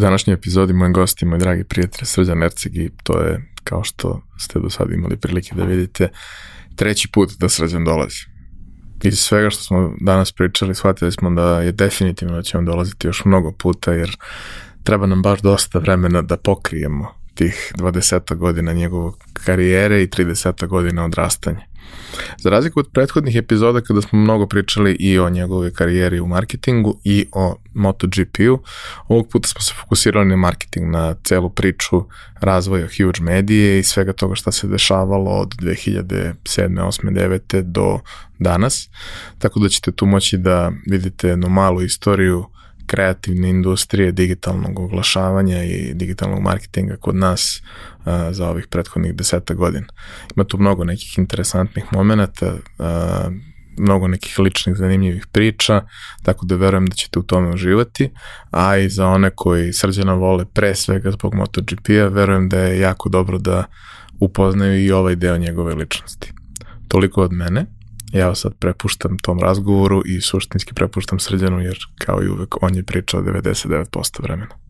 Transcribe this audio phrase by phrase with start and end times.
[0.00, 3.84] U današnjoj epizodi moj gost je moj dragi prijatelj Srđan Erceg i to je, kao
[3.84, 6.08] što ste do sada imali prilike da vidite,
[6.76, 8.24] treći put da Srđan dolazi.
[9.02, 13.06] Iz svega što smo danas pričali, shvatili smo da je definitivno da će on dolaziti
[13.06, 14.16] još mnogo puta, jer
[14.84, 21.04] treba nam baš dosta vremena da pokrijemo tih 20 godina njegove karijere i 30 godina
[21.04, 21.66] odrastanja.
[22.38, 27.00] Za razliku od prethodnih epizoda kada smo mnogo pričali i o njegove karijeri u marketingu
[27.04, 28.58] i o MotoGP-u,
[29.08, 32.04] ovog puta smo se fokusirali na marketing, na celu priču
[32.40, 36.34] razvoja Huge Medije i svega toga šta se dešavalo od 2007.
[36.46, 37.40] 8.
[37.50, 37.62] 9.
[37.62, 37.98] do
[38.38, 38.88] danas.
[39.38, 42.44] Tako da ćete tu moći da vidite jednu malu istoriju
[42.90, 47.62] kreativne industrije digitalnog oglašavanja i digitalnog marketinga kod nas
[48.04, 49.86] a, za ovih prethodnih deseta godina.
[50.36, 53.30] Ima tu mnogo nekih interesantnih momenta, a,
[53.78, 55.82] mnogo nekih ličnih zanimljivih priča,
[56.22, 58.10] tako da verujem da ćete u tome uživati,
[58.50, 63.08] a i za one koji srđana vole pre svega zbog MotoGP-a, verujem da je jako
[63.08, 63.64] dobro da
[64.20, 66.32] upoznaju i ovaj deo njegove ličnosti.
[66.88, 67.66] Toliko od mene,
[68.12, 72.82] ja sad prepuštam tom razgovoru i suštinski prepuštam srđanu jer kao i uvek on je
[72.82, 74.69] pričao 99% vremena.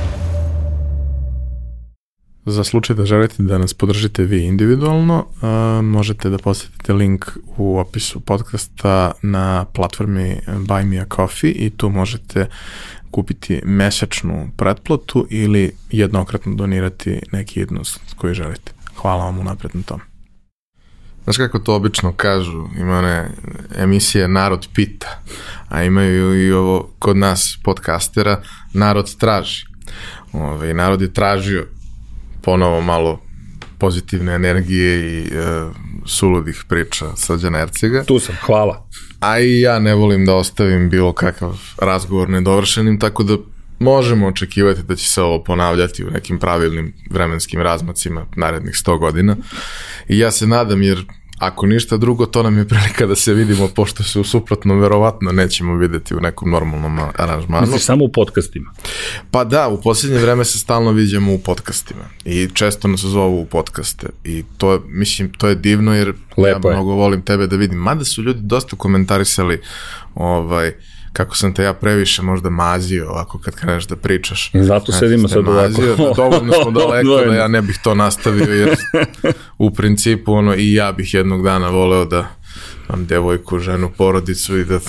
[2.45, 7.25] Za slučaj da želite da nas podržite vi individualno, uh, možete da posetite link
[7.57, 12.47] u opisu podcasta na platformi Buy Me A Coffee i tu možete
[13.11, 18.71] kupiti mesečnu pretplatu ili jednokratno donirati neki jednost koji želite.
[18.95, 19.99] Hvala vam unapred na tom.
[21.23, 23.29] Znaš kako to obično kažu, ima one
[23.75, 25.21] emisije Narod pita,
[25.69, 28.41] a imaju i ovo kod nas podcastera
[28.73, 29.65] Narod traži.
[30.33, 31.67] Ove, narod je tražio
[32.41, 33.21] ponovo malo
[33.77, 35.29] pozitivne energije i e,
[36.05, 38.03] suludih priča Srđana Ercega.
[38.03, 38.87] Tu sam, hvala.
[39.19, 43.37] A i ja ne volim da ostavim bilo kakav razgovor nedovršenim, tako da
[43.79, 49.35] možemo očekivati da će se ovo ponavljati u nekim pravilnim vremenskim razmacima narednih 100 godina.
[50.07, 51.05] I ja se nadam, jer
[51.41, 55.31] Ako ništa drugo, to nam je prilika da se vidimo, pošto se u suprotnom verovatno
[55.31, 57.61] nećemo videti u nekom normalnom aranžmanu.
[57.61, 58.71] Misliš samo u podcastima?
[59.31, 63.45] Pa da, u posljednje vreme se stalno viđamo u podcastima i često nas zovu u
[63.45, 66.77] podcaste i to, mislim, to je divno jer Lepo ja je.
[66.77, 67.77] mnogo volim tebe da vidim.
[67.77, 69.61] Mada su ljudi dosta komentarisali
[70.15, 70.73] ovaj,
[71.13, 74.51] kako sam te ja previše možda mazio ovako kad kreneš da pričaš.
[74.53, 75.81] Zato sedimo sad ovako.
[75.81, 78.69] Da dovoljno smo daleko da ja ne bih to nastavio jer
[79.61, 82.27] u principu ono i ja bih jednog dana voleo da
[82.89, 84.79] mam devojku, ženu, porodicu i da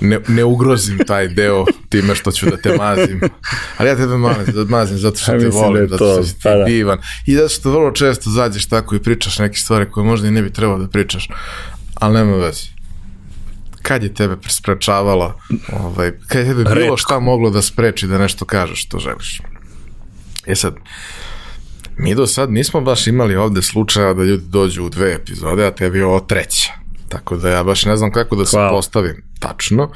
[0.00, 3.20] ne, ne ugrozim taj deo time što ću da te mazim.
[3.78, 6.40] Ali ja tebe mazim, da mazim zato što te volim, da zato što si ti
[6.42, 6.64] pa da.
[6.64, 6.98] divan.
[7.26, 10.42] I zato što vrlo često zađeš tako i pričaš neke stvari koje možda i ne
[10.42, 11.28] bi trebao da pričaš,
[11.94, 12.80] ali nema veze
[13.82, 15.34] kad je tebe sprečavala,
[15.72, 16.96] ovaj, kad je tebe bilo Redko.
[16.96, 19.40] šta moglo da spreči da nešto kažeš što želiš.
[20.46, 20.74] E sad,
[21.96, 25.70] mi do sad nismo baš imali ovde slučaja da ljudi dođu u dve epizode, a
[25.70, 26.72] tebi je ovo treća.
[27.08, 28.70] Tako da ja baš ne znam kako da se Hvala.
[28.70, 29.90] postavim tačno.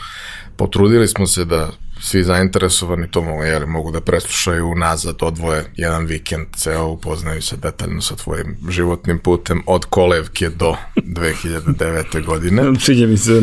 [0.56, 6.06] Potrudili smo se da svi zainteresovani to mogu, jeli, mogu da preslušaju nazad, odvoje jedan
[6.06, 10.76] vikend, ceo upoznaju se detaljno sa tvojim životnim putem od kolevke do
[11.17, 12.25] 2009.
[12.26, 12.62] godine.
[12.81, 13.40] Sviđa mi se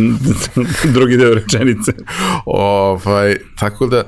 [0.94, 1.92] drugi deo rečenice.
[2.46, 4.04] ovaj, tako da,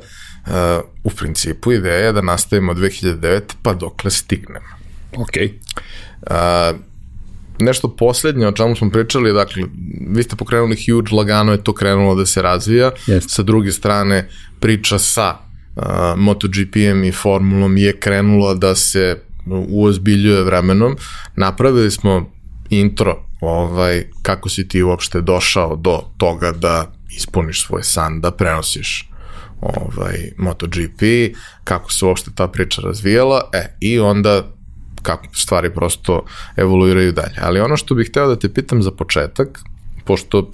[1.04, 3.42] u principu ideja je da nastavimo 2009.
[3.62, 4.68] pa dokle stignemo.
[5.18, 5.38] Ok.
[6.22, 6.80] Uh,
[7.60, 9.64] nešto poslednje o čemu smo pričali, dakle,
[10.10, 13.30] vi ste pokrenuli Huge, lagano je to krenulo da se razvija, Jest.
[13.30, 14.30] sa druge strane
[14.60, 15.38] priča sa
[15.76, 15.84] uh,
[16.18, 19.22] MotoGP-em i formulom je krenula da se
[19.70, 20.98] uozbiljuje vremenom.
[21.36, 22.32] Napravili smo
[22.70, 29.13] intro ovaj, kako si ti uopšte došao do toga da ispuniš svoj san, da prenosiš
[29.64, 31.02] ovaj, MotoGP,
[31.64, 34.44] kako se uopšte ta priča razvijala, e, i onda
[35.02, 36.26] kako stvari prosto
[36.58, 37.36] evoluiraju dalje.
[37.42, 39.60] Ali ono što bih hteo da te pitam za početak,
[40.06, 40.50] pošto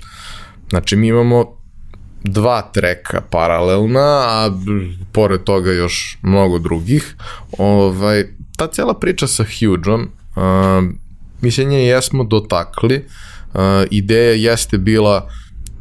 [0.70, 1.46] Znači, mi imamo
[2.24, 4.52] dva treka paralelna, a
[5.12, 7.16] pored toga još mnogo drugih.
[7.58, 8.26] Ovaj,
[8.58, 10.90] ta cela priča sa Hugeom, uh,
[11.42, 13.06] mislim je jesmo dotakli,
[13.54, 13.62] uh,
[13.92, 15.30] ideja jeste bila,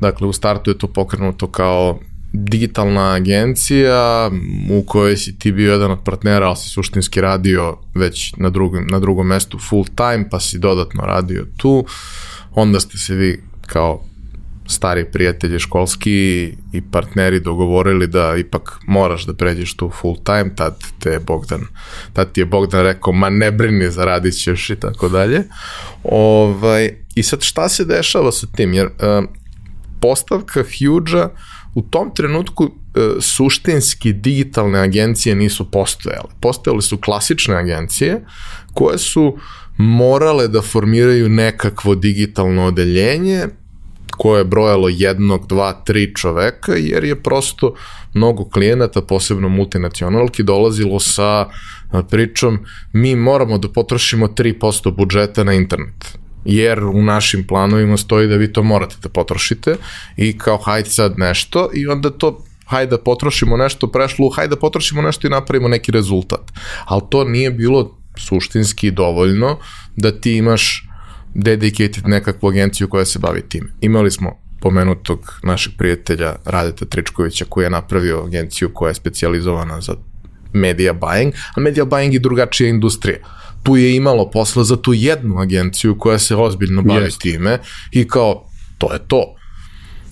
[0.00, 1.98] dakle u startu je to pokrenuto kao
[2.32, 4.30] digitalna agencija
[4.70, 8.86] u kojoj si ti bio jedan od partnera, ali si suštinski radio već na drugom,
[8.90, 11.86] na drugom mestu full time, pa si dodatno radio tu,
[12.54, 14.04] onda ste se vi kao
[14.66, 16.12] stari prijatelji školski
[16.72, 21.60] i partneri dogovorili da ipak moraš da pređeš tu full time, tad te je Bogdan,
[22.12, 25.42] tad ti je Bogdan rekao, ma ne brini, zaradit ćeš i tako dalje.
[26.04, 28.75] Ovaj, I sad šta se dešava sa tim?
[28.75, 29.25] Jer uh,
[30.00, 31.28] postavka Huge-a
[31.78, 32.72] u tom trenutku uh,
[33.20, 36.30] suštinski digitalne agencije nisu postojale.
[36.40, 38.25] Postojale su klasične agencije
[38.75, 39.36] koje su
[39.76, 43.46] morale da formiraju nekakvo digitalno odeljenje
[44.10, 47.75] koje je brojalo jednog, dva, tri čoveka, jer je prosto
[48.14, 51.46] mnogo klijenata, posebno multinacionalki, dolazilo sa
[52.10, 52.58] pričom
[52.92, 56.19] mi moramo da potrošimo 3% budžeta na internet
[56.49, 59.77] jer u našim planovima stoji da vi to morate da potrošite
[60.17, 64.61] i kao hajde sad nešto i onda to hajde da potrošimo nešto prešlo, hajde da
[64.61, 66.53] potrošimo nešto i napravimo neki rezultat.
[66.85, 69.59] Ali to nije bilo suštinski dovoljno
[69.97, 70.89] da ti imaš
[71.35, 73.71] dedicated nekakvu agenciju koja se bavi tim.
[73.81, 79.95] Imali smo pomenutog našeg prijatelja Radeta Tričkovića koji je napravio agenciju koja je specializovana za
[80.53, 83.19] media buying, a media buying je drugačija industrija.
[83.69, 87.20] Tu je imalo posla za tu jednu agenciju koja se ozbiljno bavi yes.
[87.20, 87.59] time
[87.93, 88.44] i kao,
[88.79, 89.35] to je to.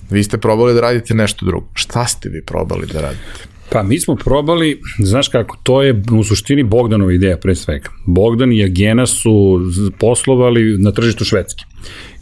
[0.09, 1.67] Vi ste probali da radite nešto drugo.
[1.73, 3.47] Šta ste vi probali da radite?
[3.69, 7.89] Pa mi smo probali, znaš kako, to je u suštini Bogdanova ideja pre svega.
[8.05, 9.61] Bogdan i Agena su
[9.99, 11.65] poslovali na tržištu Švedske.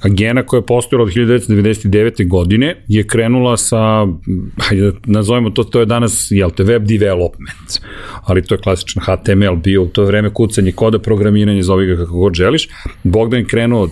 [0.02, 2.28] Agena koja je postojala od 1999.
[2.28, 4.08] godine je krenula sa,
[4.58, 7.80] hajde da nazovemo to, to je danas, jel te, web development,
[8.24, 12.14] ali to je klasičan HTML bio u to vreme kucanje koda, programiranje, zove ga kako
[12.14, 12.68] god želiš.
[13.04, 13.92] Bogdan je krenuo uh,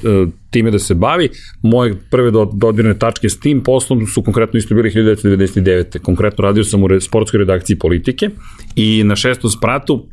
[0.50, 1.30] time da se bavi.
[1.62, 6.00] Moje prve dodirne tačke s tim poslom su konkretno isto bili 1999.
[6.00, 8.30] Konkretno radio sam u sportskoj redakciji politike
[8.76, 10.06] i na šestom spratu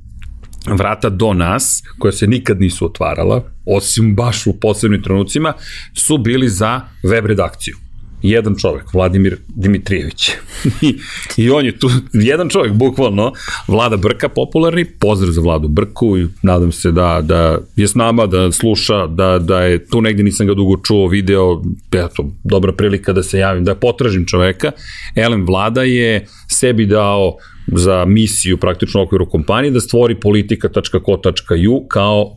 [0.67, 5.53] vrata do nas, koja se nikad nisu otvarala, osim baš u posebnim trenucima,
[5.95, 7.77] su bili za web redakciju
[8.23, 10.31] jedan čovek, Vladimir Dimitrijević.
[10.83, 10.99] I,
[11.37, 13.33] I on je tu, jedan čovek, bukvalno,
[13.69, 18.27] Vlada Brka popularni, pozdrav za Vladu Brku i nadam se da, da je s nama,
[18.27, 21.63] da sluša, da, da je tu negde nisam ga dugo čuo, video,
[21.93, 24.73] eto, dobra prilika da se javim, da potražim čoveka.
[25.17, 27.37] Elem Vlada je sebi dao
[27.73, 32.37] za misiju praktično u okviru kompanije da stvori politika.co.ju kao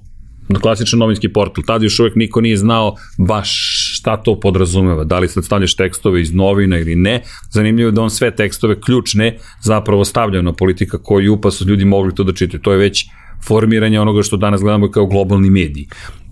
[0.62, 1.64] klasičan novinski portal.
[1.68, 3.50] Tada još uvek niko nije znao baš
[3.98, 7.22] šta to podrazumeva, da li sad stavljaš tekstove iz novina ili ne.
[7.52, 11.86] Zanimljivo je da on sve tekstove ključne zapravo stavlja na politika koju pa su ljudi
[11.86, 12.62] mogli to da čitaju.
[12.62, 13.06] To je već
[13.48, 15.88] formiranje onoga što danas gledamo kao globalni mediji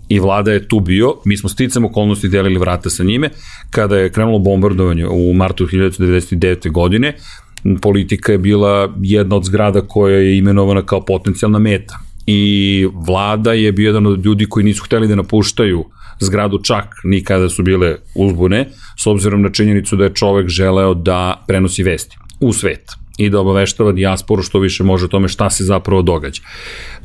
[0.08, 3.30] i vlada je tu bio, mi smo sticam okolnosti delili vrata sa njime,
[3.70, 6.70] kada je krenulo bombardovanje u martu 1999.
[6.70, 7.16] godine,
[7.80, 11.98] politika je bila jedna od zgrada koja je imenovana kao potencijalna meta.
[12.26, 15.84] I vlada je bio jedan od ljudi koji nisu hteli da napuštaju
[16.20, 20.94] zgradu čak ni kada su bile uzbune, s obzirom na činjenicu da je čovek želeo
[20.94, 25.50] da prenosi vesti u svet i da obaveštava dijasporu što više može o tome šta
[25.50, 26.42] se zapravo događa.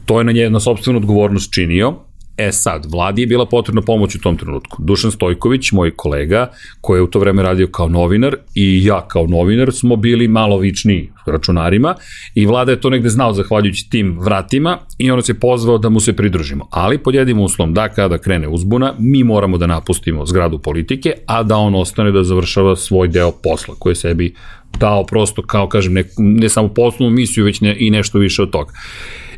[0.06, 1.96] To je na njena sobstvenu odgovornost činio,
[2.38, 4.78] E sad, vladi je bila potrebna pomoć u tom trenutku.
[4.84, 6.52] Dušan Stojković, moj kolega,
[6.82, 10.58] koji je u to vreme radio kao novinar i ja kao novinar smo bili malo
[10.58, 11.96] vični računarima
[12.36, 16.00] i vlada je to negde znao zahvaljujući tim vratima i ono se pozvao da mu
[16.00, 16.68] se pridružimo.
[16.72, 21.44] Ali pod jednim uslovom da kada krene uzbuna, mi moramo da napustimo zgradu politike, a
[21.44, 24.34] da on ostane da završava svoj deo posla koji sebi
[24.80, 28.52] dao prosto kao kažem ne, ne samo poslovnu misiju već ne, i nešto više od
[28.52, 28.74] toga.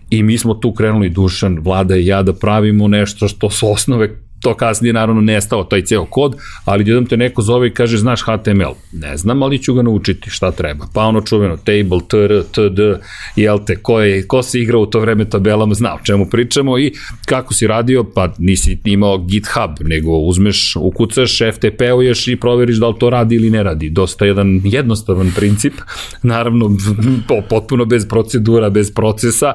[0.10, 4.29] I mi smo tu krenuli Dušan, Vlada i ja da pravimo nešto što su osnove
[4.42, 8.22] to kasnije naravno nestao taj ceo kod, ali jedan te neko zove i kaže znaš
[8.22, 12.80] HTML, ne znam ali ću ga naučiti šta treba, pa ono čuveno table, tr, td,
[13.36, 16.80] jel te, ko, je, ko se igra u to vreme tabelama, zna o čemu pričamo
[16.80, 16.94] i
[17.26, 22.96] kako si radio, pa nisi imao GitHub, nego uzmeš, ukucaš, FTP-uješ i proveriš da li
[23.00, 25.74] to radi ili ne radi, dosta jedan jednostavan princip,
[26.24, 26.70] naravno
[27.50, 29.54] potpuno bez procedura, bez procesa,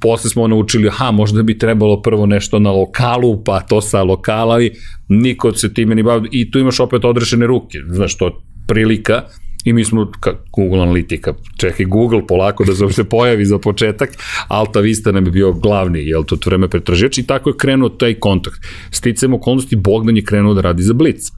[0.00, 4.54] posle smo naučili, aha, možda bi trebalo prvo nešto na lokalu, pa to sa lokala,
[4.54, 4.72] ali
[5.08, 6.28] niko se time ni bavi.
[6.32, 8.32] I tu imaš opet odrešene ruke, znaš, to
[8.68, 9.22] prilika.
[9.64, 14.10] I mi smo ka, Google Analitika, čekaj Google polako da se pojavi za početak,
[14.48, 18.14] Alta Vista nam je bio glavni, jel to vreme pretraživač i tako je krenuo taj
[18.14, 18.64] kontakt.
[18.90, 21.28] Sticamo okolnosti, Bogdan je krenuo da radi za Blitz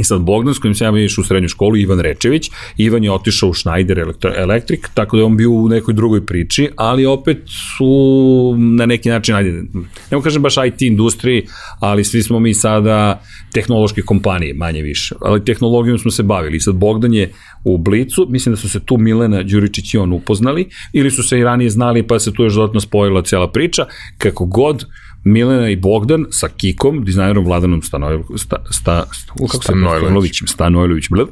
[0.00, 3.12] I sad Bogdan s kojim sam ja išao u srednju školu, Ivan Rečević, Ivan je
[3.12, 3.98] otišao u Schneider
[4.36, 7.38] Electric, tako da je on bio u nekoj drugoj priči, ali opet
[7.76, 9.62] su na neki način, ajde,
[10.10, 11.46] ne kažem baš IT industriji,
[11.80, 13.22] ali svi smo mi sada
[13.52, 16.56] tehnološke kompanije, manje više, ali tehnologijom smo se bavili.
[16.56, 17.32] I sad Bogdan je
[17.64, 21.38] u Blicu, mislim da su se tu Milena Đuričić i on upoznali, ili su se
[21.38, 23.86] i ranije znali, pa se tu još dodatno spojila cijela priča,
[24.18, 24.84] kako god,
[25.26, 31.22] Milena i Bogdan sa Kikom, dizajnerom Vladanom Stanojlovićem, sta, sta, kako Stanojlovićem, Stanojlović, bl.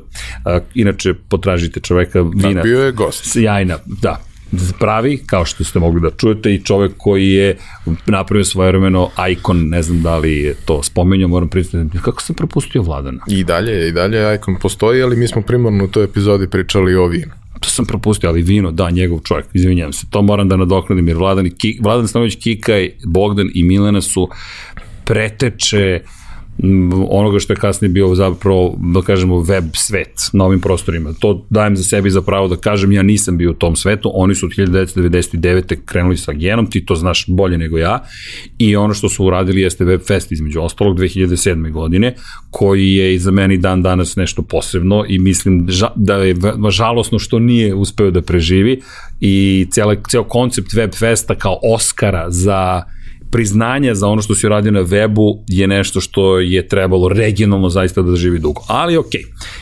[0.74, 2.60] inače, potražite čoveka da, vina.
[2.60, 3.32] Da, bio je gost.
[3.32, 4.20] Sjajna, da,
[4.78, 7.56] pravi, kao što ste mogli da čujete, i čovek koji je
[8.06, 12.36] napravio svoje vremeno ikon, ne znam da li je to spomenio, moram priznati, kako sam
[12.36, 13.20] propustio Vladana?
[13.28, 17.06] I dalje, i dalje ikon postoji, ali mi smo primarno u toj epizodi pričali o
[17.06, 21.08] vinu to sam propustio, ali vino, da, njegov čovjek, izvinjam se, to moram da nadoknadim,
[21.08, 24.28] jer Vladan, Vladan Stanović, Kikaj, Bogdan i Milena su
[25.04, 26.00] preteče
[27.08, 31.12] onoga što je kasnije bio zapravo, da kažemo, web svet na ovim prostorima.
[31.18, 34.46] To dajem za sebi zapravo da kažem, ja nisam bio u tom svetu, oni su
[34.46, 35.76] od 1999.
[35.84, 38.02] krenuli sa genom, ti to znaš bolje nego ja,
[38.58, 41.72] i ono što su uradili jeste web fest između ostalog 2007.
[41.72, 42.14] godine,
[42.50, 46.36] koji je i za meni dan danas nešto posebno i mislim da je
[46.70, 48.80] žalosno što nije uspeo da preživi
[49.20, 52.82] i cijel koncept web festa kao Oscara za
[53.34, 58.02] priznanje za ono što si uradio na webu je nešto što je trebalo regionalno zaista
[58.02, 58.62] da živi dugo.
[58.68, 59.10] Ali ok,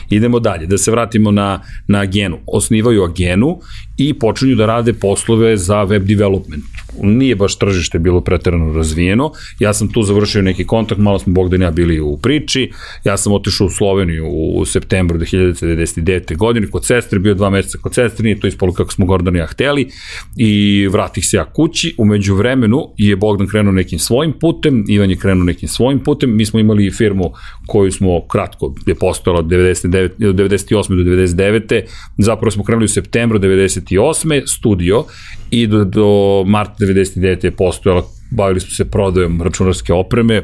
[0.09, 2.37] idemo dalje, da se vratimo na, na Agenu.
[2.47, 3.57] Osnivaju Agenu
[3.97, 6.63] i počinju da rade poslove za web development.
[7.01, 9.31] Nije baš tržište bilo preterano razvijeno.
[9.59, 12.71] Ja sam tu završio neki kontakt, malo smo Bogdan ja bili u priči.
[13.03, 16.37] Ja sam otišao u Sloveniju u septembru 2099.
[16.37, 19.39] godine kod sestre, bio dva meseca kod sestre, nije to ispalo kako smo Gordon i
[19.39, 19.89] ja hteli
[20.37, 21.95] i vratih se ja kući.
[21.97, 26.35] Umeđu vremenu je Bogdan krenuo nekim svojim putem, Ivan je krenuo nekim svojim putem.
[26.35, 27.31] Mi smo imali firmu
[27.67, 31.03] koju smo kratko je postojala od 99, 98.
[31.03, 31.81] do 99.
[32.17, 34.47] Zapravo smo krenuli u septembru 90 98.
[34.47, 35.05] studio
[35.51, 37.43] i do, do marta 99.
[37.43, 40.43] je postojala, bavili smo se prodajom računarske opreme,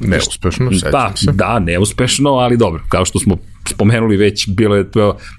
[0.00, 1.32] Neuspešno, sećam pa, se.
[1.32, 3.36] Da, neuspešno, ali dobro, kao što smo
[3.68, 4.84] spomenuli već, bilo je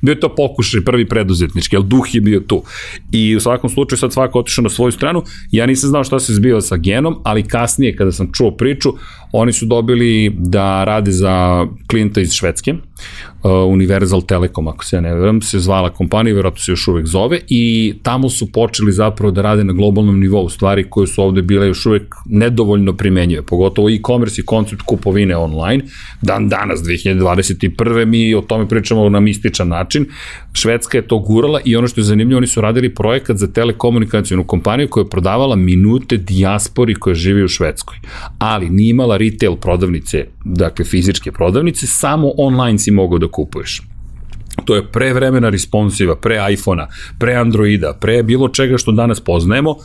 [0.02, 2.64] bio je to pokušaj prvi preduzetnički, ali duh je bio tu.
[3.12, 6.34] I u svakom slučaju sad svako otišao na svoju stranu, ja nisam znao šta se
[6.34, 8.94] zbiva sa genom, ali kasnije kada sam čuo priču,
[9.32, 15.02] oni su dobili da rade za klijenta iz Švedske, uh, Universal Telekom, ako se ja
[15.02, 19.32] ne veram, se zvala kompanija, verovatno se još uvek zove, i tamo su počeli zapravo
[19.32, 23.90] da rade na globalnom nivou, stvari koje su ovde bile još uvek nedovoljno primenjive, pogotovo
[23.90, 25.84] e-commerce i koncept kupovine online,
[26.22, 28.06] dan danas, 2021.
[28.06, 30.06] mi o tome pričamo na mističan način,
[30.54, 34.44] Švedska je to gurala i ono što je zanimljivo, oni su radili projekat za telekomunikacijonu
[34.44, 37.98] kompaniju koja je prodavala minute dijaspori koja živi u Švedskoj,
[38.40, 43.82] ali nije imala retail prodavnice, dakle fizičke prodavnice, samo online si mogao da kupuješ.
[44.66, 46.88] To je pre vremena responsiva, pre iPhone-a,
[47.20, 49.76] pre Androida, pre bilo čega što danas poznajemo,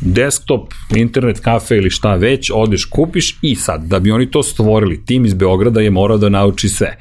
[0.00, 5.04] desktop, internet kafe ili šta već, odeš, kupiš i sad, da bi oni to stvorili,
[5.04, 6.96] tim iz Beograda je morao da nauči sve.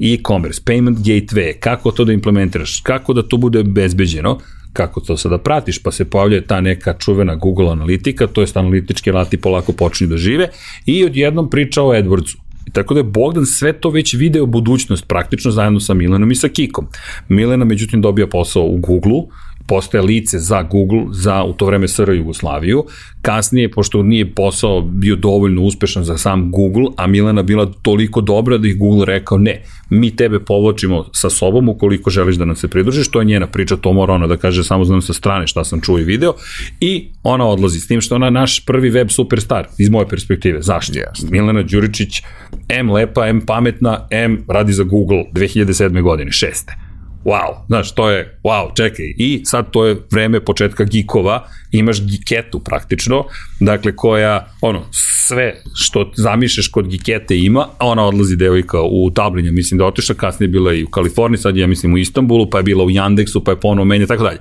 [0.00, 4.38] E-commerce, payment gateway, kako to da implementiraš, kako da to bude bezbeđeno,
[4.72, 9.10] kako to sada pratiš, pa se pojavlja ta neka čuvena Google analitika, to jest analitički
[9.10, 10.48] alati polako počinju da žive
[10.86, 12.36] i odjednom priča o AdWordsu.
[12.72, 16.48] Tako da je Bogdan sve to već video budućnost praktično zajedno sa Milenom i sa
[16.48, 16.86] Kikom.
[17.28, 19.28] Milena međutim dobija posao u Google-u,
[19.70, 22.84] postaje lice za Google, za u to vreme SR Jugoslaviju.
[23.22, 28.58] Kasnije, pošto nije posao bio dovoljno uspešan za sam Google, a Milena bila toliko dobra
[28.58, 32.68] da ih Google rekao ne, mi tebe povlačimo sa sobom ukoliko želiš da nam se
[32.68, 35.64] pridružiš, to je njena priča, to mora ona da kaže samo znam sa strane šta
[35.64, 36.34] sam čuo i video
[36.80, 40.62] i ona odlazi s tim što ona naš prvi web superstar iz moje perspektive.
[40.62, 40.92] Zašto?
[40.92, 41.30] Yes.
[41.30, 42.22] Milena Đuričić,
[42.68, 46.02] M lepa, M pametna, M radi za Google 2007.
[46.02, 46.89] godine, šeste
[47.24, 52.60] wow, znaš, to je, wow, čekaj, i sad to je vreme početka gikova, imaš giketu
[52.60, 53.24] praktično,
[53.60, 54.82] dakle koja, ono,
[55.26, 60.14] sve što zamišlješ kod gikete ima, a ona odlazi devojka u Tablinja, mislim da otišla,
[60.14, 62.90] kasnije je bila i u Kaliforniji, sad ja mislim u Istanbulu, pa je bila u
[62.90, 64.38] Yandexu, pa je ponovo menja, tako dalje.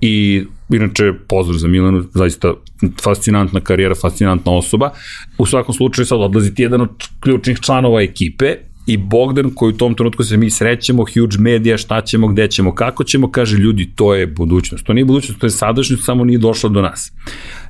[0.00, 2.54] I inače pozdrav za Milanu, zaista
[3.02, 4.90] fascinantna karijera, fascinantna osoba.
[5.38, 6.90] U svakom slučaju sad odlazi ti jedan od
[7.20, 8.56] ključnih članova ekipe
[8.86, 12.74] i Bogdan koji u tom trenutku se mi srećemo, huge media, šta ćemo, gde ćemo,
[12.74, 14.86] kako ćemo, kaže ljudi, to je budućnost.
[14.86, 17.12] To nije budućnost, to je sadašnjost, samo nije došlo do nas.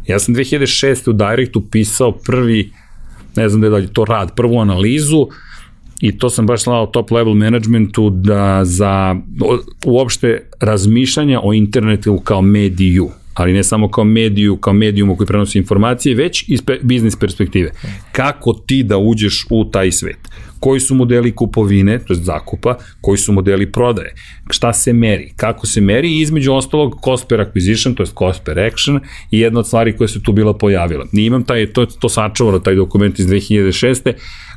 [0.07, 1.11] Ja sam 2006.
[1.11, 2.71] u Directu pisao prvi,
[3.37, 5.29] ne znam da je to rad, prvu analizu,
[6.01, 9.17] i to sam baš slao top level managementu da za
[9.87, 15.59] uopšte razmišljanja o internetu kao mediju ali ne samo kao mediju, kao medijum koji prenosi
[15.59, 17.71] informacije, već iz pe, biznis perspektive.
[18.13, 20.19] Kako ti da uđeš u taj svet?
[20.61, 24.15] Koji su modeli kupovine, to je zakupa, koji su modeli prodaje,
[24.51, 28.45] šta se meri, kako se meri i između ostalog cost per acquisition, to je cost
[28.45, 29.01] per action
[29.31, 31.07] i jedna od stvari koja se tu bila pojavila.
[31.13, 34.13] Nimam taj, to, to sačuvalo, taj dokument iz 2006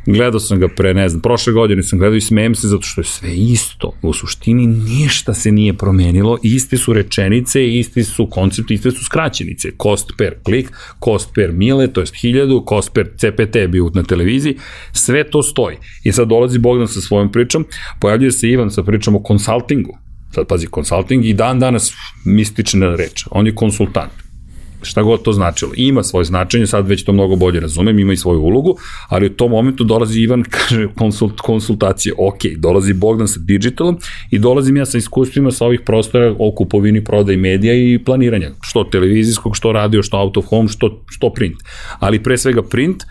[0.08, 3.02] Gledao sam ga pre, ne znam, prošle godine sam gledao i smijem se zato što
[3.02, 3.94] je sve isto.
[4.02, 9.72] U suštini ništa se nije promenilo, iste su rečenice, isti su koncepti, iste su skraćenice.
[9.84, 10.72] Cost per klik,
[11.04, 14.58] cost per mile, to jest 1000, cost per CPT bio na televiziji,
[14.92, 15.78] sve to stoji.
[16.04, 17.66] I sad dolazi Bogdan sa svojom pričom,
[18.00, 19.98] pojavljuje se Ivan sa pričom o konsultingu.
[20.36, 21.94] Sad pazi, konsulting i dan danas
[22.26, 23.26] mistična reč.
[23.32, 24.27] On je konsultant
[24.82, 25.72] šta god to značilo.
[25.76, 28.78] Ima svoje značenje, sad već to mnogo bolje razumem, ima i svoju ulogu,
[29.10, 33.98] ali u tom momentu dolazi Ivan, kaže konsult, konsultacije, ok, dolazi Bogdan sa digitalom
[34.32, 38.84] i dolazim ja sa iskustvima sa ovih prostora o kupovini, prodaj medija i planiranja, što
[38.84, 41.58] televizijskog, što radio, što out of home, što, što print.
[42.00, 43.04] Ali pre svega print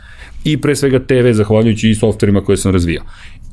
[0.45, 3.05] i pre svega TV, zahvaljujući i softverima koje sam razvijao.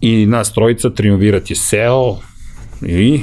[0.02, 2.18] I nas trojica, Triumvirat je seo
[2.82, 3.22] i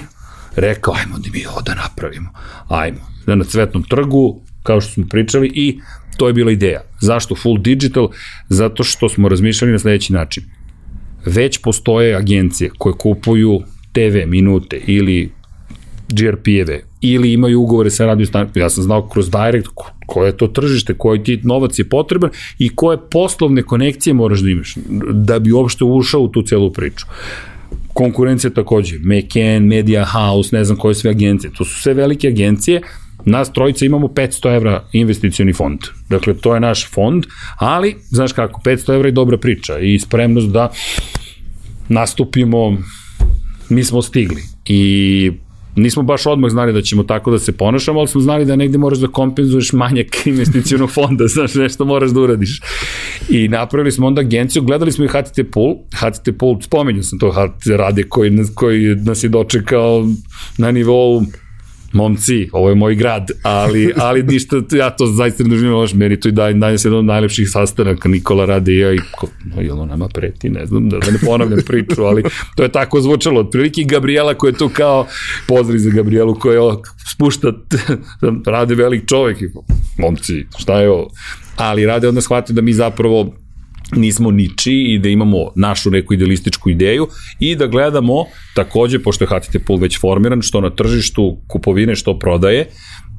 [0.56, 2.30] rekao, ajmo da mi ovo da napravimo.
[2.68, 2.98] Ajmo.
[3.26, 5.78] Da na cvetnom trgu, kao što smo pričali i
[6.16, 6.80] to je bila ideja.
[7.00, 8.08] Zašto full digital?
[8.48, 10.44] Zato što smo razmišljali na sledeći način.
[11.26, 13.60] Već postoje agencije koje kupuju
[13.92, 15.30] TV minute ili
[16.08, 18.62] GRP-eve ili imaju ugovore sa radio stanicom.
[18.62, 19.68] Ja sam znao kroz Direct
[20.06, 24.50] koje je to tržište, koji ti novac je potreban i koje poslovne konekcije moraš da
[24.50, 24.74] imaš
[25.12, 27.06] da bi uopšte ušao u tu celu priču
[27.92, 32.80] konkurencija takođe, McCann, Media House, ne znam koje sve agencije, to su sve velike agencije
[33.24, 35.78] Nas trojica imamo 500 evra investicioni fond.
[36.08, 37.24] Dakle, to je naš fond,
[37.56, 40.72] ali, znaš kako, 500 evra je dobra priča i spremnost da
[41.88, 42.78] nastupimo,
[43.68, 44.42] mi smo stigli.
[44.64, 45.32] I
[45.76, 48.78] nismo baš odmah znali da ćemo tako da se ponašamo, ali smo znali da negde
[48.78, 52.60] moraš da kompenzuješ manjak investicijonog fonda, znaš, nešto moraš da uradiš.
[53.28, 57.30] I napravili smo onda agenciju, gledali smo i HTT Pool, HTT Pool, spomenuo sam to
[57.30, 60.06] HTT rade koji, koji nas je dočekao
[60.58, 61.22] na nivou
[61.92, 66.20] momci, ovo je moj grad, ali, ali ništa, ja to zaista ne doživim loš, meni
[66.20, 69.62] to i daje se jedan od najlepših sastanaka, Nikola radi i ja i ko, no,
[69.62, 72.22] jel nama preti, ne znam, da, da ne ponavljam priču, ali
[72.56, 75.06] to je tako zvučalo, otprilike Gabriela koja je tu kao,
[75.48, 76.76] pozdrav za Gabrielu koja je
[77.12, 77.52] spušta,
[78.46, 79.48] radi velik čovek i
[79.98, 81.10] momci, šta je ovo?
[81.56, 83.32] Ali rade onda shvatio da mi zapravo
[83.96, 87.08] nismo niči i da imamo našu neku idealističku ideju
[87.40, 88.24] i da gledamo
[88.54, 92.66] takođe, pošto je HTT pool već formiran, što na tržištu kupovine, što prodaje,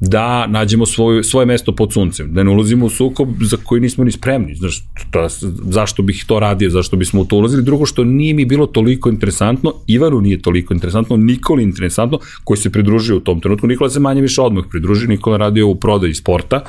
[0.08, 4.04] da nađemo svoju, svoje mesto pod suncem, da ne ulazimo u sukob za koji nismo
[4.04, 5.28] ni spremni, znaš, ta,
[5.68, 9.08] zašto bih to radio, zašto bismo u to ulazili, drugo što nije mi bilo toliko
[9.08, 14.00] interesantno, Ivanu nije toliko interesantno, Nikoli interesantno, koji se pridružio u tom trenutku, Nikola se
[14.00, 16.64] manje više odmah pridružio, Nikola radio u prodaji sporta,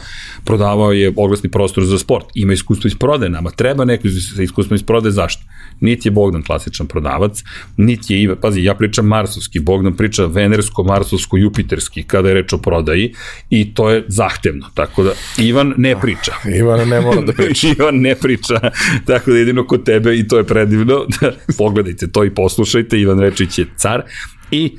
[0.45, 4.75] prodavao je oglasni prostor za sport, ima iskustvo iz prodaje, nama treba neko sa iskustvom
[4.75, 5.43] iz prodaje, zašto?
[5.79, 7.43] Niti je Bogdan klasičan prodavac,
[7.77, 12.53] niti je Iva, pazi, ja pričam marsovski, Bogdan priča venersko, marsovsko, jupiterski, kada je reč
[12.53, 13.13] o prodaji,
[13.49, 16.33] i to je zahtevno, tako da Ivan ne priča.
[16.55, 17.67] Ivan ne mora da priča.
[17.67, 18.59] Ivan ne priča,
[19.05, 21.05] tako da jedino kod tebe i to je predivno,
[21.57, 24.03] pogledajte to i poslušajte, Ivan Rečić je car
[24.51, 24.77] i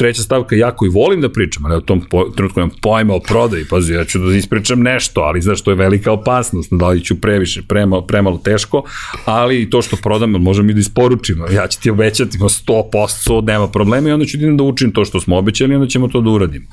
[0.00, 3.20] treća stavka, ja koji volim da pričam, ali u tom po, trenutku nemam pojma o
[3.20, 7.04] prodaji, pazi, ja ću da ispričam nešto, ali znaš, to je velika opasnost, da li
[7.04, 8.82] ću previše, premalo, premalo teško,
[9.24, 14.08] ali to što prodam, možem i da isporučim, ja ću ti obećati 100%, nema problema
[14.08, 16.30] i onda ću ti da učim to što smo obećali i onda ćemo to da
[16.30, 16.66] uradimo.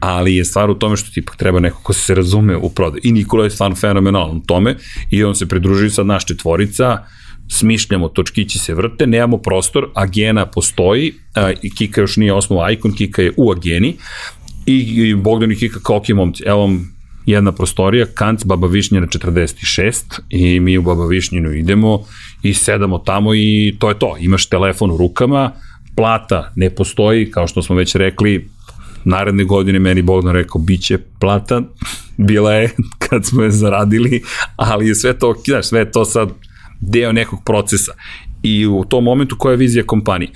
[0.00, 3.00] Ali je stvar u tome što ti ipak treba neko ko se razume u prodaju.
[3.04, 4.76] I Nikola je stvarno fenomenalan u tome
[5.10, 6.98] i on se pridružuje sad naš četvorica,
[7.52, 12.92] smišljamo, točkići se vrte, nemamo prostor, agena postoji, a, i Kika još nije osnova ikon,
[12.92, 13.96] Kika je u ageni,
[14.66, 16.94] i, i Bogdan i Kika kao ok, momci, evo vam
[17.26, 22.04] jedna prostorija, Kanc, Baba Višnjena 46 i mi u Baba Višnjenu idemo
[22.42, 25.52] i sedamo tamo i to je to, imaš telefon u rukama,
[25.96, 28.48] plata ne postoji, kao što smo već rekli,
[29.04, 31.62] naredne godine meni Bogdan rekao, bit će plata,
[32.28, 34.22] bila je kad smo je zaradili,
[34.56, 36.28] ali je sve to, znaš, sve to sad
[36.82, 37.92] deo nekog procesa.
[38.42, 40.30] I u tom momentu koja je vizija kompanije?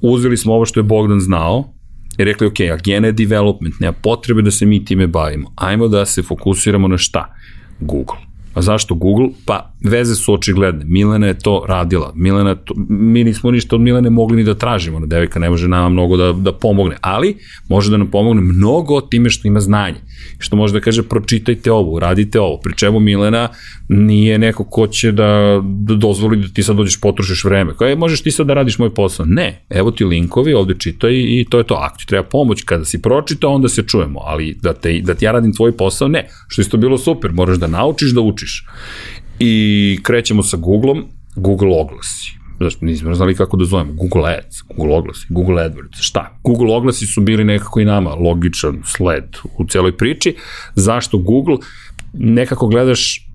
[0.00, 1.72] Uzeli smo ovo što je Bogdan znao
[2.18, 5.52] i rekli, ok, agena je development, nema potrebe da se mi time bavimo.
[5.56, 7.34] Ajmo da se fokusiramo na šta?
[7.80, 8.18] Google.
[8.58, 9.28] A zašto Google?
[9.44, 10.84] Pa veze su očigledne.
[10.84, 12.12] Milena je to radila.
[12.14, 15.06] Milena, to, mi nismo ništa od Milene mogli ni da tražimo.
[15.06, 17.36] Devika ne može nama mnogo da, da pomogne, ali
[17.68, 20.00] može da nam pomogne mnogo time što ima znanje.
[20.38, 22.58] Što može da kaže pročitajte ovo, radite ovo.
[22.58, 23.48] Pri čemu Milena
[23.88, 27.76] nije neko ko će da, da dozvoli da ti sad dođeš potrošiš vreme.
[27.78, 29.26] Kao je, možeš ti sad da radiš moj posao.
[29.26, 31.74] Ne, evo ti linkovi, ovde čitaj i to je to.
[31.74, 35.24] Ako ti treba pomoć kada si pročitao, onda se čujemo, ali da, te, da ti
[35.24, 36.28] ja radim tvoj posao, ne.
[36.48, 38.47] Što isto bilo super, moraš da naučiš da učiš.
[39.38, 41.04] I krećemo sa Google-om,
[41.36, 42.38] Google oglasi.
[42.56, 46.38] Znaš, nismo znali kako da zovemo, Google Ads, Google oglasi, Google AdWords, šta?
[46.44, 49.24] Google oglasi su bili nekako i nama logičan sled
[49.58, 50.36] u celoj priči.
[50.74, 51.56] Zašto Google?
[52.12, 53.28] Nekako gledaš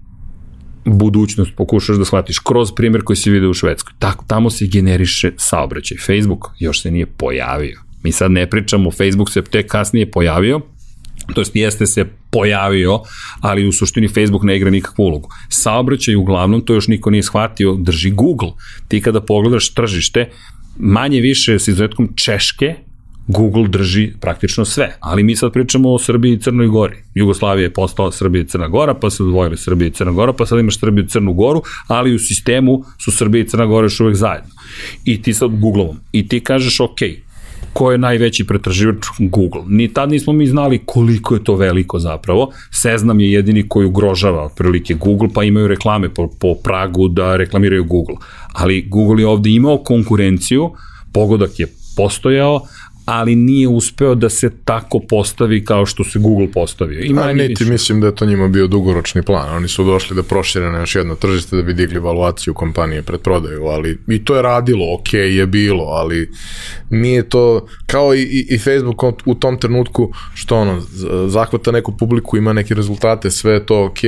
[0.86, 3.94] budućnost pokušaš da shvatiš kroz primjer koji se vide u Švedskoj.
[4.00, 5.98] Tako, tamo se generiše saobraćaj.
[5.98, 7.80] Facebook još se nije pojavio.
[8.04, 10.62] Mi sad ne pričamo, Facebook se tek kasnije pojavio,
[11.34, 13.00] to jest jeste se pojavio,
[13.42, 15.30] ali u suštini Facebook ne igra nikakvu ulogu.
[15.50, 18.52] Saobraćaj uglavnom, to još niko nije shvatio, drži Google.
[18.88, 20.30] Ti kada pogledaš tržište,
[20.78, 22.76] manje više s izuzetkom Češke,
[23.28, 26.98] Google drži praktično sve, ali mi sad pričamo o Srbiji i Crnoj Gori.
[27.16, 30.46] Jugoslavija je postala Srbija i Crna Gora, pa se odvojili Srbija i Crna Gora, pa
[30.46, 34.00] sad imaš Srbiju i Crnu Goru, ali u sistemu su Srbija i Crna Gora još
[34.00, 34.50] uvek zajedno.
[35.06, 36.00] I ti sad Googleom.
[36.12, 37.00] I ti kažeš, ok,
[37.74, 39.62] ko je najveći pretraživač Google.
[39.68, 42.52] Ni tad nismo mi znali koliko je to veliko zapravo.
[42.72, 47.84] Seznam je jedini koji ugrožava otprilike Google, pa imaju reklame po, po pragu da reklamiraju
[47.84, 48.16] Google.
[48.54, 50.72] Ali Google je ovde imao konkurenciju,
[51.14, 52.62] pogodak je postojao,
[53.06, 57.00] ali nije uspeo da se tako postavi kao što se Google postavio.
[57.04, 59.56] Ima A niti mislim da je to njima bio dugoročni plan.
[59.56, 63.22] Oni su došli da prošire na još jedno tržište da bi digli valuaciju kompanije pred
[63.22, 66.32] prodaju, ali i to je radilo, ok je bilo, ali
[66.90, 70.82] nije to, kao i, i, i Facebook u tom trenutku, što ono,
[71.28, 74.00] zahvata neku publiku, ima neke rezultate, sve je to ok,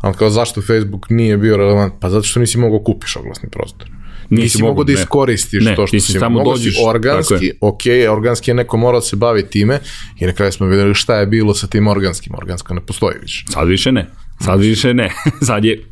[0.00, 1.94] ali kao zašto Facebook nije bio relevant?
[2.00, 6.00] Pa zato što nisi mogao kupiš oglasni prostor nisi mogu da iskoristiš ne, to što
[6.00, 9.80] si samo dođeš, organski, ok, organski je neko morao da se bavi time
[10.20, 13.44] i na kraju smo videli šta je bilo sa tim organskim, organsko ne postoji više.
[13.48, 14.10] Sad više ne,
[14.40, 15.10] sad više ne,
[15.48, 15.84] sad je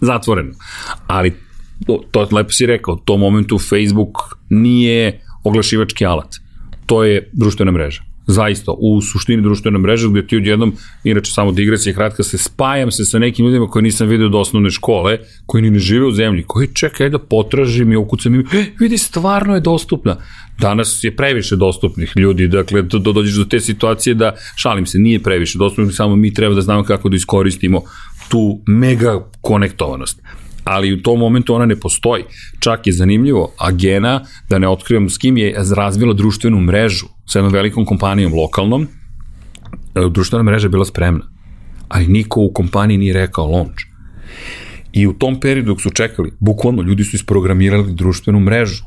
[0.00, 0.52] zatvoreno,
[1.06, 1.32] ali
[1.86, 4.18] to, to lepo si rekao, u tom momentu Facebook
[4.50, 6.34] nije oglašivački alat,
[6.86, 10.72] to je društvena mreža zaista u suštini društvene mreže gde ti odjednom,
[11.04, 14.70] inače samo digresija kratka, se spajam se sa nekim ljudima koje nisam video do osnovne
[14.70, 18.64] škole, koji ni ne žive u zemlji, koji čekaj da potražim i ukucam i e,
[18.80, 20.16] vidi, stvarno je dostupna.
[20.58, 24.98] Danas je previše dostupnih ljudi, dakle, do, do, dođeš do te situacije da, šalim se,
[24.98, 27.82] nije previše dostupnih, samo mi treba da znamo kako da iskoristimo
[28.28, 30.22] tu mega konektovanost
[30.64, 32.24] ali u tom momentu ona ne postoji.
[32.60, 37.52] Čak je zanimljivo, Agena, da ne otkrivam s kim je razvila društvenu mrežu sa jednom
[37.52, 38.88] velikom kompanijom lokalnom, e,
[40.10, 41.24] društvena mreža je bila spremna,
[41.88, 43.88] ali niko u kompaniji nije rekao launch.
[44.92, 48.84] I u tom periodu dok su čekali, bukvalno ljudi su isprogramirali društvenu mrežu,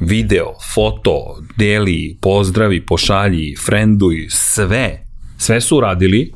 [0.00, 5.06] video, foto, deli, pozdravi, pošalji, frienduj, sve,
[5.38, 6.32] sve su uradili,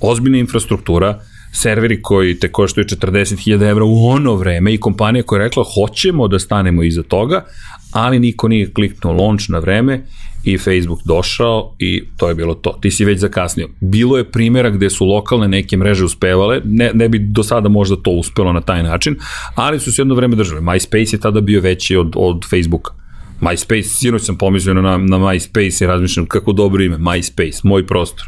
[0.00, 1.20] ozbiljna infrastruktura,
[1.52, 6.28] serveri koji te koštaju 40.000 evra u ono vreme i kompanija koja je rekla hoćemo
[6.28, 7.44] da stanemo iza toga,
[7.92, 10.04] ali niko nije kliknuo launch na vreme
[10.44, 12.78] i Facebook došao i to je bilo to.
[12.80, 13.68] Ti si već zakasnio.
[13.80, 17.96] Bilo je primjera gde su lokalne neke mreže uspevale, ne, ne bi do sada možda
[17.96, 19.16] to uspelo na taj način,
[19.54, 20.60] ali su se jedno vreme držali.
[20.60, 22.92] MySpace je tada bio veći od, od Facebooka.
[23.40, 28.26] MySpace, sinoć sam pomislio na, na MySpace i razmišljam kako dobro ime, MySpace, moj prostor.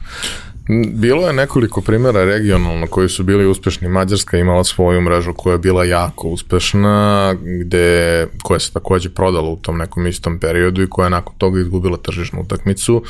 [0.92, 3.88] Bilo je nekoliko primjera regionalno koji su bili uspešni.
[3.88, 9.56] Mađarska imala svoju mrežu koja je bila jako uspešna, gde, koja se takođe prodala u
[9.56, 13.04] tom nekom istom periodu i koja je nakon toga izgubila tržišnu utakmicu.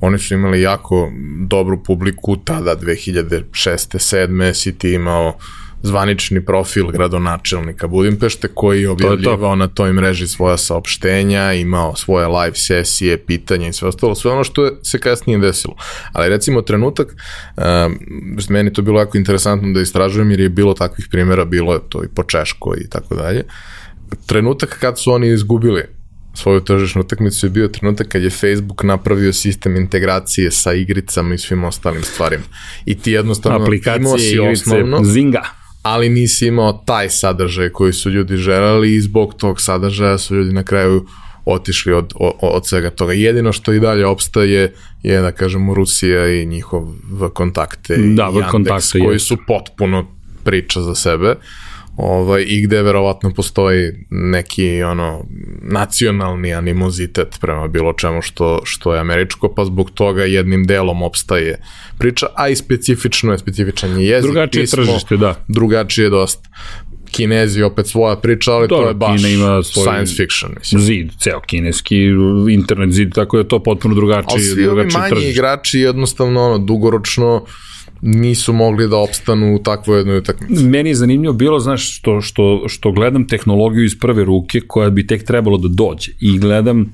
[0.00, 1.10] Oni su imali jako
[1.46, 3.44] dobru publiku tada 2006.
[3.52, 4.54] 7.
[4.54, 5.34] si ti imao
[5.82, 9.56] zvanični profil gradonačelnika Budimpešte koji je objavljivao to to.
[9.56, 14.44] na toj mreži svoja saopštenja, imao svoje live sesije, pitanja i sve ostalo, sve ono
[14.44, 15.76] što je se kasnije desilo.
[16.12, 17.08] Ali recimo trenutak,
[17.56, 17.98] um,
[18.48, 22.04] meni to bilo jako interesantno da istražujem jer je bilo takvih primjera, bilo je to
[22.04, 23.44] i po Češkoj i tako dalje.
[24.26, 25.84] Trenutak kad su oni izgubili
[26.34, 31.38] svoju tržišnu utakmicu je bio trenutak kad je Facebook napravio sistem integracije sa igricama i
[31.38, 32.44] svim ostalim stvarima.
[32.84, 38.10] I ti jednostavno Aplikacije, imao si osnovno, Zinga ali nisi imao taj sadržaj koji su
[38.10, 41.06] ljudi želeli i zbog tog sadržaja su ljudi na kraju
[41.44, 43.12] otišli od, od, od svega toga.
[43.12, 46.88] Jedino što i dalje opstaje je, da kažemo, Rusija i njihov
[47.32, 49.18] kontakte da, i Yandex, kontakte, koji je.
[49.18, 50.06] su potpuno
[50.44, 51.34] priča za sebe.
[52.02, 55.24] Ovaj, i gde verovatno postoji neki ono
[55.62, 61.60] nacionalni animozitet prema bilo čemu što, što je američko, pa zbog toga jednim delom opstaje
[61.98, 65.34] priča, a i specifično je, specifičan je jezik, Drugačije pismo, tržište, da.
[65.48, 66.48] drugačije je dosta.
[67.10, 70.80] Kinezi opet svoja priča, ali Dobro, to je baš Kina ima svoj science fiction, mislim.
[70.80, 71.96] Zid, ceo kineski
[72.50, 74.32] internet zid, tako da je to potpuno drugačije.
[74.32, 75.30] Ali svi ovi drugačije manji tržište.
[75.30, 77.44] igrači jednostavno ono, dugoročno
[78.02, 80.64] nisu mogli da opstanu u takvoj jednoj utakmici.
[80.64, 85.06] Meni je zanimljivo bilo, znaš, što, što, što gledam tehnologiju iz prve ruke koja bi
[85.06, 86.92] tek trebalo da dođe i gledam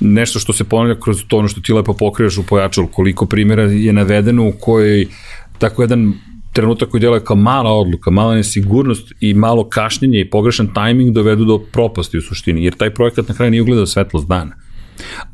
[0.00, 3.62] nešto što se ponavlja kroz to ono što ti lepo pokrivaš u pojačalu, koliko primjera
[3.62, 5.06] je navedeno u kojoj
[5.58, 6.12] tako jedan
[6.52, 11.44] trenutak koji djeluje kao mala odluka, mala nesigurnost i malo kašnjenje i pogrešan tajming dovedu
[11.44, 14.56] do propasti u suštini, jer taj projekat na kraju nije ugledao svetlost dana.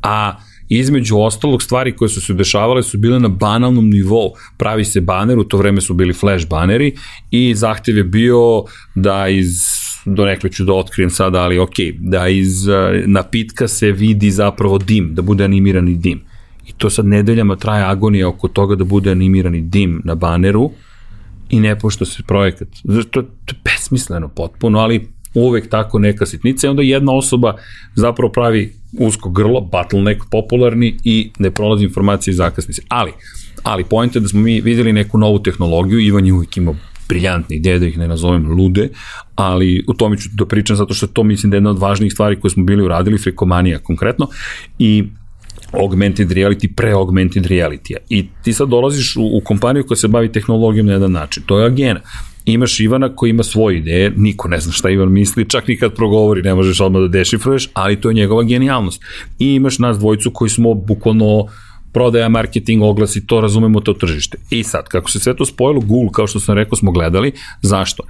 [0.03, 0.35] A
[0.69, 4.33] između ostalog stvari koje su se dešavale su bile na banalnom nivou.
[4.57, 6.95] Pravi se baner, u to vreme su bili flash baneri
[7.31, 8.63] i zahtev je bio
[8.95, 9.57] da iz
[10.05, 12.75] do nekle ću da otkrijem sada, ali ok, da iz uh,
[13.05, 16.21] napitka se vidi zapravo dim, da bude animirani dim.
[16.67, 20.71] I to sad nedeljama traje agonija oko toga da bude animirani dim na baneru
[21.49, 22.67] i ne pošto se projekat.
[22.83, 27.55] Znači, to, to je besmisleno potpuno, ali uvek tako neka sitnica i onda jedna osoba
[27.95, 32.81] zapravo pravi usko grlo, bottleneck popularni i ne prolazi informacije iz zakasnice.
[32.87, 33.11] Ali,
[33.63, 36.75] ali point je da smo mi videli neku novu tehnologiju, Ivan je uvijek imao
[37.09, 38.89] briljantne ideje, da ih ne nazovem lude,
[39.35, 42.13] ali u tome ću da pričam zato što to mislim da je jedna od važnijih
[42.13, 44.27] stvari koje smo bili uradili, frekomanija konkretno,
[44.79, 45.03] i
[45.71, 47.97] augmented reality pre augmented reality-a.
[48.09, 51.43] I ti sad dolaziš u, u kompaniju koja se bavi tehnologijom na jedan način.
[51.45, 51.99] To je Agena.
[52.45, 55.95] Imaš Ivana koji ima svoje ideje, niko ne zna šta Ivan misli, čak ni kad
[55.95, 59.03] progovori ne možeš odmah da dešifruješ, ali to je njegova genijalnost.
[59.39, 61.47] I imaš nas dvojicu koji smo bukvalno
[61.93, 64.37] prodaja, marketing, oglasi, to razumemo to tržište.
[64.49, 67.31] I sad, kako se sve to spojilo, Google, kao što sam rekao, smo gledali,
[67.61, 68.03] zašto?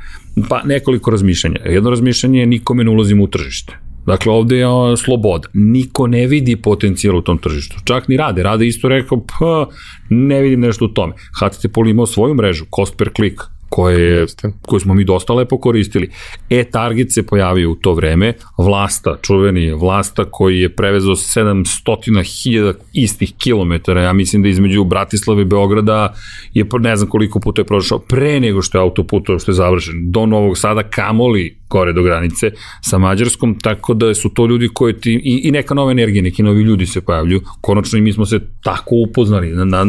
[0.50, 1.60] Pa nekoliko razmišljanja.
[1.66, 3.78] Jedno razmišljanje je nikome ne ulazimo u tržište.
[4.06, 5.50] Dakle, ovde je sloboda.
[5.54, 7.76] Niko ne vidi potencijal u tom tržištu.
[7.86, 8.44] Čak ni rade.
[8.44, 9.70] Rade isto rekao, pa,
[10.10, 11.14] ne vidim nešto u tome.
[11.40, 14.26] HTTP imao svoju mrežu, cost per click, koje, je,
[14.62, 16.10] koje smo mi dosta lepo koristili.
[16.50, 24.02] E-Target se pojavio u to vreme, Vlasta, čuveni Vlasta koji je prevezao 700.000 istih kilometara,
[24.02, 26.14] ja mislim da između Bratislave i Beograda
[26.54, 30.12] je ne znam koliko puta je prošao pre nego što je autoput što je završen,
[30.12, 32.52] do Novog Sada kamoli gore do granice
[32.82, 36.44] sa Mađarskom, tako da su to ljudi koji ti, i, i neka nova energija, neki
[36.44, 39.86] novi ljudi se pojavljuju, konačno i mi smo se tako upoznali na, na,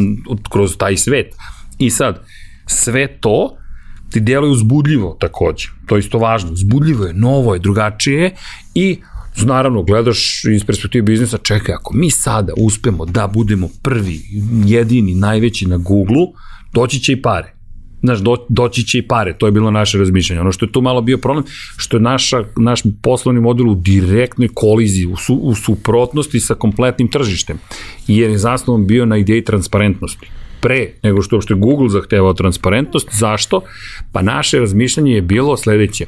[0.53, 1.35] kroz taj svet.
[1.79, 2.25] I sad,
[2.67, 3.57] sve to
[4.11, 5.69] ti deluje uzbudljivo takođe.
[5.87, 6.53] To je isto važno.
[6.53, 8.35] Uzbudljivo je, novo je, drugačije
[8.75, 8.99] i
[9.45, 14.21] naravno gledaš iz perspektive biznisa, čekaj, ako mi sada uspemo da budemo prvi,
[14.64, 16.33] jedini, najveći na Google-u,
[16.73, 17.53] doći će i pare.
[18.03, 20.40] Znaš, do, doći će i pare, to je bilo naše razmišljanje.
[20.40, 21.45] Ono što je tu malo bio problem,
[21.77, 27.09] što je naša, naš poslovni model u direktnoj koliziji, u, su, u suprotnosti sa kompletnim
[27.09, 27.59] tržištem,
[28.07, 30.29] jer je zasnovan bio na ideji transparentnosti
[30.61, 33.09] pre nego što uopšte Google zahtevao transparentnost.
[33.12, 33.61] Zašto?
[34.12, 36.07] Pa naše razmišljanje je bilo sledeće.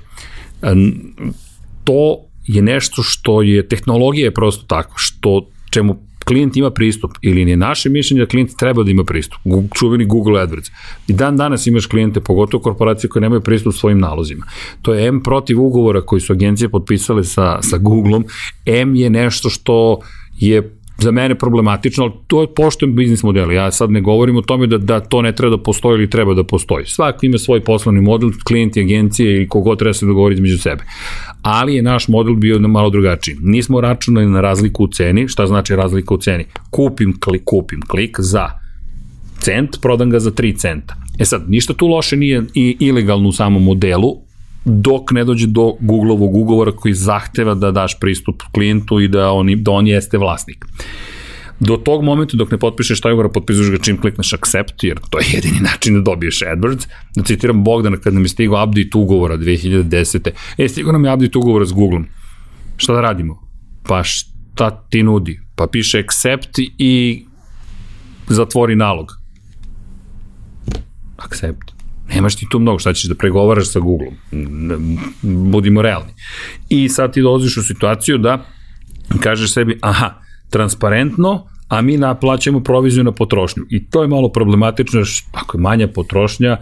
[1.84, 7.44] To je nešto što je, tehnologija je prosto tako, što čemu klijent ima pristup ili
[7.44, 9.38] nije naše mišljenje da klijent treba da ima pristup,
[9.74, 10.70] čuveni Google AdWords.
[11.06, 14.46] I dan danas imaš klijente, pogotovo korporacije koje nemaju pristup svojim nalozima.
[14.82, 18.24] To je M protiv ugovora koji su agencije potpisale sa, sa Googleom,
[18.66, 19.98] M je nešto što
[20.38, 23.52] je za mene problematično, ali to je poštojen biznis model.
[23.52, 26.34] Ja sad ne govorim o tome da, da to ne treba da postoji ili treba
[26.34, 26.86] da postoji.
[26.86, 30.84] Svako ima svoj poslovni model, klijenti, agencije ili kogod treba se dogovoriti među sebe.
[31.42, 33.36] Ali je naš model bio na malo drugačiji.
[33.40, 35.28] Nismo računali na razliku u ceni.
[35.28, 36.44] Šta znači razlika u ceni?
[36.70, 38.50] Kupim klik, kupim klik za
[39.38, 40.96] cent, prodam ga za 3 centa.
[41.18, 44.27] E sad, ništa tu loše nije i ilegalno u samom modelu,
[44.68, 49.46] dok ne dođe do Google-ovog ugovora koji zahteva da daš pristup klijentu i da on,
[49.56, 50.64] da on jeste vlasnik.
[51.60, 55.18] Do tog momenta dok ne potpišeš taj ugovor, potpisuješ ga čim klikneš accept, jer to
[55.18, 56.86] je jedini način da dobiješ AdWords.
[57.16, 60.30] Da citiram Bogdana kad nam je stigao update ugovora 2010.
[60.58, 62.06] E, stigao nam je update ugovora s Google-om.
[62.76, 63.48] Šta da radimo?
[63.82, 65.40] Pa šta ti nudi?
[65.56, 67.24] Pa piše accept i
[68.28, 69.12] zatvori nalog.
[71.16, 71.77] Accept
[72.14, 74.16] Nemaš ti tu mnogo, šta ćeš da pregovaraš sa Google-om?
[75.52, 76.12] Budimo realni.
[76.68, 78.44] I sad ti dolaziš u situaciju da
[79.20, 80.14] kažeš sebi, aha,
[80.50, 83.62] transparentno, a mi naplaćamo proviziju na potrošnju.
[83.70, 86.56] I to je malo problematično, jer ako je manja potrošnja,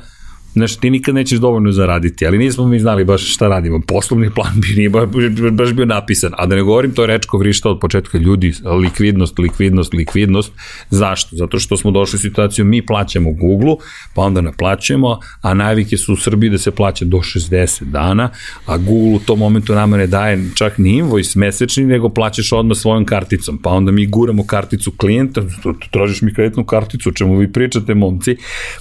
[0.57, 3.81] Znaš, ti nikad nećeš dovoljno zaraditi, ali nismo mi znali baš šta radimo.
[3.87, 5.05] Poslovni plan bi nije baš,
[5.53, 6.33] baš bio napisan.
[6.37, 10.53] A da ne govorim, to je rečko vrišta od početka ljudi, likvidnost, likvidnost, likvidnost.
[10.91, 11.37] Zašto?
[11.37, 13.75] Zato što smo došli u situaciju, mi plaćamo Google,
[14.15, 18.31] pa onda naplaćujemo, a najvike su u Srbiji da se plaća do 60 dana,
[18.67, 22.77] a Google u tom momentu nama ne daje čak ni invoice mesečni, nego plaćaš odmah
[22.77, 23.59] svojom karticom.
[23.59, 25.43] Pa onda mi guramo karticu klijenta,
[25.91, 28.37] tražiš mi kreditnu karticu, o čemu vi pričate, momci,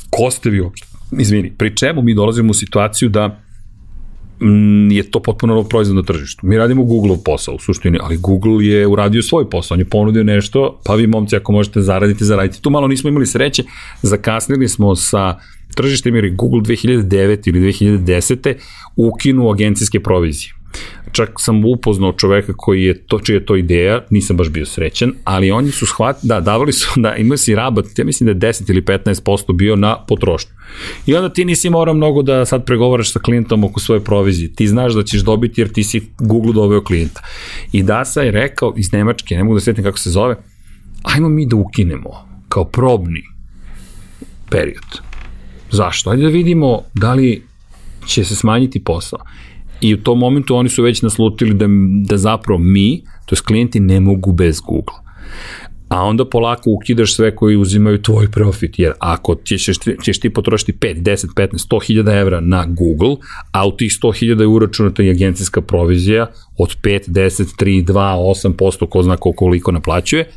[0.10, 0.94] ko ste vi uopšte?
[1.12, 3.39] Izvini, pri čemu mi dolazimo u situaciju da
[4.41, 6.48] mm, je to potpuno novo proizvod na tržištu.
[6.48, 10.24] Mi radimo Google posao u suštini, ali Google je uradio svoj posao, on je ponudio
[10.24, 12.62] nešto, pa vi momci ako možete zaraditi, zaraditi.
[12.62, 13.63] Tu malo nismo imali sreće,
[14.02, 15.39] zakasnili smo sa
[15.76, 18.54] tržištem jer je Google 2009 ili 2010.
[18.96, 20.55] ukinuo agencijske provizije
[21.12, 25.14] čak sam upoznao čoveka koji je to, čija je to ideja, nisam baš bio srećan,
[25.24, 28.54] ali oni su shvatili, da, davali su, da imaju si rabat, ja mislim da je
[28.54, 30.52] 10 ili 15% bio na potrošnju.
[31.06, 34.54] I onda ti nisi morao mnogo da sad pregovaraš sa klijentom oko svoje provizije.
[34.54, 37.22] Ti znaš da ćeš dobiti jer ti si Google doveo klijenta.
[37.72, 40.36] I Dasa je rekao iz Nemačke, ne mogu da svetim kako se zove,
[41.04, 42.12] ajmo mi da ukinemo
[42.50, 43.22] kao probni
[44.50, 45.02] period.
[45.72, 46.10] Zašto?
[46.10, 47.44] Ajde da vidimo da li
[48.06, 49.20] će se smanjiti posao.
[49.82, 51.66] I u tom momentu oni su već naslutili da,
[52.10, 55.06] da zapravo mi, to je klijenti, ne mogu bez Google
[55.88, 59.66] a onda polako ukidaš sve koji uzimaju tvoj profit, jer ako ćeš,
[60.04, 63.16] ćeš ti potrošiti 5, 10, 15, 100 hiljada evra na Google,
[63.52, 68.56] a u tih 100 hiljada je uračunata i agencijska provizija od 5, 10, 3, 2,
[68.58, 70.30] 8%, ko zna koliko naplaćuje,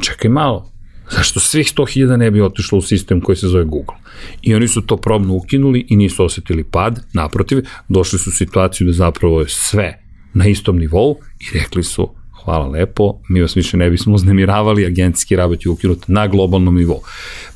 [0.00, 0.69] čekaj malo,
[1.10, 3.94] Zašto svih 100.000 ne bi otišlo u sistem koji se zove Google?
[4.42, 8.86] I oni su to probno ukinuli i nisu osetili pad, naprotiv, došli su u situaciju
[8.86, 9.98] da zapravo je sve
[10.34, 12.08] na istom nivou i rekli su
[12.44, 17.02] hvala lepo, mi vas više ne bismo uznemiravali, agencijski rabat je ukinut na globalnom nivou.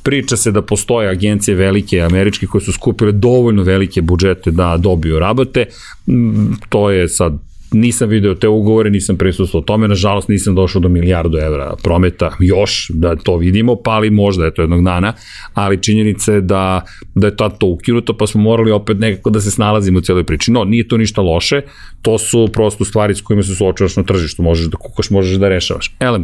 [0.03, 5.19] Priča se da postoje agencije velike američke koje su skupile dovoljno velike budžete da dobiju
[5.19, 5.67] rabate,
[6.07, 7.39] mm, to je sad
[7.75, 12.91] nisam video te ugovore, nisam prisustuo tome, nažalost nisam došao do milijardu evra prometa, još
[12.95, 15.13] da to vidimo, pa ali možda je to jednog dana,
[15.55, 16.85] ali činjenica je da,
[17.15, 20.25] da je tad to ukinuto, pa smo morali opet nekako da se snalazimo u cijeloj
[20.25, 20.51] priči.
[20.51, 21.61] No, nije to ništa loše,
[22.03, 25.49] to su prosto stvari s kojima se suočavaš na tržištu, možeš da kukaš, možeš da
[25.49, 25.97] rešavaš.
[26.01, 26.21] Ele,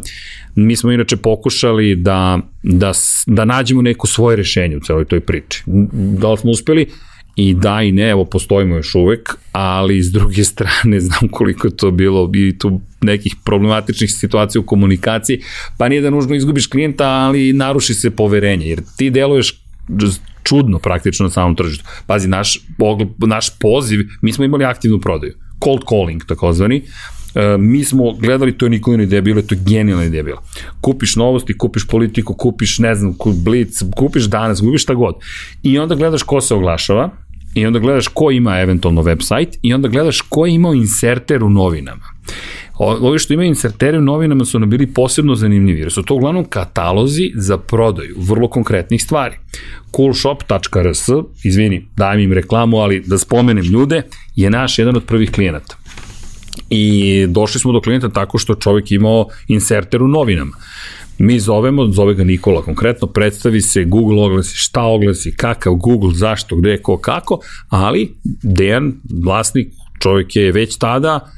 [0.54, 2.92] mi smo inače pokušali da, da,
[3.26, 5.62] da nađemo neko svoje rešenje u celoj toj priči.
[5.92, 6.86] Da li smo uspeli?
[7.36, 11.76] I da i ne, evo postojimo još uvek, ali s druge strane znam koliko je
[11.76, 15.42] to bilo i tu nekih problematičnih situacija u komunikaciji,
[15.78, 19.60] pa nije da nužno izgubiš klijenta, ali naruši se poverenje, jer ti deluješ
[20.42, 21.84] čudno praktično na samom tržištu.
[22.06, 22.58] Pazi, naš,
[23.18, 26.82] naš poziv, mi smo imali aktivnu prodaju, cold calling takozvani,
[27.58, 30.42] mi smo gledali, to je Nikolina ideja bila, to je genijalna ideja bila.
[30.80, 33.14] Kupiš novosti, kupiš politiku, kupiš, ne znam,
[33.44, 35.14] blic, kupiš danas, kupiš šta god.
[35.62, 37.10] I onda gledaš ko se oglašava,
[37.54, 41.50] i onda gledaš ko ima eventualno website i onda gledaš ko je imao inserter u
[41.50, 42.04] novinama.
[42.78, 46.44] Ovi što imaju insertere u novinama su nam bili posebno zanimljivi, jer su to uglavnom
[46.44, 49.36] katalozi za prodaju vrlo konkretnih stvari.
[49.96, 51.08] coolshop.rs,
[51.44, 54.02] izvini, dajem im reklamu, ali da spomenem ljude,
[54.36, 55.76] je naš jedan od prvih klijenata.
[56.70, 60.56] I došli smo do klijenta tako što čovjek imao inserter u novinama.
[61.18, 66.56] Mi zovemo, zove ga Nikola konkretno, predstavi se Google oglasi, šta oglasi, kakav Google, zašto,
[66.56, 68.92] gde, ko, kako, ali Dejan,
[69.24, 71.30] vlasnik, čovjek je već tada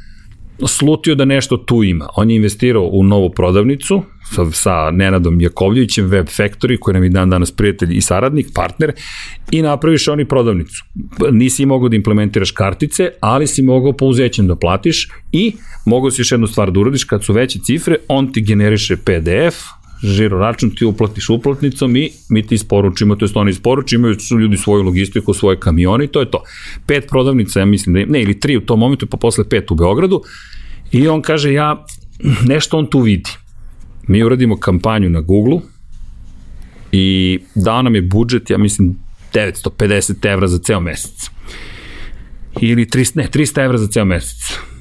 [0.69, 2.09] slutio da nešto tu ima.
[2.17, 4.03] On je investirao u novu prodavnicu
[4.35, 8.93] sa, sa Nenadom Jakovljevićem, Web Factory, koji nam je dan danas prijatelj i saradnik, partner,
[9.51, 10.85] i napraviš oni prodavnicu.
[11.31, 15.53] Nisi mogao da implementiraš kartice, ali si mogao pouzećem da platiš i
[15.87, 19.57] mogao si još jednu stvar da uradiš, kad su veće cifre, on ti generiše PDF,
[20.03, 24.39] žiro račun, ti uplatiš uplatnicom i mi ti isporučimo, to je oni isporuči, imaju su
[24.39, 26.43] ljudi svoju logistiku, svoje kamione i to je to.
[26.87, 29.71] Pet prodavnica, ja mislim da je, ne, ili tri u tom momentu, pa posle pet
[29.71, 30.23] u Beogradu
[30.93, 31.85] i on kaže, ja,
[32.47, 33.31] nešto on tu vidi.
[34.09, 35.61] Mi uradimo kampanju na Google
[36.93, 38.97] i dao nam je budžet, ja mislim,
[39.33, 41.31] 950 evra za ceo mesec.
[42.61, 44.39] Ili 300, ne, 300 evra za ceo mesec.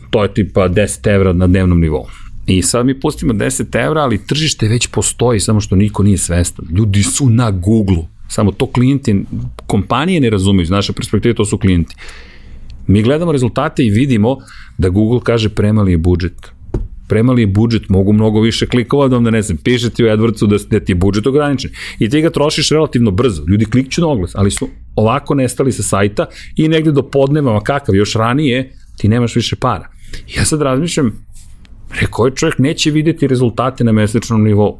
[0.10, 2.08] To je tipa 10 evra na dnevnom nivou.
[2.48, 6.66] I sad mi pustimo 10 evra, ali tržište već postoji, samo što niko nije svestan.
[6.72, 8.06] Ljudi su na Google-u.
[8.30, 9.24] Samo to klijenti,
[9.68, 11.96] kompanije ne razumiju, iz naše perspektive to su klijenti.
[12.88, 14.38] Mi gledamo rezultate i vidimo
[14.78, 16.52] da Google kaže premali je budžet.
[17.08, 20.48] Premali je budžet, mogu mnogo više klikova da vam ne znam, piše ti u AdWordsu
[20.48, 21.72] da, da ti je budžet ograničen.
[22.00, 23.44] I ti ga trošiš relativno brzo.
[23.48, 26.26] Ljudi klikću na oglas, ali su ovako nestali sa sajta
[26.56, 29.90] i negde do podneva, kakav, još ranije, ti nemaš više para.
[30.38, 31.26] Ja sad razmišljam,
[32.00, 34.80] Rekao je čovjek neće videti rezultate na mesečnom nivou.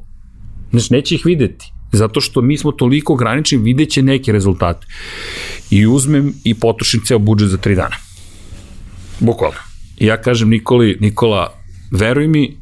[0.72, 1.72] Znači, neće ih videti.
[1.92, 4.88] Zato što mi smo toliko ograničeni, videće neke rezultate.
[5.70, 7.96] i uzmem i potrošim ceo budžet za tri dana.
[9.20, 9.58] Bukvalno.
[9.98, 11.54] I ja kažem Nikoli, Nikola,
[11.92, 12.58] veruj mi,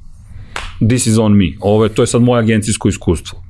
[0.90, 1.52] this is on me.
[1.60, 3.44] Ovo je, to je sad moje agencijsko iskustvo.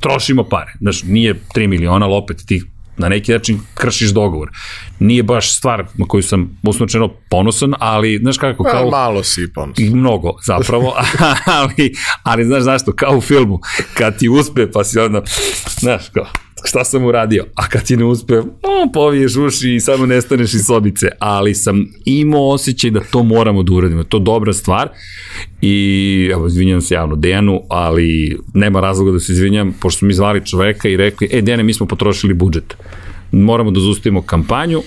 [0.00, 0.72] Trošimo pare.
[0.80, 2.62] Znaš, nije 3 miliona, ali opet ti
[2.98, 4.50] na neki način kršiš dogovor.
[4.98, 8.90] Nije baš stvar na koju sam usnočeno ponosan, ali znaš kako, Pa, kao...
[8.90, 9.84] malo si ponosan.
[9.86, 10.94] Mnogo, zapravo,
[11.58, 13.60] ali, ali znaš zašto, kao u filmu,
[13.94, 15.22] kad ti uspe, pa si onda,
[15.80, 16.26] znaš, kao,
[16.64, 20.66] šta sam uradio, a kad ti ne uspe, no, poviješ uši i samo nestaneš iz
[20.66, 24.88] sobice, ali sam imao osjećaj da to moramo da uradimo, to je dobra stvar.
[25.60, 30.46] I, evo, izvinjam se javno Dejanu, ali nema razloga da se izvinjam, pošto mi zvali
[30.46, 32.76] čoveka i rekli, e, Dejane, mi smo potrošili budžet,
[33.32, 34.82] moramo da zustavimo kampanju,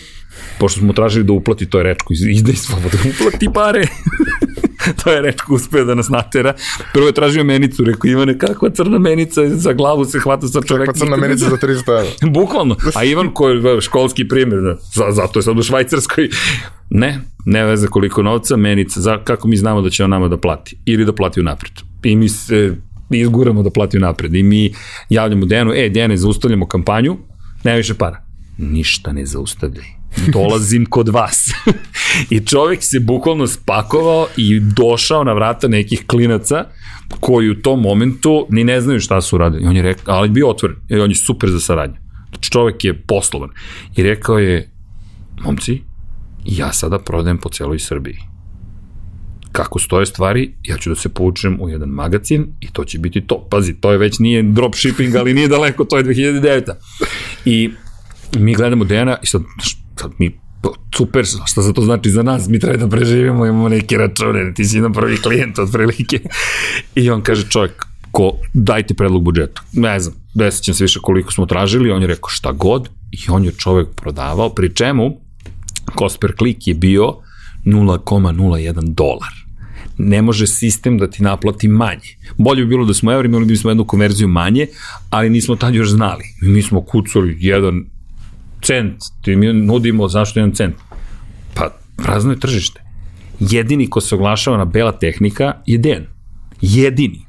[0.60, 3.88] pošto smo tražili da uplati, to je rečko, izdaj slobodno, uplati pare.
[5.04, 6.54] to je rečko uspeo da nas natera.
[6.94, 10.92] Prvo je tražio menicu, rekao Ivane, kakva crna menica, za glavu se hvata sa čoveka.
[10.92, 12.12] Pa crna menica za 300 evra.
[12.40, 12.76] Bukvalno.
[12.96, 16.30] A Ivan koji je školski primjer, da, za, zato je sad u Švajcarskoj.
[16.90, 20.38] Ne, ne veze koliko novca, menica, za, kako mi znamo da će on nama da
[20.38, 20.78] plati.
[20.86, 21.74] Ili da plati u napred.
[22.04, 22.76] I mi se
[23.10, 24.36] izguramo da plati u napred.
[24.36, 24.74] I mi
[25.10, 27.18] javljamo Dejanu, e, Dejane, zaustavljamo kampanju,
[27.64, 28.24] nema više para.
[28.58, 30.01] Ništa ne zaustavljaj
[30.34, 31.50] dolazim kod vas.
[32.30, 36.66] I čovek se bukvalno spakovao i došao na vrata nekih klinaca
[37.20, 39.64] koji u tom momentu ni ne znaju šta su radili.
[39.64, 41.98] I on je rekao, ali bio otvoren, i on je super za saradnju.
[42.30, 43.50] Znači čovek je poslovan.
[43.96, 44.72] I rekao je,
[45.44, 45.82] momci,
[46.46, 48.18] ja sada prodajem po celoj Srbiji.
[49.52, 53.22] Kako stoje stvari, ja ću da se povučem u jedan magazin i to će biti
[53.22, 53.48] to.
[53.50, 56.72] Pazi, to je već nije dropshipping, ali nije daleko, to je 2009.
[57.46, 57.72] I
[58.40, 59.42] mi gledamo Dejana i sad
[60.02, 60.40] sad mi
[60.96, 64.66] super, šta za to znači za nas, mi treba da preživimo, imamo neke račune, ti
[64.66, 66.20] si jedan prvi klijent od prilike.
[66.96, 69.62] I on kaže čovjek, ko, dajte predlog budžeta.
[69.74, 73.46] Ne znam, desećem se više koliko smo tražili, on je rekao šta god i on
[73.46, 75.12] je čovjek prodavao, pri čemu
[76.00, 77.16] cost per klik je bio
[77.66, 79.42] 0,01 dolar
[79.98, 82.18] ne može sistem da ti naplati manje.
[82.38, 84.68] Bolje bi bilo da smo evri, imali bi smo jednu konverziju manje,
[85.10, 86.24] ali nismo tad još znali.
[86.42, 87.86] Mi smo kucali jedan
[88.62, 90.76] cent, ti mi nudimo zašto jedan cent?
[91.54, 92.82] Pa, prazno je tržište.
[93.40, 96.08] Jedini ko se oglašava na bela tehnika je Den.
[96.62, 97.26] Jedini.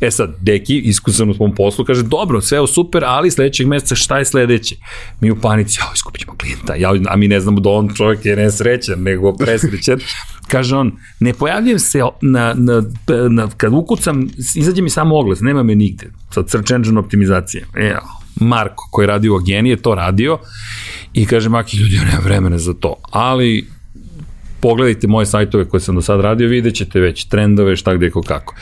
[0.00, 3.94] E sad, Deki, iskusan u svom poslu, kaže, dobro, sve je super, ali sledećeg meseca
[3.94, 4.76] šta je sledeće?
[5.20, 8.26] Mi u panici, jao, iskupit ćemo klijenta, jao, a mi ne znamo da on čovjek
[8.26, 9.98] je nesrećan, nego presrećan.
[10.52, 12.82] kaže on, ne pojavljujem se na, na,
[13.30, 17.66] na, kad ukucam, izađe mi samo oglas, nema me nigde, sa search engine optimizacije.
[17.74, 20.38] Evo, Marko koji radi u Ageni je to radio
[21.12, 23.66] i kaže Maki ljudi ja nemam vremena za to, ali
[24.60, 28.54] pogledajte moje sajtove koje sam do sad radio, vidjet ćete već trendove, šta gde, kako.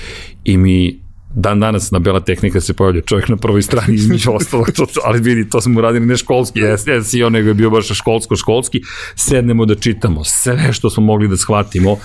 [0.44, 1.03] I mi
[1.34, 5.20] dan danas na Bela tehnika se pojavlja čovjek na prvoj strani između ostalog, to, ali
[5.20, 6.60] vidi, to smo uradili ne školski
[7.04, 8.80] SEO, nego je bio baš školsko-školski,
[9.14, 11.96] sednemo da čitamo sve što smo mogli da shvatimo.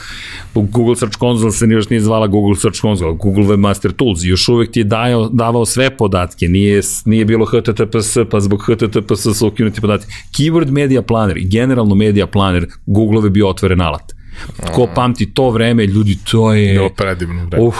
[0.53, 4.71] Google Search Console se još nije zvala Google Search Console, Google Webmaster Tools, još uvek
[4.71, 9.81] ti je dajao, davao sve podatke, nije, nije bilo HTTPS, pa zbog HTTPS su ukinuti
[9.81, 10.11] podatke.
[10.37, 14.19] Keyword Media Planner i generalno Media Planner, Google je bio otvoren alat
[14.75, 16.73] Ko pamti to vreme, ljudi, to je...
[16.73, 17.65] Jo, predivno vreme.
[17.65, 17.75] Uh,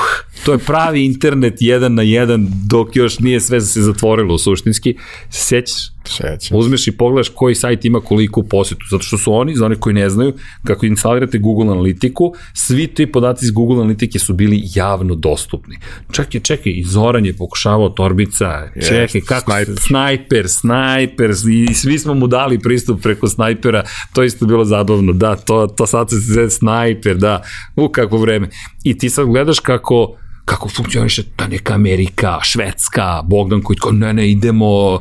[0.50, 4.96] to je pravi internet jedan na jedan, dok još nije sve se zatvorilo suštinski.
[5.30, 5.76] Sećaš?
[6.06, 6.58] Sećam.
[6.58, 9.94] Uzmeš i pogledaš koji sajt ima koliko posetu, zato što su oni, za one koji
[9.94, 10.34] ne znaju,
[10.64, 15.78] kako instalirate Google Analitiku, svi ti podaci iz Google Analitike su bili javno dostupni.
[16.12, 19.76] Čekaj, čekaj, i Zoran je pokušavao Torbica, čekaj, kako snajper.
[19.80, 21.32] snajper, snajper,
[21.70, 23.84] i svi smo mu dali pristup preko snajpera,
[24.14, 27.42] to isto bilo zabavno, da, to, to sad se zove snajper, da,
[27.76, 28.50] u kako vreme.
[28.84, 30.16] I ti sad gledaš kako
[30.46, 35.00] kako funkcioniše ta neka Amerika, Švedska, Bogdan koji kao ne, ne, idemo,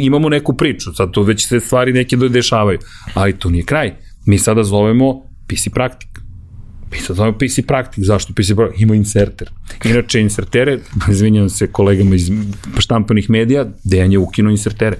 [0.00, 2.78] imamo neku priču, sad to već se stvari neke dešavaju,
[3.14, 3.94] ali to nije kraj.
[4.26, 6.08] Mi sada zovemo PC Praktik.
[6.92, 8.80] Mi sad zovemo PC Praktik, zašto PC Praktik?
[8.80, 9.50] Ima inserter.
[9.84, 10.78] Inače, insertere,
[11.10, 12.30] izvinjam se kolegama iz
[12.78, 14.96] štampanih medija, Dejan je ukinuo insertere.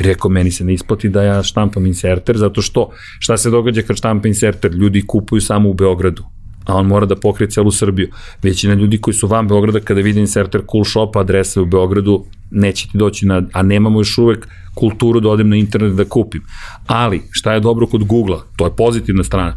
[0.00, 3.82] I rekao, meni se ne isplati da ja štampam inserter, zato što šta se događa
[3.82, 4.72] kad štampa inserter?
[4.72, 6.33] Ljudi kupuju samo u Beogradu
[6.64, 8.08] a on mora da pokrije celu Srbiju.
[8.42, 12.88] Većina ljudi koji su van Beograda kada vide inserter cool shop adrese u Beogradu neće
[12.92, 16.42] ti doći na, a nemamo još uvek kulturu da odem na internet da kupim.
[16.86, 18.40] Ali, šta je dobro kod Google-a?
[18.56, 19.56] To je pozitivna strana.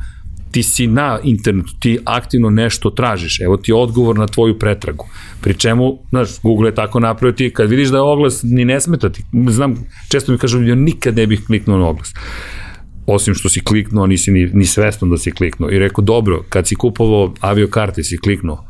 [0.51, 5.05] Ti si na internetu, ti aktivno nešto tražiš, evo ti odgovor na tvoju pretragu.
[5.41, 8.81] Pri čemu, znaš, Google je tako napravio ti, kad vidiš da je oglas, ni ne
[8.81, 9.23] smeta ti.
[9.49, 9.75] Znam,
[10.09, 12.13] često mi kažu, ja nikad ne bih kliknuo na oglas
[13.07, 15.71] osim što si kliknuo, nisi ni, ni svestan da si kliknuo.
[15.71, 18.65] I rekao, dobro, kad si kupovao aviokarte, si kliknuo.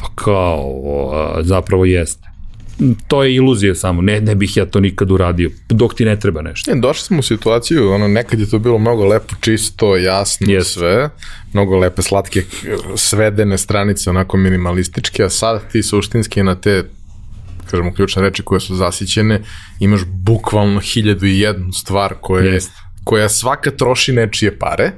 [0.00, 0.80] Pa kao,
[1.12, 2.28] a, zapravo jeste.
[3.08, 6.42] to je iluzija samo, ne, ne bih ja to nikad uradio, dok ti ne treba
[6.42, 6.74] nešto.
[6.74, 10.64] Ne, došli smo u situaciju, ono, nekad je to bilo mnogo lepo, čisto, jasno, yes.
[10.64, 11.10] sve,
[11.52, 12.42] mnogo lepe, slatke,
[12.96, 16.84] svedene stranice, onako minimalističke, a sad ti suštinski na te
[17.70, 19.42] kažemo, ključne reči koje su zasićene,
[19.80, 22.68] imaš bukvalno hiljadu i jednu stvar koja, yes.
[23.04, 24.90] Koja svaka troši nečije pare,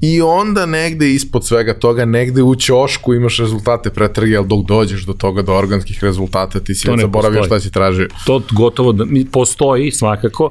[0.00, 5.06] i onda negde ispod svega toga, negde u ćošku imaš rezultate pretrage, ali dok dođeš
[5.06, 8.08] do toga, do organskih rezultata, ti si zaboravio šta si tražio.
[8.26, 10.50] To gotovo da, postoji svakako,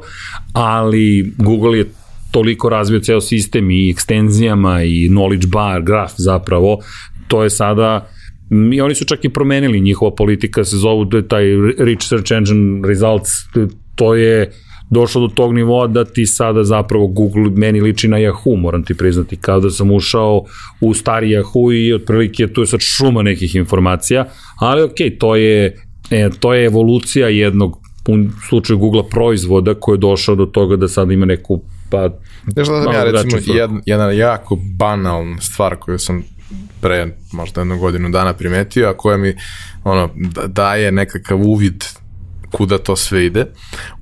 [0.53, 1.85] ali Google je
[2.31, 6.79] toliko razvio ceo sistem i ekstenzijama i knowledge bar, graf zapravo,
[7.27, 8.09] to je sada
[8.73, 11.43] I oni su čak i promenili njihova politika, se zovu taj
[11.77, 13.31] Rich Search Engine Results,
[13.95, 14.51] to je
[14.89, 18.97] došlo do tog nivoa da ti sada zapravo Google meni liči na Yahoo, moram ti
[18.97, 20.43] priznati, kao da sam ušao
[20.81, 24.25] u stari Yahoo i otprilike tu je sad šuma nekih informacija,
[24.59, 28.17] ali ok, to je, e, to je evolucija jednog u
[28.49, 32.09] slučaju Google proizvoda koji je došao do toga da sad ima neku pa
[32.53, 36.23] Znaš da sam ja recimo jedna, jedna jako banalna stvar koju sam
[36.81, 39.35] pre možda jednu godinu dana primetio, a koja mi
[39.83, 40.09] ono,
[40.47, 41.83] daje nekakav uvid
[42.55, 43.45] kuda to sve ide.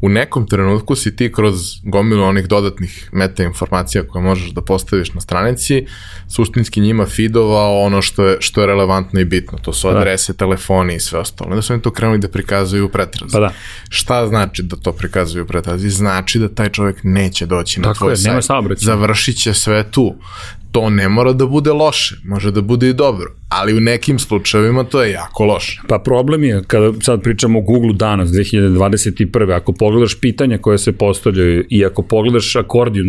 [0.02, 5.14] U nekom trenutku si ti kroz gomilu onih dodatnih meta informacija koje možeš da postaviš
[5.14, 5.86] na stranici,
[6.30, 9.58] suštinski njima feedovao ono što je, što je relevantno i bitno.
[9.58, 9.98] To su da.
[9.98, 10.38] adrese, da.
[10.38, 11.50] telefoni i sve ostalo.
[11.50, 13.34] Onda su oni to krenuli da prikazuju u pretrazi.
[13.34, 13.54] Pa da.
[13.90, 15.90] Šta znači da to prikazuju u pretrazi?
[15.90, 18.44] Znači da taj čovjek neće doći na Tako tvoj je, sajt.
[18.78, 20.16] Završit će sve tu
[20.74, 24.84] to ne mora da bude loše, može da bude i dobro, ali u nekim slučajevima
[24.84, 25.82] to je jako loše.
[25.88, 29.56] Pa problem je, kada sad pričamo o Google danas, 2021.
[29.56, 33.06] Ako pogledaš pitanja koje se postavljaju i ako pogledaš akordion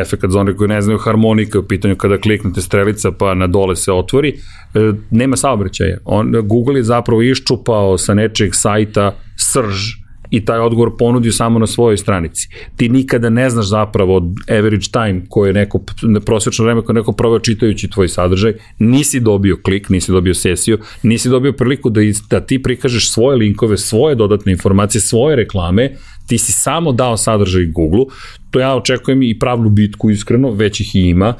[0.00, 3.76] efekt za one koji ne znaju harmonika u pitanju kada kliknete strelica pa na dole
[3.76, 4.28] se otvori,
[4.74, 5.98] e, nema saobraćaja.
[6.04, 11.66] On, Google je zapravo iščupao sa nečeg sajta srž i taj odgovor ponudio samo na
[11.66, 12.48] svojoj stranici.
[12.76, 15.80] Ti nikada ne znaš zapravo average time koje je neko,
[16.26, 20.78] prosječno vreme koje je neko proveo čitajući tvoj sadržaj, nisi dobio klik, nisi dobio sesiju,
[21.02, 22.00] nisi dobio priliku da,
[22.30, 25.96] da ti prikažeš svoje linkove, svoje dodatne informacije, svoje reklame,
[26.26, 28.04] ti si samo dao sadržaj Google,
[28.50, 31.34] to ja očekujem i pravnu bitku iskreno, već ih i ima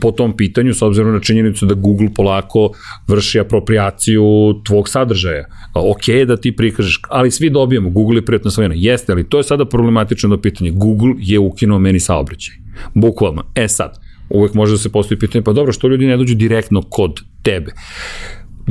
[0.00, 2.70] po tom pitanju, s obzirom na činjenicu da Google polako
[3.08, 4.22] vrši apropriaciju
[4.64, 5.46] tvog sadržaja.
[5.74, 8.74] Ok da ti prikažeš, ali svi dobijemo, Google je prijatna svojena.
[8.78, 10.70] Jeste, ali to je sada problematično do pitanje.
[10.70, 12.54] Google je ukinuo meni saobraćaj.
[12.94, 13.42] Bukvalno.
[13.54, 16.82] E sad, uvek može da se postoji pitanje, pa dobro, što ljudi ne dođu direktno
[16.82, 17.72] kod tebe?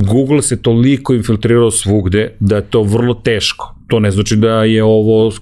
[0.00, 3.74] Google se toliko infiltrirao svugde da je to vrlo teško.
[3.86, 5.32] To ne znači da je ovo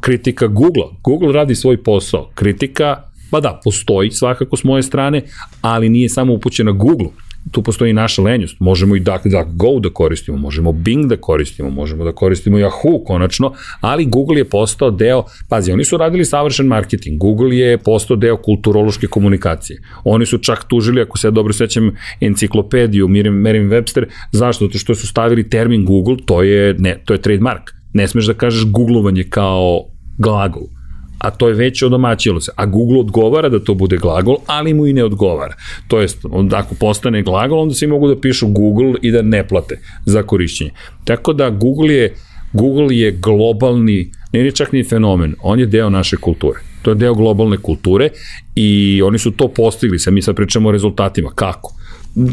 [0.00, 0.84] kritika Google.
[1.04, 2.30] Google radi svoj posao.
[2.34, 5.22] Kritika, pa da, postoji svakako s moje strane,
[5.60, 7.08] ali nije samo upućena Google
[7.50, 8.60] tu postoji naša lenjost.
[8.60, 14.06] Možemo i DuckDuckGo da koristimo, možemo Bing da koristimo, možemo da koristimo Yahoo konačno, ali
[14.06, 19.06] Google je postao deo, pazi, oni su radili savršen marketing, Google je postao deo kulturološke
[19.06, 19.82] komunikacije.
[20.04, 24.66] Oni su čak tužili, ako se ja dobro sećam, enciklopediju Merriam Webster, zašto?
[24.66, 27.70] Zato što su stavili termin Google, to je, ne, to je trademark.
[27.92, 29.84] Ne smeš da kažeš googlovanje kao
[30.18, 30.77] glagol
[31.18, 32.52] a to je već odomaćilo se.
[32.56, 35.54] A Google odgovara da to bude glagol, ali mu i ne odgovara.
[35.88, 36.18] To jest,
[36.52, 40.70] ako postane glagol, onda svi mogu da pišu Google i da ne plate za korišćenje.
[41.04, 42.14] Tako da Google je,
[42.52, 46.60] Google je globalni, nije čak ni fenomen, on je deo naše kulture.
[46.82, 48.08] To je deo globalne kulture
[48.54, 51.30] i oni su to postigli, sad mi sad pričamo o rezultatima.
[51.34, 51.74] Kako?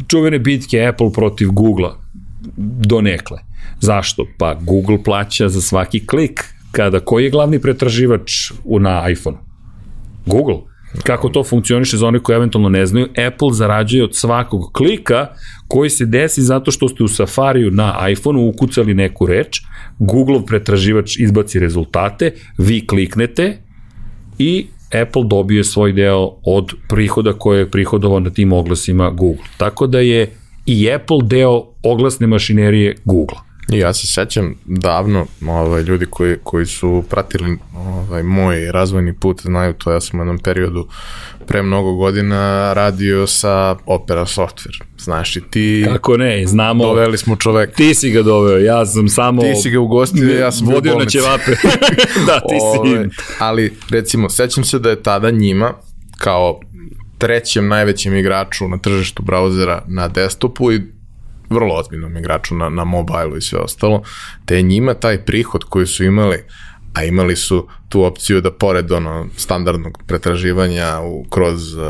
[0.07, 1.95] Čuvene bitke Apple protiv Google-a
[2.86, 3.39] donekle.
[3.79, 4.25] Zašto?
[4.38, 9.38] Pa Google plaća za svaki klik kada, koji je glavni pretraživač u, na iPhone?
[10.26, 10.57] Google.
[11.03, 15.28] Kako to funkcioniše za one koji eventualno ne znaju, Apple zarađuje od svakog klika
[15.67, 19.61] koji se desi zato što ste u Safariju na iPhoneu ukucali neku reč,
[19.99, 23.57] Google pretraživač izbaci rezultate, vi kliknete
[24.39, 24.67] i
[25.01, 29.45] Apple dobije svoj deo od prihoda koje je prihodovao na tim oglasima Google.
[29.57, 30.32] Tako da je
[30.65, 33.38] i Apple deo oglasne mašinerije Google.
[33.54, 39.41] I ja se sećam davno, ovaj, ljudi koji, koji su pratili ovaj, moj razvojni put,
[39.41, 40.88] znaju to, ja sam u jednom periodu
[41.47, 44.82] pre mnogo godina radio sa Opera Software.
[44.97, 45.86] Znaš i ti...
[45.93, 46.84] Kako ne, znamo...
[46.84, 47.74] Doveli smo čoveka.
[47.74, 49.41] Ti si ga doveo, ja sam samo...
[49.41, 51.51] Ti si ga ugostio, ja sam vodio na ćevape.
[52.28, 52.80] da, ti si...
[52.80, 53.09] Ove, ovaj,
[53.39, 55.74] ali, recimo, sećam se da je tada njima,
[56.18, 56.59] kao
[57.18, 60.82] trećem najvećem igraču na tržištu brauzera na desktopu i
[61.49, 64.03] vrlo ozbiljnom igraču na, na mobilu i sve ostalo,
[64.45, 66.43] te njima taj prihod koji su imali,
[66.93, 71.83] a imali su tu opciju da pored ono standardnog pretraživanja u, kroz uh,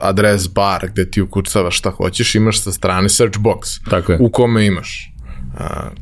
[0.00, 4.18] adres bar gde ti ukucavaš šta hoćeš, imaš sa strane search box Tako je.
[4.20, 5.14] u kome imaš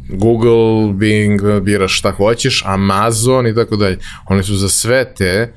[0.09, 3.99] Google, Bing, biraš šta hoćeš, Amazon i tako dalje.
[4.26, 5.55] Oni su za sve te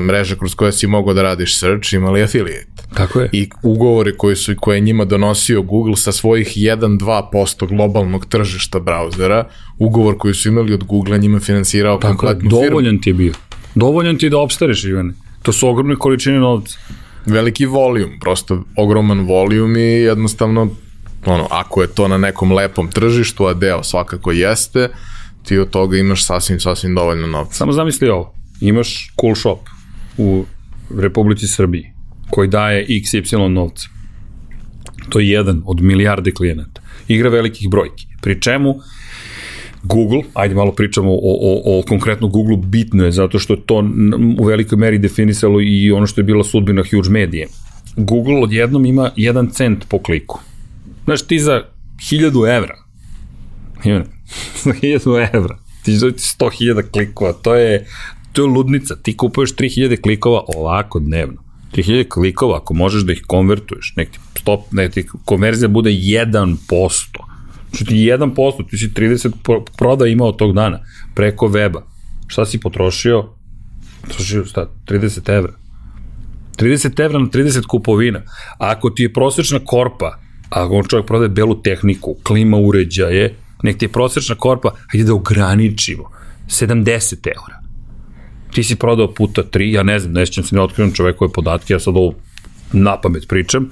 [0.00, 2.82] mreže kroz koje si mogao da radiš search imali affiliate.
[2.94, 3.28] Tako je.
[3.32, 9.44] I ugovori koji su koje je njima donosio Google sa svojih 1-2% globalnog tržišta brauzera,
[9.78, 13.00] ugovor koji su imali od Google njima finansirao Tako kompletnu je, dovoljan firmu.
[13.00, 13.32] ti je bio.
[13.74, 15.14] Dovoljan ti je da opstaneš, Ivane.
[15.42, 16.78] To su ogromne količine novca.
[17.26, 20.68] Veliki volijum, prosto ogroman volijum i jednostavno
[21.26, 24.88] ono, ako je to na nekom lepom tržištu, a deo svakako jeste,
[25.44, 27.54] ti od toga imaš sasvim, sasvim dovoljno novca.
[27.54, 29.58] Samo zamisli ovo, imaš cool shop
[30.18, 30.44] u
[30.98, 31.92] Republici Srbiji
[32.30, 33.88] koji daje XY novca.
[35.08, 36.80] To je jedan od milijarde klijenata.
[37.08, 38.06] Igra velikih brojki.
[38.22, 38.74] Pri čemu
[39.82, 43.84] Google, ajde malo pričamo o, o, o konkretno Google, bitno je zato što to
[44.38, 47.48] u velikoj meri definisalo i ono što je bila sudbina huge medije.
[47.96, 50.40] Google odjednom ima 1 cent po kliku.
[51.04, 51.62] Znaš, ti za
[52.10, 52.74] 1000 evra,
[54.64, 57.86] za 1000 evra, ti za 100.000 klikova, to je,
[58.32, 61.42] to je ludnica, ti kupuješ 3000 klikova ovako dnevno.
[61.72, 66.56] 3000 klikova, ako možeš da ih konvertuješ, nek ti, stop, nek ti konverzija bude 1%.
[67.70, 69.30] Znači ti 1%, ti si 30
[69.78, 70.80] proda imao tog dana
[71.14, 71.82] preko weba.
[72.26, 73.28] Šta si potrošio?
[74.02, 75.52] Potrošio šta, 30 evra.
[76.58, 78.18] 30 evra na 30 kupovina.
[78.58, 80.18] A ako ti je prosječna korpa,
[80.50, 85.14] ako on čovjek prodaje belu tehniku, klima uređaje, nek ti je prosječna korpa, hajde da
[85.14, 86.10] ograničimo,
[86.48, 87.59] 70 evra
[88.52, 91.72] ti si prodao puta 3, ja ne znam, ne sjećam se ne otkrivam čovekove podatke,
[91.72, 92.14] ja sad ovo
[92.72, 93.70] na pamet pričam,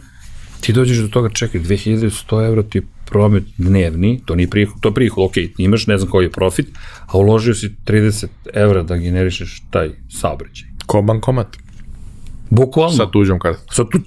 [0.61, 4.95] ti dođeš do toga, čekaj, 2100 evra ti promet dnevni, to nije prihod, to je
[4.95, 6.66] prihod, ok, imaš, ne znam koji je profit,
[7.07, 10.68] a uložio si 30 evra da generišeš taj saobraćaj.
[10.87, 11.57] Ko bankomat.
[12.51, 12.97] Bukvalno.
[12.97, 13.66] Sa tuđom kartom.
[13.70, 13.99] Sa tu...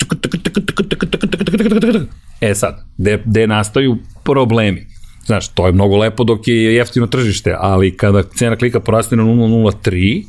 [2.41, 4.87] E sad, gde, gde nastaju problemi?
[5.25, 9.23] Znaš, to je mnogo lepo dok je jeftino tržište, ali kada cena klika poraste na
[9.23, 10.25] 0,03,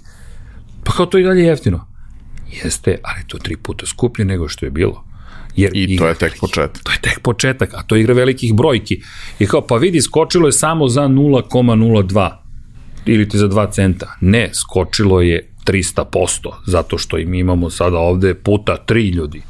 [0.84, 1.86] Pa kao to i dalje jeftino.
[2.64, 5.04] Jeste, ali to tri puta skuplje nego što je bilo.
[5.56, 6.82] Jer I to je tek početak.
[6.82, 9.02] To je tek početak, a to je igra velikih brojki.
[9.38, 12.30] I kao, pa vidi, skočilo je samo za 0,02
[13.06, 14.16] ili ti za 2 centa.
[14.20, 16.04] Ne, skočilo je 300%,
[16.66, 19.42] zato što i mi imamo sada ovde puta 3 ljudi.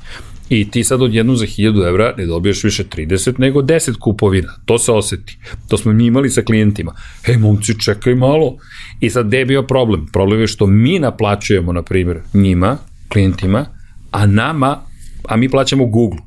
[0.54, 4.52] I ti sad odjednom za 1000 evra ne dobiješ više 30 nego 10 kupovina.
[4.64, 5.38] To se oseti.
[5.68, 6.94] To smo mi imali sa klijentima.
[7.24, 8.56] Hej, momci, čekaj malo.
[9.00, 10.06] I sad gde je bio problem?
[10.12, 12.76] Problem je što mi naplaćujemo, na primjer, njima,
[13.08, 13.66] klijentima,
[14.10, 14.78] a nama,
[15.28, 16.20] a mi plaćamo Google.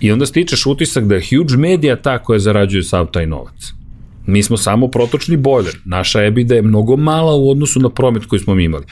[0.00, 3.72] I onda stičeš utisak da je huge media ta koja zarađuje sav taj novac.
[4.26, 5.74] Mi smo samo protočni bojler.
[5.84, 8.84] Naša EBITDA je mnogo mala u odnosu na promet koji smo mi imali.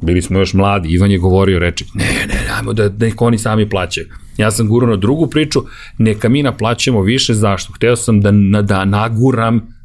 [0.00, 3.68] Bili smo još mladi, Ivan je govorio, reče, ne, ne, ajmo da neko oni sami
[3.68, 4.06] plaćaju.
[4.36, 5.60] Ja sam gurao na drugu priču,
[5.98, 7.72] neka mi naplaćamo više, zašto?
[7.72, 8.32] Hteo sam da,
[8.62, 9.78] da naguram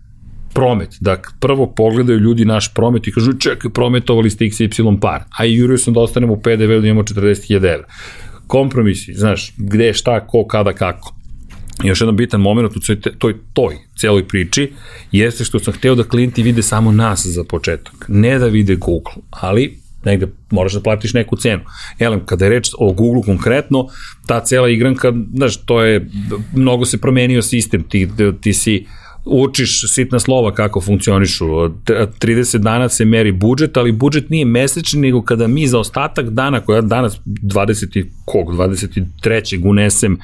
[0.54, 5.46] promet, da prvo pogledaju ljudi naš promet i kažu čekaj, prometovali ste XY par, a
[5.46, 7.88] i jurio sam da ostanemo u PDV da imamo 40.000 evra.
[8.48, 11.16] Kompromisi, znaš, gde, šta, ko, kada, kako.
[11.84, 12.80] I još jedan bitan moment u
[13.20, 14.72] toj, toj celoj priči
[15.12, 19.14] jeste što sam hteo da klijenti vide samo nas za početak, ne da vide Google,
[19.30, 21.62] ali negde moraš da platiš neku cenu.
[22.00, 23.88] Elem, kada je reč o Google konkretno,
[24.28, 26.08] ta cela igranka, znaš, to je,
[26.54, 28.08] mnogo se promenio sistem, ti,
[28.42, 28.86] ti si
[29.26, 31.46] učiš sitna slova kako funkcionišu.
[31.46, 36.60] 30 dana se meri budžet, ali budžet nije mesečni, nego kada mi za ostatak dana,
[36.60, 38.06] koja danas 20.
[38.26, 39.70] kog, 23.
[39.70, 40.18] unesem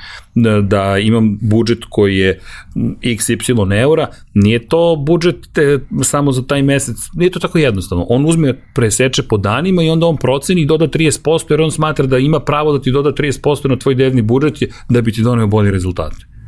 [0.63, 2.39] da, imam budžet koji je
[3.01, 8.05] xy eura, nije to budžet te, samo za taj mesec, nije to tako jednostavno.
[8.09, 12.05] On uzme, preseče po danima i onda on proceni i doda 30%, jer on smatra
[12.05, 15.47] da ima pravo da ti doda 30% na tvoj devni budžet da bi ti doneo
[15.47, 16.38] bolje rezultate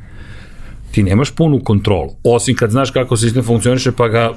[0.92, 2.10] ti nemaš punu kontrolu.
[2.24, 4.34] Osim kad znaš kako sistem funkcioniše, pa ga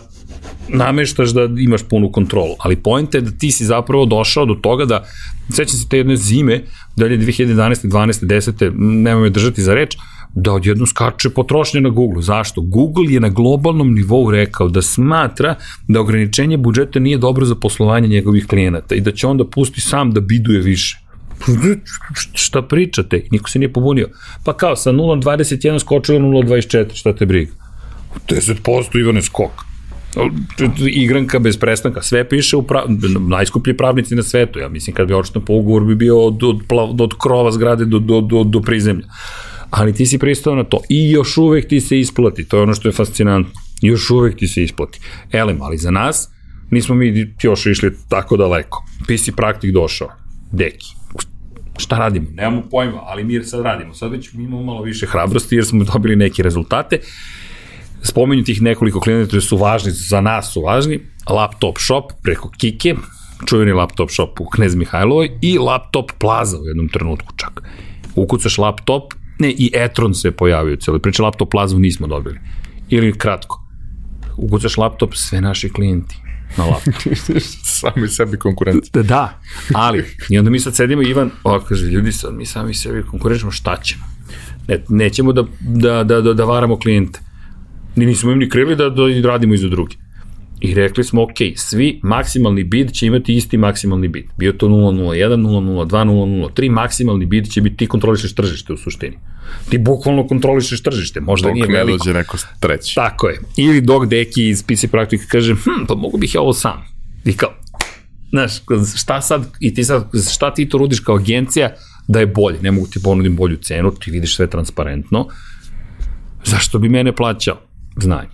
[0.69, 2.55] nameštaš da imaš punu kontrolu.
[2.59, 5.05] Ali pojenta je da ti si zapravo došao do toga da,
[5.51, 6.61] sećam se te jedne zime,
[6.97, 7.89] dalje 2011.
[7.89, 8.27] 12.
[8.27, 8.73] 10.
[8.77, 9.97] nema me držati za reč,
[10.35, 12.23] da odjednom skače potrošnje na Google.
[12.23, 12.61] Zašto?
[12.61, 15.55] Google je na globalnom nivou rekao da smatra
[15.89, 20.11] da ograničenje budžeta nije dobro za poslovanje njegovih klijenata i da će onda pusti sam
[20.11, 21.04] da biduje više
[22.33, 23.23] šta pričate?
[23.31, 24.09] Niko se nije pobunio.
[24.45, 27.53] Pa kao, sa 0.21 skočilo 0.24, šta te briga?
[28.29, 29.51] 10% Ivane skok.
[30.89, 32.85] Igranka bez prestanka, sve piše u prav...
[33.29, 36.61] najskuplji pravnici na svetu, ja mislim kad bi očito po ugovor bi bio od, od,
[36.71, 39.07] od, od krova zgrade do, do, do, do prizemlja.
[39.71, 42.75] Ali ti si pristao na to i još uvek ti se isplati, to je ono
[42.75, 43.53] što je fascinantno.
[43.83, 45.01] Još uvek ti se isplati.
[45.33, 46.29] Elem, ali za nas
[46.71, 48.85] nismo mi još išli tako daleko.
[49.07, 50.09] PC praktik došao,
[50.53, 51.04] deki
[51.79, 52.27] šta radimo?
[52.33, 53.95] Nemamo pojma, ali mi sad radimo.
[53.95, 57.01] Sad već imamo malo više hrabrosti jer smo dobili neke rezultate.
[58.03, 61.01] spominju tih nekoliko klijenata koji su važni, za nas su važni,
[61.31, 62.95] laptop shop preko Kike,
[63.47, 67.63] čuveni laptop shop u Knez Mihajlovoj i laptop plaza u jednom trenutku čak.
[68.15, 72.39] Ukucaš laptop, ne, i Etron se pojavio cijelo, priče laptop plazu nismo dobili.
[72.89, 73.61] Ili kratko,
[74.37, 76.24] ukucaš laptop, sve naši klijenti
[76.57, 76.95] na laptop.
[77.81, 78.91] Sami sebi konkurenci.
[78.93, 79.41] Da, da,
[79.75, 83.51] ali, i onda mi sad sedimo, Ivan, o, kaže, ljudi, sad mi sami sebi konkurenčimo,
[83.51, 84.05] šta ćemo?
[84.69, 87.21] Ne, nećemo da, da, da, da, da varamo klijente.
[87.97, 89.97] Ni nismo im ni krili da, da radimo iza drugi.
[90.61, 94.25] I rekli smo, ok, svi maksimalni bid će imati isti maksimalni bid.
[94.39, 95.37] Bio to 001,
[95.87, 99.19] 002, 003, maksimalni bid će biti ti kontrolišeš tržište u suštini.
[99.69, 101.99] Ti bukvalno kontrolišeš tržište, možda Dok nije ne veliko.
[101.99, 102.95] dođe neko treći.
[102.95, 103.41] Tako je.
[103.57, 106.85] Ili dok deki iz PC praktika kaže, hm, pa mogu bih ja ovo sam.
[107.25, 107.51] I kao,
[108.31, 108.53] znaš,
[108.97, 111.75] šta sad, i ti sad, šta ti to rudiš kao agencija
[112.09, 115.27] da je bolje, ne mogu ti ponudim bolju cenu, ti vidiš sve transparentno,
[116.45, 117.61] zašto bi mene plaćao?
[118.03, 118.29] Znanje.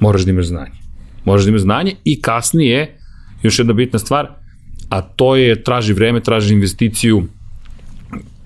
[0.00, 0.83] Moraš da imaš znanje.
[1.24, 2.98] Moraš da imaš znanje i kasnije,
[3.42, 4.28] još jedna bitna stvar,
[4.88, 7.22] a to je, traži vreme, traži investiciju,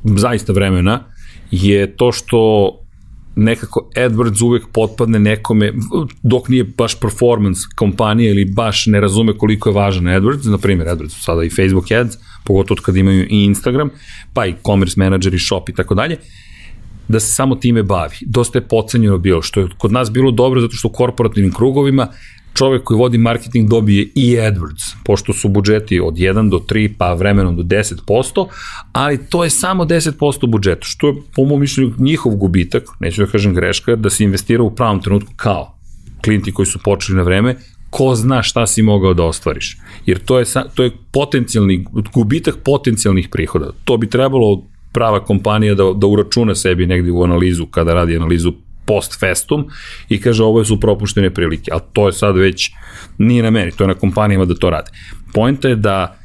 [0.04, 1.04] zaista vremena,
[1.50, 2.72] je to što
[3.36, 5.72] nekako AdWords uvek potpadne nekome,
[6.22, 10.88] dok nije baš performance kompanija ili baš ne razume koliko je važan AdWords, na primjer
[10.88, 13.90] AdWords sada i Facebook Ads, pogotovo od kada imaju i Instagram,
[14.34, 16.16] pa i Commerce Manager i Shop i tako dalje,
[17.08, 18.16] da se samo time bavi.
[18.20, 22.08] Dosta je pocenjeno bilo, što je kod nas bilo dobro zato što u korporativnim krugovima
[22.58, 27.12] čovek koji vodi marketing dobije i AdWords, pošto su budžeti od 1 do 3, pa
[27.14, 28.46] vremenom do 10%,
[28.92, 33.30] ali to je samo 10% budžeta, što je po mom mišljenju njihov gubitak, neću da
[33.30, 35.74] kažem greška, da se investira u pravom trenutku kao
[36.24, 37.56] klijenti koji su počeli na vreme,
[37.90, 39.76] ko zna šta si mogao da ostvariš.
[40.06, 40.44] Jer to je,
[40.74, 41.84] to je potencijalni,
[42.14, 43.70] gubitak potencijalnih prihoda.
[43.84, 48.52] To bi trebalo prava kompanija da, da uračuna sebi negde u analizu, kada radi analizu
[48.88, 49.66] post festum
[50.08, 52.70] i kaže ovo su propuštene prilike, ali to je sad već
[53.18, 54.90] nije na meni, to je na kompanijama da to rade.
[55.34, 56.16] Poenta je da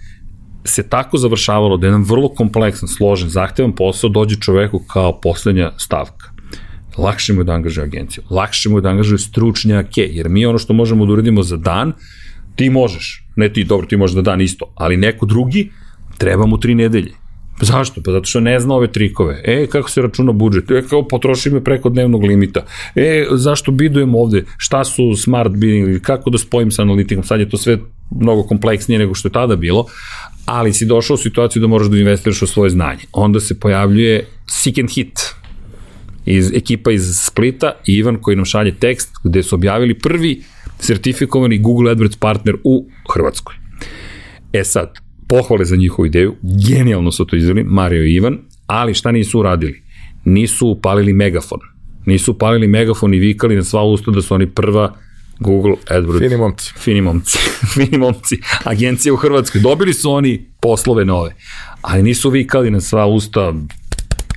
[0.65, 6.31] se tako završavalo da jedan vrlo kompleksan, složen, zahtevan posao dođe čoveku kao poslednja stavka.
[6.97, 10.57] Lakše mu je da angažuje agenciju, lakše mu je da angažuje stručnjake, jer mi ono
[10.57, 11.93] što možemo da uradimo za dan,
[12.55, 15.71] ti možeš, ne ti, dobro, ti možeš da dan isto, ali neko drugi,
[16.17, 17.22] treba mu tri nedelje
[17.61, 18.01] Zašto?
[18.05, 19.41] Pa zato što ne zna ove trikove.
[19.45, 20.71] E, kako se računa budžet?
[20.71, 22.65] E, kao potroši me preko dnevnog limita.
[22.95, 24.43] E, zašto bidujem ovde?
[24.57, 26.01] Šta su smart bidding?
[26.01, 27.23] Kako da spojim sa analitikom?
[27.23, 27.77] Sad je to sve
[28.21, 29.85] mnogo kompleksnije nego što je tada bilo,
[30.45, 33.01] ali si došao u situaciju da moraš da investiraš u svoje znanje.
[33.11, 35.19] Onda se pojavljuje Seek and Hit,
[36.25, 40.43] iz ekipa iz Splita i Ivan koji nam šalje tekst gde su objavili prvi
[40.79, 43.55] sertifikovani Google AdWords partner u Hrvatskoj.
[44.53, 46.35] E sad, pohvale za njihovu ideju,
[46.67, 49.83] genijalno su to izveli, Mario i Ivan, ali šta nisu uradili?
[50.25, 51.59] Nisu upalili megafon.
[52.05, 54.95] Nisu upalili megafon i vikali na sva usta da su oni prva
[55.39, 56.19] Google AdWords.
[56.19, 56.73] Fini momci.
[56.77, 57.37] Fini momci.
[57.73, 58.39] Fini momci.
[58.63, 59.61] Agencija u Hrvatskoj.
[59.61, 61.35] Dobili su oni poslove nove,
[61.81, 63.53] ali nisu vikali na sva usta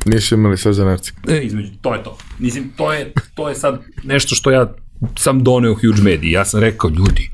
[0.06, 1.12] Nisu imali sve za nerci.
[1.28, 2.18] E, između, to je to.
[2.38, 4.74] Mislim, to je, to je sad nešto što ja
[5.18, 6.30] sam doneo huge mediji.
[6.30, 7.30] Ja sam rekao, ljudi,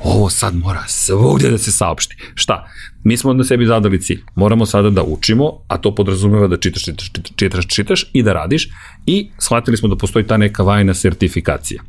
[0.00, 2.16] ovo sad mora svugdje da se saopšti.
[2.34, 2.66] Šta?
[3.04, 4.22] Mi smo na sebi zadali cilj.
[4.34, 8.68] Moramo sada da učimo, a to podrazumeva da čitaš, čitaš, čitaš, čitaš i da radiš
[9.06, 11.82] i shvatili smo da postoji ta neka vajna sertifikacija.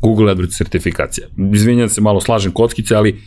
[0.00, 1.26] Google AdWords sertifikacija.
[1.52, 3.22] Izvinjam se, malo slažem kockice, ali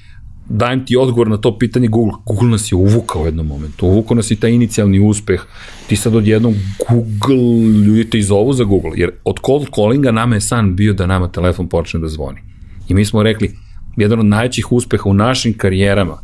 [0.54, 2.14] dajem ti odgovor na to pitanje Google.
[2.26, 3.88] Google nas je uvukao u jednom momentu.
[3.88, 5.42] Uvukao nas i taj inicijalni uspeh.
[5.88, 6.56] Ti sad odjednom
[6.90, 8.92] Google, ljudi te izovu za Google.
[8.96, 12.42] Jer od cold callinga nama je san bio da nama telefon počne da zvoni.
[12.90, 13.52] I mi smo rekli,
[13.98, 16.18] jedan od najvećih uspeha u našim karijerama,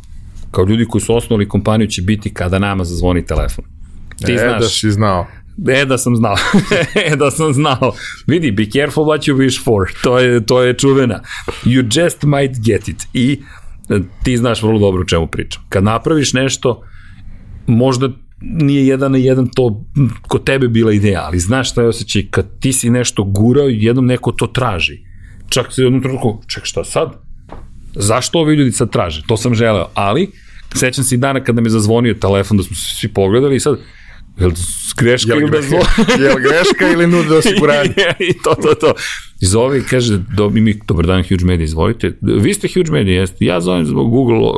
[0.50, 3.64] kao ljudi koji su osnovali kompaniju, će biti kada nama zazvoni telefon.
[4.26, 5.26] Ti e, znaš, da si znao.
[5.68, 6.36] E, da sam znao.
[7.06, 7.92] e, da sam znao.
[8.26, 9.92] Vidi, be careful what you wish for.
[10.02, 11.20] To je, to je čuvena.
[11.64, 13.06] You just might get it.
[13.14, 13.38] I
[14.22, 15.62] ti znaš vrlo dobro o čemu pričam.
[15.68, 16.82] Kad napraviš nešto,
[17.66, 18.08] možda
[18.40, 19.84] nije jedan na jedan to
[20.22, 23.84] kod tebe bila ideja, ali znaš šta je osjećaj kad ti si nešto gurao i
[23.84, 24.98] jednom neko to traži.
[25.48, 27.12] Čak se jednom trenutku, ček šta sad?
[27.94, 29.22] Zašto ovi ljudi sad traže?
[29.26, 30.30] To sam želeo, ali
[30.74, 33.78] sećam se i dana kada me zazvonio telefon da smo se svi pogledali i sad
[34.40, 34.50] Jel
[34.96, 35.78] greška ili da zvo...
[36.24, 37.94] Jel greška ili nude osiguranje?
[38.30, 38.94] I to, to, to.
[39.40, 42.18] I zove i kaže, do, mi, dobar dan, Huge Media, izvolite.
[42.20, 43.44] Vi ste Huge Media, jeste.
[43.44, 44.52] Ja zovem zbog Google,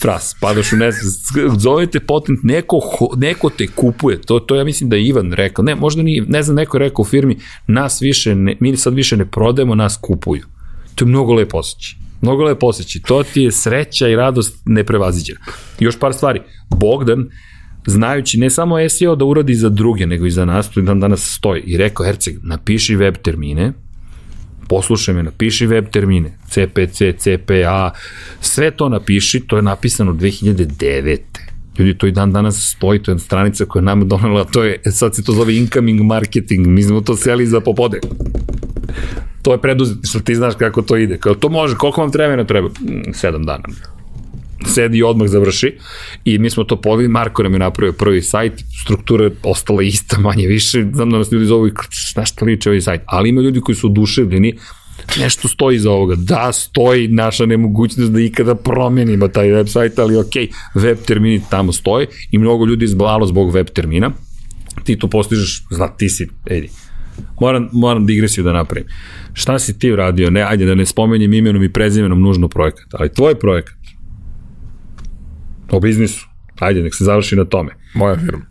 [0.00, 1.26] fras, padaš u nesvest,
[1.58, 2.80] zovete potent, neko,
[3.16, 6.42] neko te kupuje, to, to ja mislim da je Ivan rekao, ne, možda nije, ne
[6.42, 9.98] znam, neko je rekao u firmi, nas više, ne, mi sad više ne prodajemo, nas
[10.02, 10.42] kupuju.
[10.94, 11.98] To je mnogo lepo osjećaj.
[12.22, 13.02] Mnogo lepo osjećaj.
[13.02, 15.40] To ti je sreća i radost neprevaziđena.
[15.78, 16.40] Još par stvari.
[16.70, 17.28] Bogdan,
[17.86, 21.36] znajući ne samo SEO da uradi za druge, nego i za nas, to dan danas
[21.36, 21.62] stoji.
[21.66, 23.72] I rekao, Herceg, napiši web termine,
[24.68, 27.90] poslušaj me, napiši web termine, CPC, CPA,
[28.40, 31.18] sve to napiši, to je napisano 2009.
[31.78, 34.80] Ljudi, to i dan danas stoji, to je stranica koja je nama donela, to je,
[34.84, 38.00] sad se to zove incoming marketing, mi smo to seli za popode.
[39.42, 41.18] To je preduzetništvo, ti znaš kako to ide.
[41.18, 42.68] Kao, to može, koliko vam vremena treba?
[42.68, 43.64] Mm, sedam dana
[44.66, 45.76] sedi i odmah završi
[46.24, 48.52] i mi smo to povili, Marko nam je napravio prvi sajt,
[48.84, 52.80] struktura je ostala ista manje više, znam da nas ljudi zovu šta što liče ovaj
[52.80, 54.54] sajt, ali ima ljudi koji su oduševljeni,
[55.18, 56.14] nešto stoji za ovoga.
[56.18, 60.34] Da, stoji naša nemogućnost da ikada promenimo taj website, ali ok,
[60.74, 64.10] web termini tamo stoje i mnogo ljudi izblalo zbog web termina.
[64.84, 66.68] Ti to postižeš, zna, ti si, edi,
[67.40, 68.88] moram, moram digresiju da napravim.
[69.32, 70.30] Šta si ti uradio?
[70.30, 73.74] Ne, ajde da ne spomenjem imenom i prezimenom nužno projekat, ali tvoj projekat
[75.70, 76.26] o biznisu,
[76.60, 77.76] ajde, nek se završi na tome.
[77.94, 78.49] Moja firma.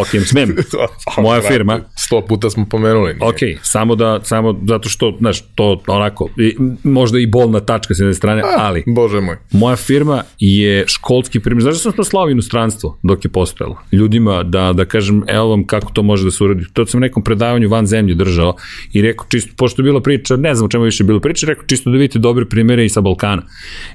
[0.00, 0.56] Ok, smem.
[1.22, 1.80] Moja firma.
[1.96, 3.14] Sto puta smo pomenuli.
[3.14, 3.28] Nije.
[3.28, 7.98] Ok, samo da, samo zato što, znaš, to onako, i, možda i bolna tačka s
[7.98, 8.84] jedne strane, A, ali...
[8.86, 9.36] Bože moj.
[9.52, 11.62] Moja firma je školski primjer.
[11.62, 13.78] Znaš da sam to slao inostranstvo dok je postojalo?
[13.92, 16.64] Ljudima da, da kažem, evo vam kako to može da se uradi.
[16.72, 18.54] To sam nekom predavanju van zemlje držao
[18.92, 21.46] i rekao, čisto, pošto je bila priča, ne znam o čemu više je bila priča,
[21.46, 23.42] rekao, čisto da vidite dobre primere i sa Balkana.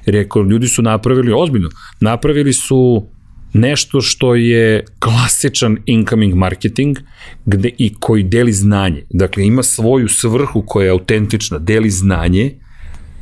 [0.06, 1.68] Rekao, ljudi su napravili, ozbiljno,
[2.00, 3.08] napravili su
[3.52, 6.98] nešto što je klasičan incoming marketing
[7.46, 9.02] gde i koji deli znanje.
[9.10, 12.54] Dakle, ima svoju svrhu koja je autentična, deli znanje.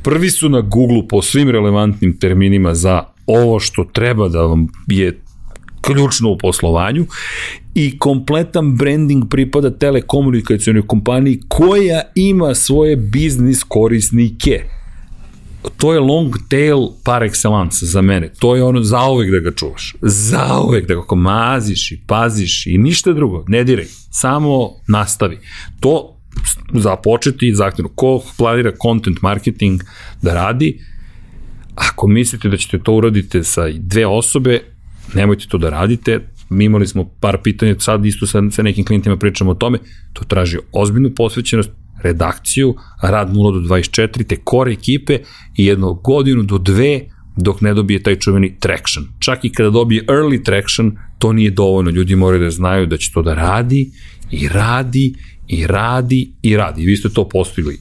[0.02, 5.20] Prvi su na Google po svim relevantnim terminima za ovo što treba da vam je
[5.80, 7.06] ključno u poslovanju
[7.74, 14.62] i kompletan branding pripada telekomunikacijonoj kompaniji koja ima svoje biznis korisnike
[15.76, 18.32] to je long tail par excellence za mene.
[18.38, 19.94] To je ono zauvek da ga čuvaš.
[20.02, 23.44] Zauvek da ga maziš i paziš i ništa drugo.
[23.48, 23.86] Ne diraj.
[24.10, 25.38] Samo nastavi.
[25.80, 26.16] To
[26.74, 27.90] započeti i zahtevno.
[27.94, 29.80] Ko planira content marketing
[30.22, 30.80] da radi,
[31.74, 34.60] ako mislite da ćete to uraditi sa dve osobe,
[35.14, 39.16] nemojte to da radite, mi imali smo par pitanja, sad isto sa, sa nekim klijentima
[39.16, 39.78] pričamo o tome,
[40.12, 41.70] to traži ozbiljnu posvećenost,
[42.02, 45.18] redakciju, rad 0 do 24, te core ekipe
[45.56, 47.00] i jednu godinu do dve
[47.36, 49.06] dok ne dobije taj čuveni traction.
[49.18, 51.90] Čak i kada dobije early traction, to nije dovoljno.
[51.90, 53.90] Ljudi moraju da znaju da će to da radi
[54.30, 55.14] i radi
[55.48, 56.84] i radi i radi.
[56.84, 57.78] Vi ste to postigli.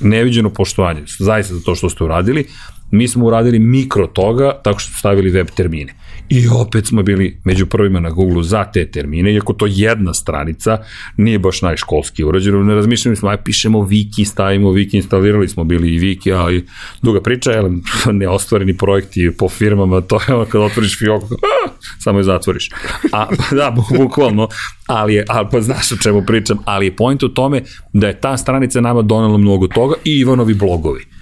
[0.00, 2.44] Neviđeno poštovanje, zaista za to što ste uradili.
[2.90, 5.94] Mi smo uradili mikro toga tako što smo stavili web termine.
[6.28, 10.78] I opet smo bili među prvima na Google za te termine, iako to jedna stranica,
[11.16, 15.94] nije baš najškolski urađeno, ne razmišljali smo, aj pišemo wiki, stavimo wiki, instalirali smo bili
[15.94, 16.66] i wiki, ali
[17.02, 17.70] duga priča, jel,
[18.20, 21.28] neostvareni projekti po firmama, to je ono kad otvoriš fioku,
[22.04, 22.70] samo je zatvoriš.
[23.12, 24.48] A, da, bukvalno,
[24.86, 27.62] ali je, ali pa znaš o čemu pričam, ali je point u tome
[27.92, 31.15] da je ta stranica nama donela mnogo toga i Ivanovi blogovi.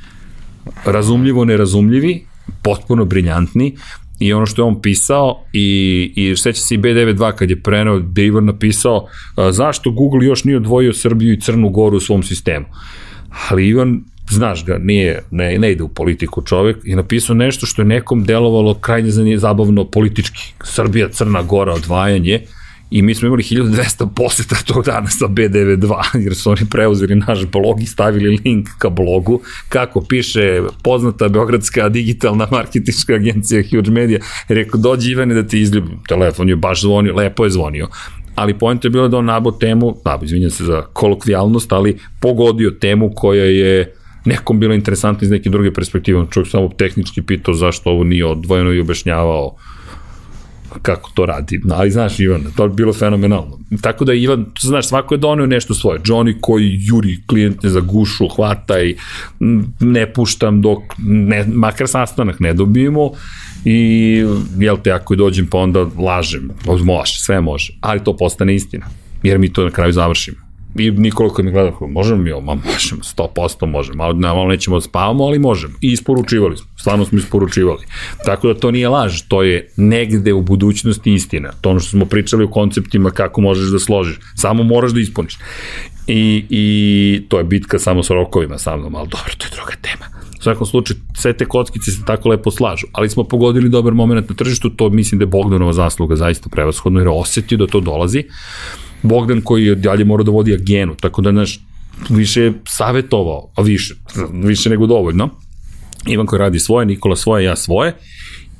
[0.84, 2.26] Razumljivo, nerazumljivi,
[2.62, 3.76] potpuno briljantni,
[4.18, 7.98] i ono što je on pisao i, i seća se i B92 kad je prenao
[7.98, 9.06] da je Ivan napisao
[9.36, 12.66] a, zašto Google još nije odvojio Srbiju i Crnu Goru u svom sistemu.
[13.48, 17.82] Ali Ivan znaš ga, nije, ne, ne ide u politiku čovek, i napisao nešto što
[17.82, 20.54] je nekom delovalo krajnje zabavno politički.
[20.64, 22.40] Srbija, Crna Gora, odvajanje,
[22.94, 27.46] i mi smo imali 1200 poseta tog dana sa B92, jer su oni preuzeli naš
[27.46, 34.20] blog i stavili link ka blogu, kako piše poznata beogradska digitalna marketinška agencija Huge Media,
[34.48, 36.48] rekao, dođi Ivane da ti izljubim, telefon.
[36.48, 37.88] Je baš zvonio, lepo je zvonio,
[38.34, 42.70] ali point je bilo da on nabo temu, nabo, izvinjam se za kolokvijalnost, ali pogodio
[42.70, 47.90] temu koja je nekom bilo interesantno iz neke druge perspektive, čovjek samo tehnički pitao zašto
[47.90, 49.56] ovo nije odvojeno i objašnjavao
[50.82, 51.60] kako to radi.
[51.70, 53.58] Ali znaš, Ivan, to je bilo fenomenalno.
[53.80, 56.00] Tako da Ivan, znaš, svako je donio nešto svoje.
[56.00, 58.96] Johnny koji juri klijente za gušu, hvata i
[59.80, 63.10] ne puštam dok, ne, makar sastanak ne dobijemo
[63.64, 64.24] i
[64.58, 66.50] jel te, ako dođem pa onda lažem.
[66.84, 67.72] Može, sve može.
[67.80, 68.86] Ali to postane istina.
[69.22, 70.43] Jer mi to na kraju završimo.
[70.78, 74.76] I Nikola kad mi gleda, možemo mi ovo, možemo, 100% možemo, malo, ne, malo nećemo
[74.76, 75.74] da spavamo, ali možemo.
[75.80, 77.84] I isporučivali smo, stvarno smo isporučivali.
[78.24, 81.52] Tako da to nije laž, to je negde u budućnosti istina.
[81.60, 85.38] To ono što smo pričali o konceptima kako možeš da složiš, samo moraš da ispuniš.
[86.06, 89.72] I, i to je bitka samo sa rokovima sa mnom, ali dobro, to je druga
[89.80, 90.04] tema.
[90.38, 94.28] U svakom slučaju, sve te kockice se tako lepo slažu, ali smo pogodili dobar moment
[94.28, 98.24] na tržištu, to mislim da je Bogdanova zasluga zaista prevashodno, jer osetio da to dolazi.
[99.04, 101.60] Bogdan koji je dalje mora da vodi agenu, tako da, znaš,
[102.08, 103.94] više je savjetovao, a više,
[104.32, 105.30] više nego dovoljno.
[106.06, 107.94] Ivan koji radi svoje, Nikola svoje, ja svoje.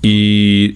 [0.02, 0.74] I,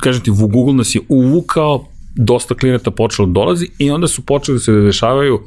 [0.00, 4.58] kažem ti, Google nas je uvukao, dosta klijenata počelo da dolazi i onda su počeli
[4.58, 5.40] da se dešavaju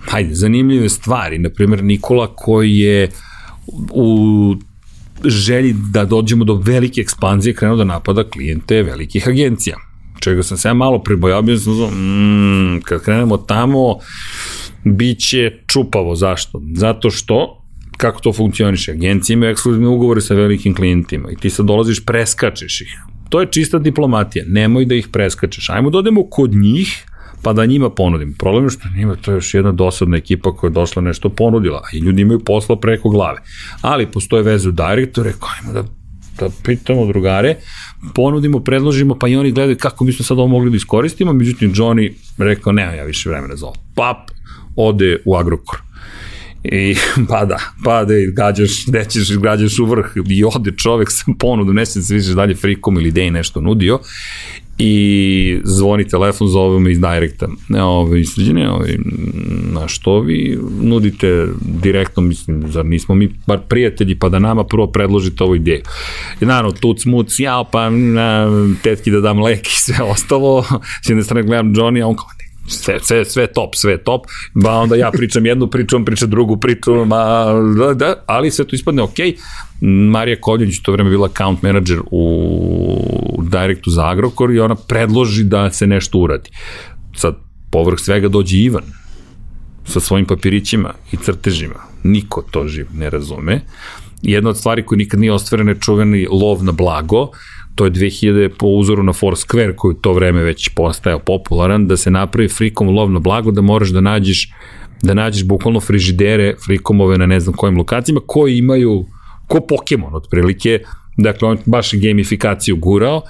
[0.00, 1.38] hajde, zanimljive stvari.
[1.38, 3.08] Naprimjer, Nikola koji je
[3.90, 4.54] u
[5.24, 9.76] želji da dođemo do velike ekspanzije krenuo da napada klijente velikih agencija.
[10.20, 13.96] Čega sam se ja malo pribojao, bio sam zvao, mm, kad krenemo tamo,
[14.84, 16.16] bit će čupavo.
[16.16, 16.62] Zašto?
[16.74, 17.64] Zato što
[17.98, 18.92] kako to funkcioniše.
[18.92, 22.98] Agencije imaju ekskluzivne ugovore sa velikim klijentima i ti sad dolaziš, preskačeš ih.
[23.28, 25.70] To je čista diplomatija, nemoj da ih preskačeš.
[25.70, 27.04] Ajmo da odemo kod njih,
[27.42, 28.34] pa da njima ponudim.
[28.38, 31.82] Problem je što njima to je još jedna dosadna ekipa koja je došla nešto ponudila
[31.92, 33.38] i ljudi imaju posla preko glave.
[33.80, 35.97] Ali postoje veze u direktore, ajmo da
[36.40, 37.56] da pitamo drugare,
[38.14, 41.74] ponudimo, predložimo, pa i oni gledaju kako mi smo sad ovo mogli da iskoristimo, međutim
[41.74, 43.76] Johnny rekao, nema ja više vremena za ovo.
[43.94, 44.30] Pap,
[44.76, 45.78] ode u Agrokor.
[46.64, 46.96] I
[47.28, 51.86] pa da, pa da gađaš, nećeš, gađaš u vrh i ode čovek sa ponudu, ne
[51.86, 53.98] se više dalje frikom ili dej nešto nudio
[54.78, 57.48] i zvoni telefon, zove me iz Directa.
[57.68, 58.96] Ne, ove, sređene, ove,
[59.72, 64.86] na što vi nudite direktno, mislim, zar nismo mi bar prijatelji, pa da nama prvo
[64.86, 65.82] predložite ovu ideju.
[66.40, 68.46] I naravno, tuc, muc, jao, pa na,
[68.82, 70.64] tetki da dam lek i sve ostalo.
[71.04, 72.26] S jedne strane gledam Johnny, a on kao,
[72.68, 76.56] sve, sve, sve top, sve top, ba onda ja pričam jednu priču, on priča drugu
[76.56, 77.44] priču, ma,
[77.78, 79.16] da, da, ali sve to ispadne ok.
[80.10, 85.70] Marija Koljević to vreme bila account manager u Directu za Agrokor i ona predloži da
[85.70, 86.50] se nešto uradi.
[87.16, 87.36] Sad,
[87.70, 88.84] povrh svega dođe Ivan
[89.84, 91.80] sa svojim papirićima i crtežima.
[92.02, 93.60] Niko to živ ne razume.
[94.22, 97.30] Jedna od stvari koja nikad nije ostvarena je čuveni lov na blago,
[97.74, 102.10] to je 2000 po uzoru na Foursquare koji to vreme već postajao popularan, da se
[102.10, 104.50] napravi frikom lovno blago, da moraš da nađeš
[105.02, 109.06] da nađeš bukvalno frižidere frikomove na ne znam kojim lokacijama koji imaju
[109.46, 110.80] ko Pokemon otprilike,
[111.18, 113.22] dakle on baš gamifikaciju gurao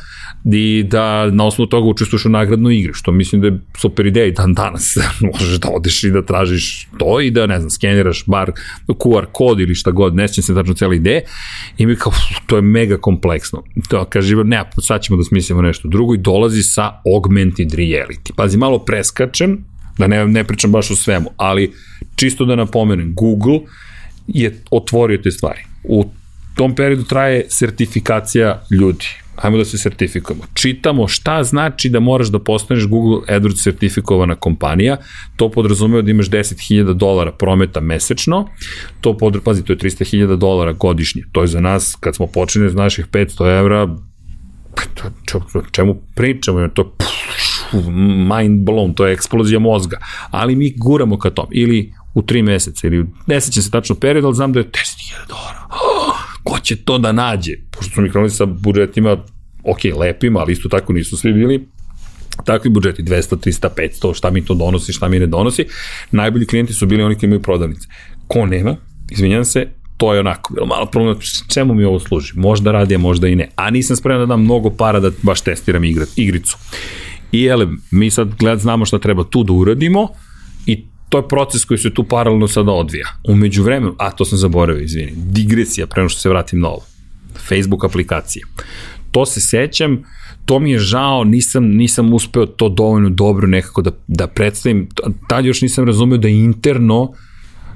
[0.45, 4.27] i da na osnovu toga učestvuješ u nagradnoj igri, što mislim da je super ideja
[4.27, 4.97] i dan danas
[5.33, 8.53] možeš da odeš i da tražiš to i da, ne znam, skeniraš bar
[8.89, 11.21] QR kod ili šta god, ne se tačno cijela ideja
[11.79, 12.13] i mi kao,
[12.47, 13.63] to je mega kompleksno.
[13.89, 18.33] To kaže, ne, sad ćemo da smislimo nešto drugo i dolazi sa augmented reality.
[18.37, 19.65] Pazi, malo preskačem,
[19.99, 21.73] da ne, ne pričam baš o svemu, ali
[22.17, 23.61] čisto da napomenem, Google
[24.27, 25.61] je otvorio te stvari.
[25.85, 26.05] U
[26.59, 29.07] tom periodu traje sertifikacija ljudi.
[29.37, 30.45] Ajmo da se sertifikujemo.
[30.55, 34.97] Čitamo šta znači da moraš da postaneš Google AdWords sertifikovana kompanija,
[35.37, 38.49] to podrazumeva da imaš 10.000 dolara prometa mesečno,
[39.01, 42.71] to pod, pazi, to je 300.000 dolara godišnje, to je za nas, kad smo počeli
[42.71, 43.89] z naših 500 evra,
[45.25, 46.97] to, čemu pričamo, to
[48.35, 49.99] mind blown, to je eksplozija mozga,
[50.31, 54.25] ali mi guramo ka tom, ili u 3 meseca, ili ne sećam se tačno period,
[54.25, 55.67] ali znam da je 10.000 dolara.
[55.71, 56.18] Oh,
[56.49, 57.53] ko će to da nađe?
[57.71, 59.17] Pošto smo mi krenuli sa budžetima,
[59.65, 61.69] ok, lepima, ali isto tako nisu svi bili
[62.45, 63.69] takvi budžeti, 200, 300,
[64.03, 65.67] 500, šta mi to donosi, šta mi ne donosi.
[66.11, 67.89] Najbolji klijenti su bili oni koji imaju prodavnice.
[68.27, 68.77] Ko nema,
[69.11, 71.17] izvinjam se, to je onako, bilo malo problem,
[71.49, 72.33] čemu mi ovo služi?
[72.37, 73.49] Možda radi, a možda i ne.
[73.57, 75.85] A nisam spreman da dam mnogo para da baš testiram
[76.17, 76.57] igricu.
[77.33, 80.09] I ele, mi sad gled, znamo šta treba tu da uradimo
[81.09, 83.07] to je proces koji se tu paralelno sada odvija.
[83.29, 86.85] Umeđu vremenu, a to sam zaboravio, izvini, digresija, prema što se vratim na ovo.
[87.49, 88.47] Facebook aplikacija.
[89.11, 90.05] To se sećam,
[90.45, 94.89] to mi je žao, nisam, nisam uspeo to dovoljno dobro nekako da, da predstavim.
[95.29, 97.13] Tad još nisam razumeo da interno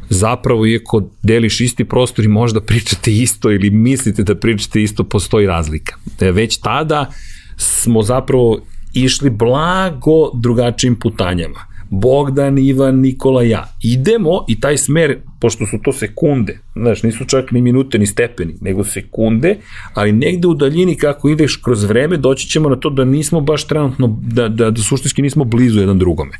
[0.08, 5.46] zapravo, iako deliš isti prostor i možda pričate isto ili mislite da pričate isto, postoji
[5.46, 5.96] razlika.
[6.18, 7.12] Da već tada
[7.56, 8.60] smo zapravo
[8.94, 13.68] išli blago drugačijim putanjama Bogdan, Ivan, Nikola, ja.
[13.82, 18.54] Idemo i taj smer, pošto su to sekunde, znaš, nisu čak ni minute, ni stepeni,
[18.60, 19.56] nego sekunde,
[19.94, 23.66] ali negde u daljini kako ideš kroz vreme, doći ćemo na to da nismo baš
[23.66, 26.38] trenutno, da, da, da suštinski nismo blizu jedan drugome.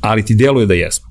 [0.00, 1.08] Ali ti deluje da jesmo.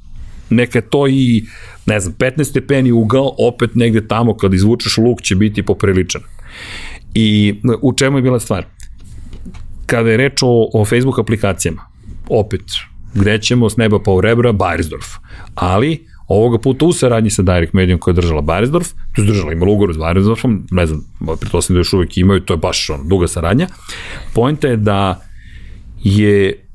[0.49, 1.45] Neka to i,
[1.85, 6.21] ne znam, 15 stepeni ugao, opet negde tamo kad izvučeš luk će biti popriličan.
[7.13, 8.65] I u čemu je bila stvar?
[9.85, 11.81] Kada je reč o, o Facebook aplikacijama,
[12.27, 12.61] opet,
[13.13, 15.17] gde ćemo s neba pa u rebra Bayersdorf.
[15.55, 19.53] Ali, ovoga puta u saradnji sa Direct Medium koja je držala Bayersdorf, tu je držala
[19.53, 21.01] imala ugovor s Bayersdorfom, ne znam,
[21.39, 23.67] pretpostavljam da još uvek imaju, to je baš on, duga saradnja.
[24.33, 25.21] Poenta je da
[26.03, 26.65] je,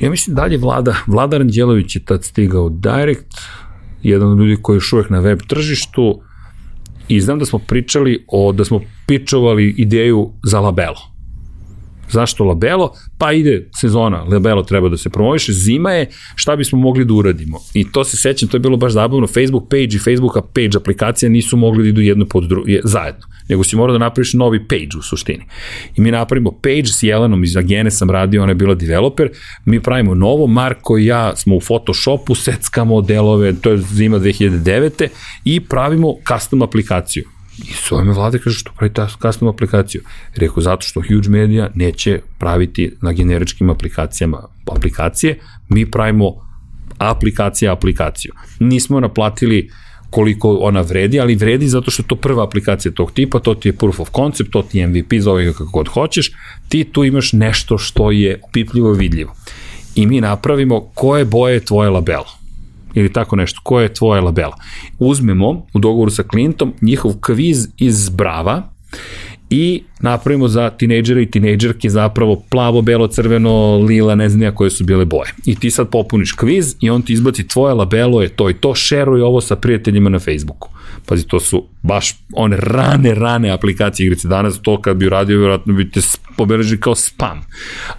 [0.00, 3.34] ja mislim dalje vlada, Vlada Ranđelović je tad stigao u Direct,
[4.02, 6.20] jedan od ljudi koji je još uvek na web tržištu,
[7.08, 11.17] i znam da smo pričali o, da smo pičovali ideju za labelo
[12.10, 12.92] Zašto labelo?
[13.18, 17.58] Pa ide sezona, labelo treba da se promoviše, zima je, šta bismo mogli da uradimo?
[17.74, 21.28] I to se sećam, to je bilo baš zabavno, Facebook page i Facebooka page aplikacija
[21.28, 24.98] nisu mogli da idu jedno pod drugo, zajedno, nego si morao da napraviš novi page
[24.98, 25.44] u suštini.
[25.96, 29.30] I mi napravimo page s Jelenom iz Agene sam radio, ona je bila developer,
[29.64, 35.08] mi pravimo novo, Marko i ja smo u Photoshopu, seckamo delove, to je zima 2009.
[35.44, 40.02] i pravimo custom aplikaciju I zove me vlade, kaže, što pravi ta custom aplikaciju?
[40.36, 45.38] Rekao, zato što Huge Media neće praviti na generičkim aplikacijama aplikacije,
[45.68, 46.34] mi pravimo
[46.98, 48.32] aplikacija aplikaciju.
[48.60, 49.70] Nismo naplatili
[50.10, 53.68] koliko ona vredi, ali vredi zato što je to prva aplikacija tog tipa, to ti
[53.68, 56.32] je proof of concept, to ti je MVP, zove ga kako god hoćeš,
[56.68, 59.34] ti tu imaš nešto što je pipljivo vidljivo.
[59.94, 62.37] I mi napravimo koje boje je tvoje labelo
[62.98, 64.56] ili tako nešto, koja je tvoja labela.
[64.98, 68.62] Uzmemo u dogovoru sa klijentom njihov kviz iz Brava
[69.50, 74.70] i napravimo za tinejdžere i tinejdžerke zapravo plavo, belo, crveno, lila, ne znam ja koje
[74.70, 75.32] su bile boje.
[75.46, 78.74] I ti sad popuniš kviz i on ti izbaci tvoje labelo je to i to,
[78.74, 80.68] šeruj ovo sa prijateljima na Facebooku.
[81.06, 84.28] Pazi, to su baš one rane, rane aplikacije igrice.
[84.28, 86.00] Danas to kad bi uradio, vjerojatno bi te
[86.36, 87.40] pobeleži kao spam.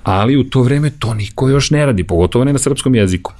[0.03, 3.33] Ali u to vreme to niko još ne radi, pogotovo ne na srpskom jeziku.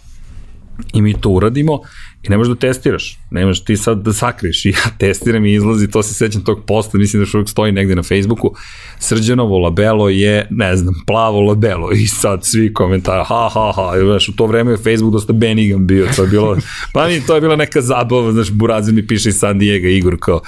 [0.94, 1.82] I mi to uradimo
[2.24, 3.18] i ne možeš da testiraš.
[3.32, 4.66] Ne možeš ti sad da sakriješ.
[4.66, 7.72] I ja testiram i izlazi, to se sećam tog posta, mislim da što uvijek stoji
[7.72, 8.52] negde na Facebooku.
[9.00, 11.92] Srđanovo labelo je, ne znam, plavo labelo.
[11.92, 13.98] I sad svi komentari, ha, ha, ha.
[13.98, 16.08] I, znaš, u to vreme je Facebook dosta benigan bio.
[16.16, 16.58] To je bilo,
[16.94, 18.32] pa mi, to je bila neka zabava.
[18.32, 20.42] Znaš, Burazir mi piše iz San Diego, Igor, kao,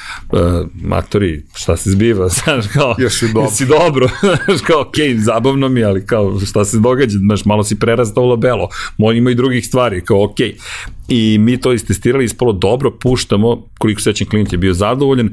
[0.81, 2.29] matori, šta se zbiva?
[2.43, 3.51] Znaš, kao, Još je dobro.
[3.51, 4.09] si dobro.
[4.45, 7.17] znaš, kao, okej, okay, zabavno mi, ali kao, šta se događa?
[7.17, 8.69] Znaš, malo si prerastao labelo.
[8.97, 10.55] Moj ima i drugih stvari, kao, okej.
[10.57, 15.29] Okay i mi to istestirali, ispalo dobro, puštamo, koliko sećam klijent je bio zadovoljan,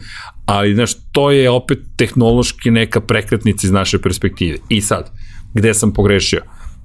[0.46, 4.58] ali znaš, to je opet tehnološki neka prekretnica iz naše perspektive.
[4.68, 5.10] I sad,
[5.54, 6.40] gde sam pogrešio?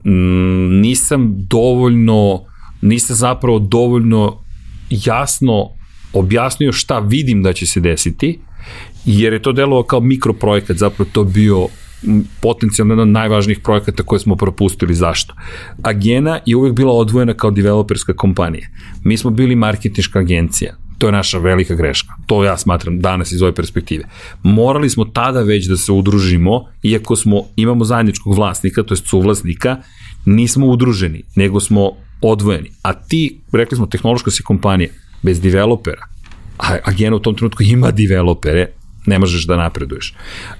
[0.06, 2.42] Mm, nisam dovoljno,
[2.82, 4.44] nisam zapravo dovoljno
[4.90, 5.70] jasno
[6.14, 8.40] objasnio šta vidim da će se desiti,
[9.06, 11.68] jer je to delovao kao mikroprojekt, zapravo to bio
[12.42, 14.94] potencijalno jedan od najvažnijih projekata koje smo propustili.
[14.94, 15.34] Zašto?
[15.82, 18.68] Agena je uvek bila odvojena kao developerska kompanija.
[19.04, 20.76] Mi smo bili marketinška agencija.
[20.98, 22.14] To je naša velika greška.
[22.28, 24.04] To ja smatram danas iz ove perspektive.
[24.44, 29.78] Morali smo tada već da se udružimo, iako smo, imamo zajedničkog vlasnika, to je suvlasnika,
[30.26, 31.92] nismo udruženi, nego smo
[32.22, 32.72] odvojeni.
[32.82, 34.90] A ti, rekli smo, tehnološka si kompanija,
[35.22, 36.08] bez developera,
[36.58, 38.68] a Agena u tom trenutku ima developere,
[39.06, 40.14] ne možeš da napreduješ.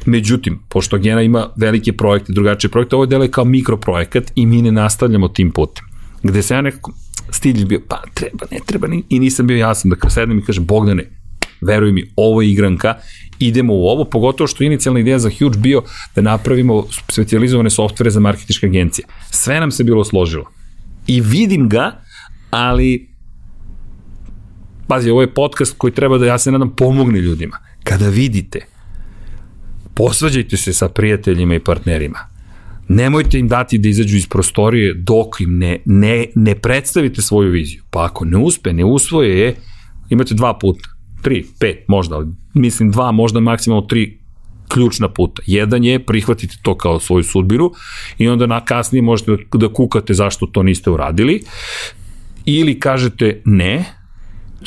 [0.06, 4.62] Međutim, pošto Gena ima velike projekte, drugačije projekte, ovo je dele kao mikroprojekat i mi
[4.62, 5.86] ne nastavljamo tim putem.
[6.24, 6.94] Gde se ja nekako
[7.30, 11.10] stilj bio, pa treba, ne treba, i nisam bio jasan da sednem i kažem, Bogdane,
[11.62, 12.96] veruj mi, ovo je igranka,
[13.40, 15.82] idemo u ovo, pogotovo što inicijalna ideja za Huge bio
[16.16, 19.06] da napravimo specializovane softvere za marketičke agencije.
[19.32, 20.46] Sve nam se bilo složilo.
[21.08, 21.92] I vidim ga,
[22.50, 23.10] ali
[24.88, 28.60] pazi, ovo je podcast koji treba da, ja se nadam, pomogne ljudima kada vidite,
[29.94, 32.20] posvađajte se sa prijateljima i partnerima.
[32.88, 37.84] Nemojte im dati da izađu iz prostorije dok im ne, ne, ne predstavite svoju viziju.
[37.90, 39.56] Pa ako ne uspe, ne usvoje je,
[40.10, 40.90] imate dva puta,
[41.22, 44.20] tri, pet možda, ali mislim dva, možda maksimalno tri
[44.68, 45.42] ključna puta.
[45.46, 47.72] Jedan je prihvatite to kao svoju sudbinu
[48.18, 51.44] i onda na kasnije možete da, da kukate zašto to niste uradili
[52.46, 53.86] ili kažete ne,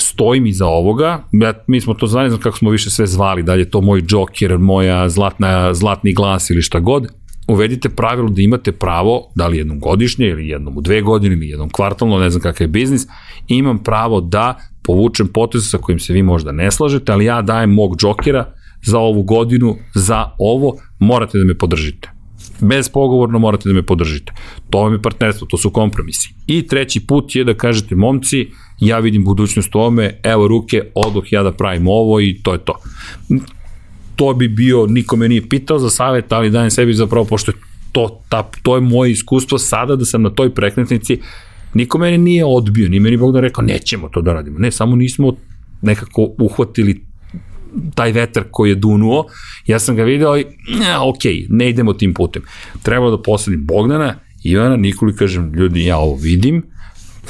[0.01, 3.55] stojim iza ovoga, ja, mi smo to zvali, znam kako smo više sve zvali, da
[3.55, 7.07] je to moj džoker, moja zlatna, zlatni glas ili šta god,
[7.49, 11.49] uvedite pravilo da imate pravo, da li jednom godišnje ili jednom u dve godine ili
[11.49, 13.07] jednom kvartalno, ne znam kakav je biznis,
[13.49, 17.71] imam pravo da povučem potez sa kojim se vi možda ne slažete, ali ja dajem
[17.71, 22.16] mog džokera za ovu godinu, za ovo, morate da me podržite.
[22.61, 24.33] Bez pogovorno morate da me podržite.
[24.71, 26.35] To vam je partnerstvo, to su kompromisi.
[26.47, 28.47] I treći put je da kažete, momci,
[28.81, 32.59] ja vidim budućnost u ome, evo ruke, odoh ja da pravim ovo i to je
[32.59, 32.75] to.
[34.17, 37.57] To bi bio, niko me nije pitao za savjet, ali dajem sebi zapravo, pošto je
[37.93, 41.21] to, ta, to je moje iskustvo sada da sam na toj prekretnici,
[41.75, 44.59] niko mene nije odbio, ni meni Bog da rekao, nećemo to da radimo.
[44.59, 45.33] Ne, samo nismo
[45.83, 47.05] nekako uhvatili
[47.95, 49.27] taj vetar koji je dunuo,
[49.67, 50.45] ja sam ga video i,
[50.79, 52.43] ne, ok, ne idemo tim putem.
[52.83, 54.15] Trebalo da posadim Bogdana,
[54.45, 56.63] Ivana, Nikoli, kažem, ljudi, ja ovo vidim,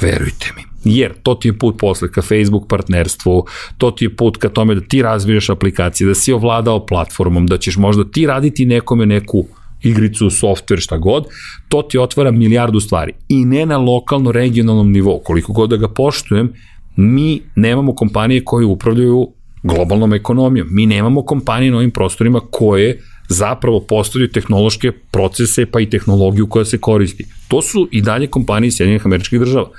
[0.01, 0.61] verujte mi.
[0.83, 3.45] Jer to ti je put posle ka Facebook partnerstvu,
[3.77, 7.57] to ti je put ka tome da ti razvijaš aplikacije, da si ovladao platformom, da
[7.57, 9.45] ćeš možda ti raditi nekome neku
[9.83, 11.25] igricu, software, šta god,
[11.67, 13.13] to ti otvara milijardu stvari.
[13.29, 15.19] I ne na lokalno-regionalnom nivou.
[15.23, 16.53] Koliko god da ga poštujem,
[16.95, 19.27] mi nemamo kompanije koje upravljaju
[19.67, 20.67] globalnom ekonomijom.
[20.71, 26.65] Mi nemamo kompanije na ovim prostorima koje zapravo postavljaju tehnološke procese pa i tehnologiju koja
[26.65, 27.25] se koristi.
[27.47, 29.69] To su i dalje kompanije Sjedinjenih američkih država.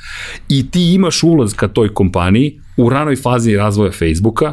[0.49, 4.53] I ti imaš ulaz ka toj kompaniji u ranoj fazi razvoja Facebooka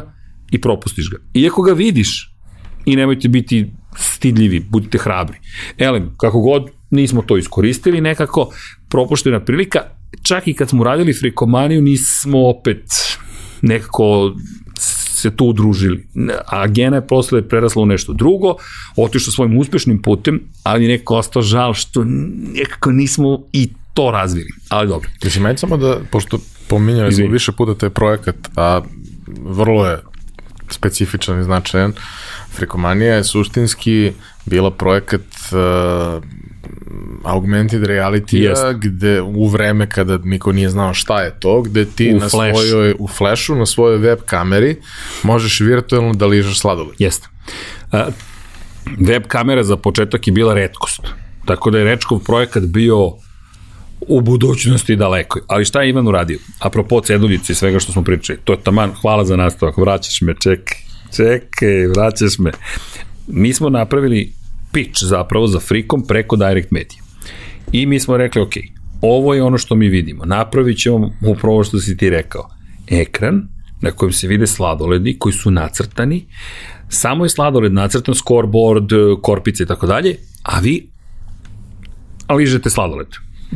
[0.50, 1.16] i propustiš ga.
[1.34, 2.32] Iako ga vidiš
[2.86, 5.36] i nemojte biti stidljivi, budite hrabri.
[5.78, 8.50] Elem, kako god, nismo to iskoristili nekako,
[8.88, 9.80] propuštena prilika,
[10.22, 12.84] čak i kad smo radili frikomaniju nismo opet
[13.62, 14.34] nekako
[15.16, 16.06] se tu udružili.
[16.46, 18.54] A Gena je posle prerasla u nešto drugo,
[18.96, 22.04] otišla svojim uspešnim putem, ali nekako ostao žal što
[22.54, 24.48] nekako nismo i to razvili.
[24.68, 25.08] Ali dobro.
[25.24, 26.38] Mislim, ajde samo da, pošto
[26.68, 28.80] pominjali smo više puta taj projekat, a
[29.40, 29.98] vrlo je
[30.70, 31.92] specifičan i značajan,
[32.52, 34.12] Frikomanija je suštinski
[34.46, 36.24] bila projekat uh,
[37.24, 38.78] augmented reality yes.
[38.80, 42.52] gde u vreme kada niko nije znao šta je to, gde ti u na flash.
[42.52, 44.76] svojoj, u flashu, na svojoj web kameri
[45.22, 46.94] možeš virtualno da ližeš sladoled.
[46.98, 47.28] Jeste.
[47.92, 48.00] Uh,
[48.98, 51.00] web kamera za početak je bila redkost.
[51.44, 53.12] Tako da je Rečkov projekat bio
[54.00, 55.40] u budućnosti daleko.
[55.46, 56.38] Ali šta je Ivan uradio?
[56.58, 58.38] Apropo ceduljice i svega što smo pričali.
[58.44, 60.78] To je taman, hvala za nastavak, vraćaš me, čekaj,
[61.16, 62.50] čekaj, vraćaš me.
[63.26, 64.32] Mi smo napravili
[64.76, 66.98] pitch zapravo za Freecom preko Direct Media.
[67.72, 68.52] I mi smo rekli, ok,
[69.00, 70.24] ovo je ono što mi vidimo.
[70.24, 72.50] Napravit ćemo upravo što si ti rekao.
[72.88, 73.48] Ekran
[73.80, 76.26] na kojem se vide sladoledi koji su nacrtani,
[76.88, 78.90] samo je sladoled nacrtan, scoreboard,
[79.22, 80.88] korpice i tako dalje, a vi
[82.36, 83.08] ližete sladoled.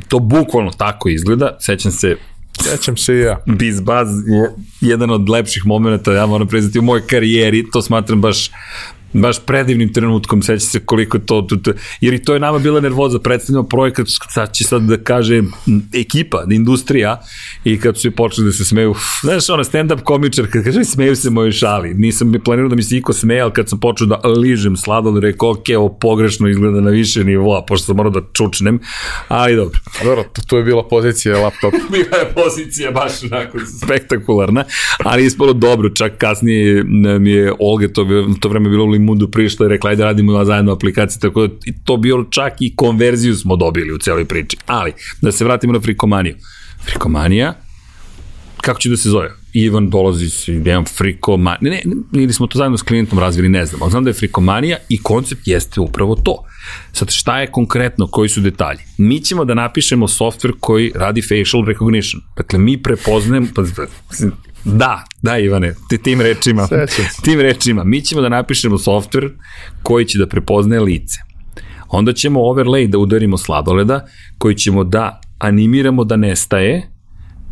[0.09, 2.17] To bukvalno tako izgleda, sećam se
[2.63, 3.43] Sećam se i ja.
[3.47, 8.51] Bizbaz je jedan od lepših momenta, ja moram priznati, u mojoj karijeri, to smatram baš
[9.12, 12.81] baš predivnim trenutkom, seća se koliko to, to, to, jer i to je nama bila
[12.81, 15.43] nervoza, predstavljamo projekat, sad će sad da kaže
[15.95, 17.20] ekipa, industrija,
[17.65, 21.31] i kad su počeli da se smeju, znaš, ona stand-up komičar, kad kaže, smeju se
[21.31, 24.20] moji šali, nisam bi planirao da mi se iko smeje, ali kad sam počeo da
[24.28, 28.81] ližem sladol, rekao, ok, ovo pogrešno izgleda na više nivoa, pošto sam morao da čučnem,
[29.28, 29.78] ali dobro.
[30.05, 31.77] Dobro, to je bila pozicija laptopa.
[31.93, 34.65] bila je pozicija baš onako spektakularna,
[35.05, 36.85] ali ispalo dobro, čak kasnije
[37.20, 38.07] mi je Olga to,
[38.41, 41.55] to vreme bilo u Mundu prišla i rekla, ajde radimo zajedno aplikaciju, tako da
[41.85, 44.56] to bilo čak i konverziju smo dobili u celoj priči.
[44.66, 46.36] Ali, da se vratimo na frikomaniju.
[46.85, 47.55] Frikomanija,
[48.60, 49.31] kako će da se zove?
[49.52, 53.48] Ivan dolazi s idejom frikomanija, ne, ne, ne, ili smo to zajedno s klijentom razvili,
[53.48, 56.44] ne znam, ali znam da je frikomanija i koncept jeste upravo to.
[56.93, 58.78] Sad, šta je konkretno, koji su detalji?
[58.98, 62.22] Mi ćemo da napišemo software koji radi facial recognition.
[62.36, 63.62] Dakle, mi prepoznajem, pa,
[64.65, 66.69] Da, da Ivane, tim rečima,
[67.24, 69.31] tim rečima, mi ćemo da napišemo software
[69.82, 71.19] koji će da prepoznaje lice.
[71.89, 74.07] Onda ćemo overlay da udarimo sladoleda,
[74.39, 76.91] koji ćemo da animiramo da nestaje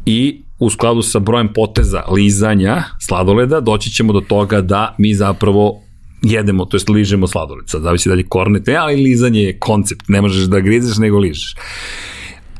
[0.07, 5.83] i u skladu sa brojem poteza lizanja sladoleda doći ćemo do toga da mi zapravo
[6.23, 7.65] jedemo, to jest ližemo sladoled.
[7.69, 11.19] Sad zavisi da li kornet, ne, ali lizanje je koncept, ne možeš da grizeš nego
[11.19, 11.55] ližeš.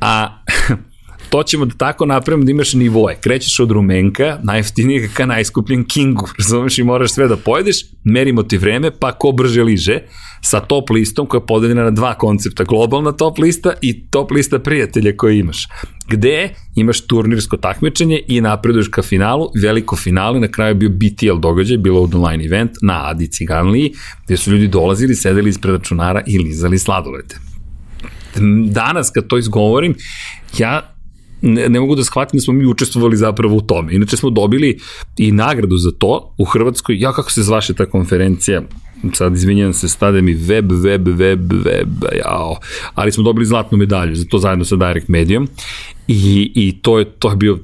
[0.01, 0.43] A
[1.31, 3.17] to ćemo da tako napravimo da imaš nivoje.
[3.21, 8.59] Krećeš od rumenka, najjeftinijeg ka najskupljen kingu, razumeš i moraš sve da pojedeš, merimo ti
[8.59, 9.99] vreme, pa ko brže liže,
[10.41, 14.59] sa top listom koja je podeljena na dva koncepta, globalna top lista i top lista
[14.59, 15.67] prijatelja koje imaš.
[16.09, 21.41] Gde imaš turnirsko takmičenje i napreduješ ka finalu, veliko finale, na kraju je bio BTL
[21.41, 23.93] događaj, bilo online event na Adi Ciganliji,
[24.25, 27.37] gde su ljudi dolazili, sedeli ispred računara i lizali sladolete.
[28.71, 29.95] Danas kad to izgovorim,
[30.59, 30.98] ja
[31.43, 33.95] ne, ne mogu da shvatim da smo mi učestvovali zapravo u tome.
[33.95, 34.79] Inače smo dobili
[35.17, 36.99] i nagradu za to u Hrvatskoj.
[36.99, 38.63] Ja, kako se zvaše ta konferencija?
[39.13, 41.89] sad izvinjam se, stade mi web, web, web, web,
[42.25, 42.57] jao.
[42.95, 45.49] Ali smo dobili zlatnu medalju za to zajedno sa Direct Medijom
[46.09, 47.59] i, i to, je, to je bio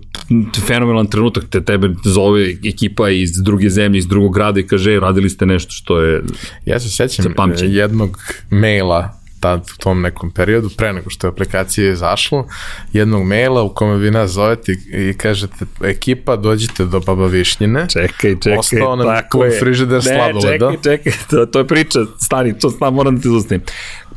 [0.67, 5.31] fenomenalan trenutak, te tebe zove ekipa iz druge zemlje, iz drugog grada i kaže, radili
[5.31, 6.23] ste nešto što je
[6.67, 8.19] Ja se sećam jednog
[8.51, 12.47] maila tad u tom nekom periodu, pre nego što je aplikacija izašlo,
[12.93, 17.87] jednog maila u kome vi nas zovete i kažete ekipa, dođite do Baba Višnjine.
[17.89, 19.59] Čekaj, čekaj, Ostao nam tako je.
[19.61, 20.71] frižider sladoleda.
[20.71, 23.63] Ne, čekaj, čekaj, to, to je priča, stani, to stani, moram da te zustavim.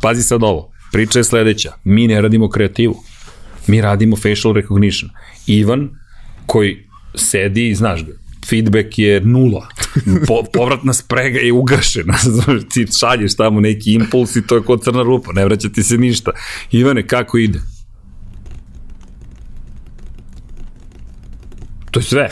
[0.01, 2.95] Pazi sad ovo, priča je sledeća, mi ne radimo kreativu,
[3.67, 5.11] mi radimo facial recognition.
[5.47, 5.89] Ivan,
[6.45, 8.13] koji sedi i znaš ga,
[8.49, 9.67] feedback je nula.
[10.27, 12.13] Po, povratna sprega je ugašena.
[12.73, 15.97] ti šalješ tamo neki impuls i to je kod crna rupa, ne vraća ti se
[15.97, 16.31] ništa.
[16.71, 17.59] Ivane, kako ide?
[21.91, 22.29] To je sve.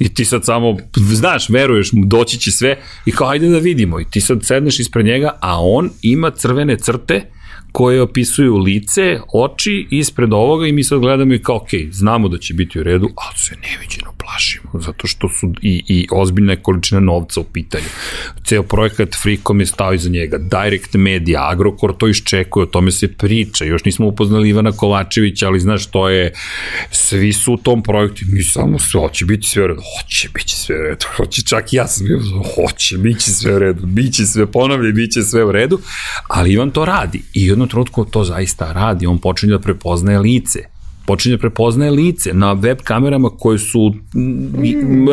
[0.00, 4.00] I ti sad samo, znaš, veruješ mu, doći će sve i kao, ajde da vidimo.
[4.00, 7.30] I ti sad sedneš ispred njega, a on ima crvene crte
[7.72, 12.38] koje opisuju lice, oči ispred ovoga i mi sad gledamo i kao, ok, znamo da
[12.38, 17.00] će biti u redu, ali se neviđeno plašimo, zato što su i, i ozbiljna količina
[17.00, 17.84] novca u pitanju.
[18.44, 23.08] Ceo projekat Freecom je stao iza njega, Direct Media, Agrokor to iščekuje, o tome se
[23.08, 26.32] priča, još nismo upoznali Ivana Kovačevića, ali znaš, to je,
[26.90, 30.52] svi su u tom projektu, mi samo sve, hoće biti sve u redu, hoće biti
[30.52, 32.20] sve u redu, hoće čak i ja sam bio,
[32.54, 35.80] hoće, bit će sve u redu, bit će sve, ponavlja, bit će sve u redu,
[36.28, 40.18] ali Ivan to radi i u jednom trenutku to zaista radi, on počinje da prepoznaje
[40.18, 40.75] lice,
[41.06, 45.06] počinje prepoznaje lice na web kamerama koje su mm,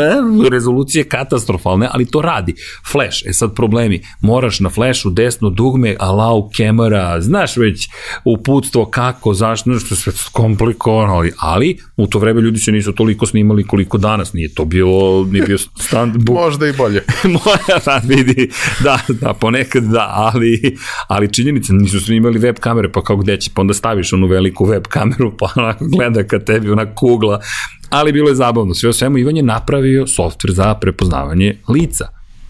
[0.51, 2.53] rezolucije katastrofalne, ali to radi.
[2.91, 7.89] Flash, e sad problemi, moraš na flashu desno dugme, allow camera, znaš već
[8.25, 13.25] uputstvo kako, zašto, nešto sve komplikovano, ali, ali u to vreme ljudi se nisu toliko
[13.25, 16.37] snimali koliko danas, nije to bilo, nije bio stand book.
[16.37, 17.03] Možda i bolje.
[17.33, 18.49] Moja, da, vidi,
[18.83, 23.51] da, da, ponekad da, ali, ali činjenica, nisu snimali web kamere, pa kao gde će,
[23.53, 27.39] pa onda staviš onu veliku web kameru, pa onako gleda ka tebi, ona kugla,
[27.89, 28.73] ali bilo je zabavno.
[28.73, 32.07] Sve o svemu, Ivan je napravio softver za prepoznavanje lica.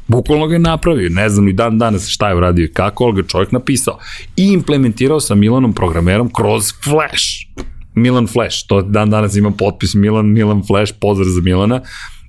[0.08, 3.22] Bukvalno ga je napravio, ne znam ni dan danas šta je uradio i kako, ali
[3.22, 4.00] ga čovjek napisao.
[4.36, 7.26] I implementirao sa Milanom programerom kroz Flash.
[7.96, 11.82] Milan Flash, to dan danas ima potpis Milan, Milan Flash, pozdrav za Milana.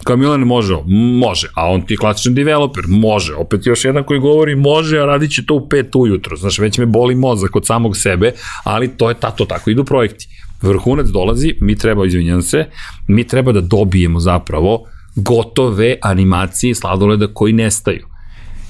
[0.05, 0.75] Kao Milan može,
[1.21, 5.31] može, a on ti klasičan developer, može, opet još jedan koji govori može, a radit
[5.31, 8.33] će to u pet ujutro, znaš, već me boli mozak od samog sebe,
[8.65, 10.29] ali to je tato, tako idu projekti
[10.65, 12.67] vrhunac dolazi, mi treba, izvinjam se,
[13.09, 14.85] mi treba da dobijemo zapravo
[15.17, 18.07] gotove animacije sladoleda koji nestaju.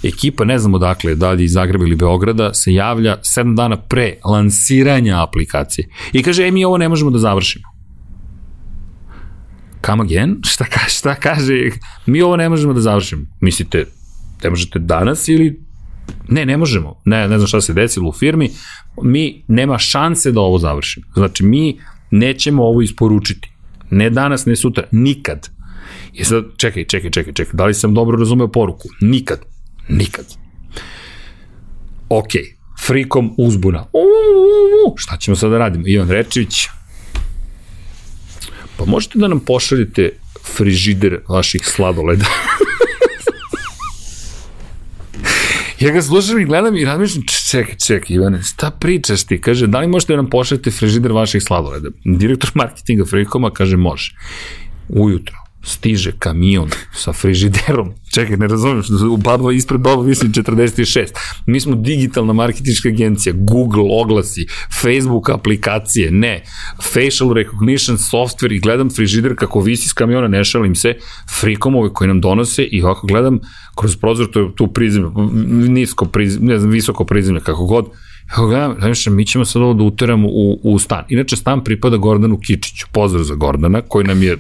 [0.03, 4.15] Ekipa, ne znamo dakle, da li iz Zagreba ili Beograda, se javlja 7 dana pre
[4.25, 5.89] lansiranja aplikacije.
[6.13, 7.65] I kaže, e, mi ovo ne možemo da završimo.
[9.87, 10.37] Come again?
[10.51, 11.71] Šta, ka, šta kaže?
[12.07, 13.27] Mi ovo ne možemo da završimo.
[13.41, 13.85] Mislite,
[14.45, 15.64] ne možete danas ili
[16.29, 17.01] Ne, ne možemo.
[17.05, 18.51] Ne, ne znam šta se desilo u firmi.
[19.03, 21.07] Mi nema šanse da ovo završimo.
[21.15, 21.79] Znači, mi
[22.11, 23.51] nećemo ovo isporučiti.
[23.91, 25.51] Ne danas, ne sutra, nikad.
[26.13, 28.89] I sad, čekaj, čekaj, čekaj, čekaj, da li sam dobro razumeo poruku?
[29.01, 29.41] Nikad.
[29.89, 30.27] Nikad.
[32.09, 32.31] Ok,
[32.81, 33.87] frikom uzbuna.
[33.93, 35.85] Uuu, šta ćemo sada da radimo?
[35.87, 36.67] Ivan Rečić,
[38.77, 40.11] pa možete da nam pošaljete
[40.57, 42.25] frižider vaših sladoleda?
[45.85, 49.41] Ja ga slušam i gledam i razmišljam, čekaj, čekaj, Ivane, šta pričaš ti?
[49.41, 51.89] Kaže, da li možete da nam pošaljete frižider vaših sladoleda?
[52.05, 54.15] Direktor marketinga Frikoma kaže, može.
[54.89, 57.93] Ujutro stiže kamion sa frižiderom.
[58.15, 61.07] Čekaj, ne razumem, što u baba, ispred baba mislim 46.
[61.47, 64.47] Mi smo digitalna marketička agencija, Google oglasi,
[64.83, 66.43] Facebook aplikacije, ne.
[66.83, 70.95] Facial recognition software i gledam frižider kako visi s kamiona, ne šalim se,
[71.41, 73.39] frikomove koji nam donose i ovako gledam
[73.75, 75.11] kroz prozor, je tu prizemlje,
[75.69, 77.87] nisko prizemlje, ne znam, visoko prizemlje, kako god,
[78.39, 81.05] Evo ga, znači, mi ćemo sad ovo da uteramo u, u stan.
[81.09, 82.87] Inače, stan pripada Gordanu Kičiću.
[82.93, 84.37] Pozdrav za Gordana, koji nam je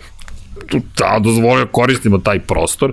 [0.67, 2.93] tu, da, dozvolio, koristimo taj prostor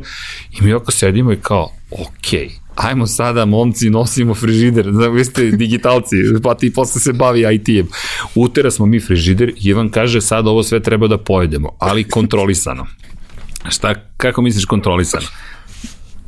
[0.60, 5.52] i mi oko sedimo i kao, okej, ajmo sada, momci, nosimo frižider, da, vi ste
[5.52, 7.88] digitalci, pa ti posle se bavi IT-em.
[8.36, 12.88] Utera smo mi frižider i Ivan kaže, sad ovo sve treba da pojedemo, ali kontrolisano.
[13.74, 15.28] Šta, kako misliš kontrolisano?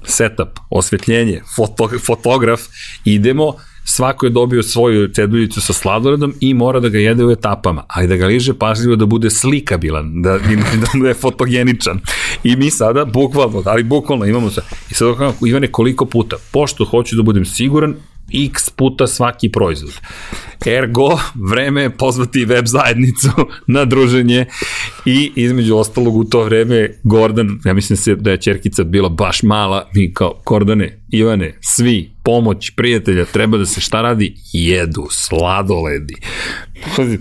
[0.05, 2.61] Setup, osvetljenje, foto, fotograf,
[3.05, 7.85] idemo, svako je dobio svoju ceduljicu sa sladoledom i mora da ga jede u etapama,
[7.87, 10.37] ali da ga liže pažljivo da bude slikabilan, da,
[10.81, 11.99] da bude fotogeničan.
[12.43, 14.61] I mi sada, bukvalno, ali bukvalno imamo se,
[14.91, 17.95] i sad kako, Ivane, koliko puta, pošto hoću da budem siguran,
[18.33, 19.93] x puta svaki proizvod.
[20.65, 21.19] Ergo,
[21.51, 23.29] vreme je pozvati web zajednicu
[23.67, 24.45] na druženje
[25.05, 29.43] i između ostalog u to vreme Gordon, ja mislim se da je čerkica bila baš
[29.43, 34.35] mala, mi kao Gordane, Ivane, svi, pomoć, prijatelja, treba da se šta radi?
[34.53, 36.15] Jedu, sladoledi.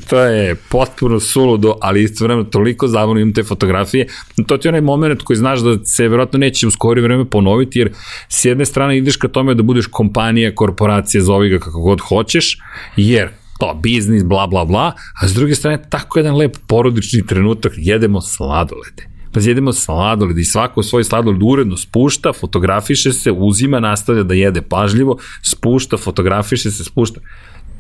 [0.09, 4.07] To je potpuno suludo, ali isto vremena toliko zabavno imam te fotografije.
[4.47, 7.79] To ti je onaj moment koji znaš da se verovatno neće u skori vreme ponoviti,
[7.79, 7.93] jer
[8.29, 12.59] s jedne strane ideš ka tome da budeš kompanija, korporacija, zovi ga kako god hoćeš,
[12.97, 14.93] jer to, biznis, bla, bla, bla,
[15.23, 20.45] a s druge strane tako jedan lep porodični trenutak, jedemo sladolede pa jedemo sladoled i
[20.45, 26.85] svako svoj sladoled uredno spušta, fotografiše se, uzima, nastavlja da jede pažljivo, spušta, fotografiše se,
[26.85, 27.21] spušta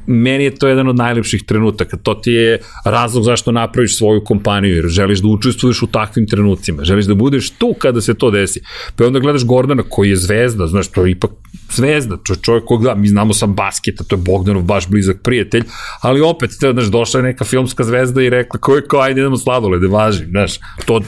[0.06, 1.96] meni je to jedan od najlepših trenutaka.
[1.96, 6.84] To ti je razlog zašto napraviš svoju kompaniju, jer želiš da učestvuješ u takvim trenucima,
[6.84, 8.60] želiš da budeš tu kada se to desi.
[8.96, 11.30] Pa onda gledaš Gordana koji je zvezda, znaš, to je ipak
[11.70, 15.62] zvezda, čo, čovjek kog da, mi znamo sam basketa, to je Bogdanov baš blizak prijatelj,
[16.00, 19.36] ali opet, znaš, došla je neka filmska zvezda i rekla, ko je ko, ajde idemo
[19.36, 21.00] sladolede, važi, znaš, to,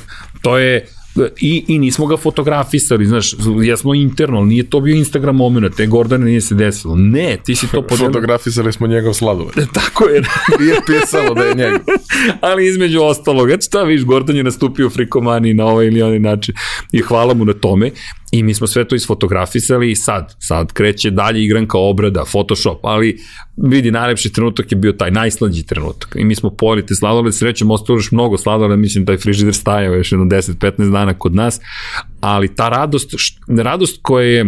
[0.44, 0.86] to je
[1.40, 5.86] i, i nismo ga fotografisali, znaš, jesmo interno, ali nije to bio Instagram moment, te
[5.86, 6.96] Gordane nije se desilo.
[6.96, 8.06] Ne, ti si to podelio.
[8.06, 9.54] Fotografisali smo njegov sladoled.
[9.80, 10.22] Tako je.
[10.60, 11.80] nije pisalo da je njegov.
[12.40, 16.18] ali između ostalog, eto šta viš, Gordon je nastupio u frikomani na ovaj ili onaj
[16.18, 16.54] način
[16.92, 17.90] i hvala mu na tome.
[18.34, 23.18] I mi smo sve to isfotografisali i sad, sad kreće dalje igranka obrada, Photoshop, ali
[23.56, 26.16] vidi, najlepši trenutak je bio taj najslađi trenutak.
[26.18, 29.94] I mi smo pojeli te sladole, srećem, ostalo još mnogo sladole, mislim, taj frižider stajao
[29.94, 31.60] još jedno 10-15 dana kod nas,
[32.20, 33.14] ali ta radost,
[33.48, 34.46] radost koja je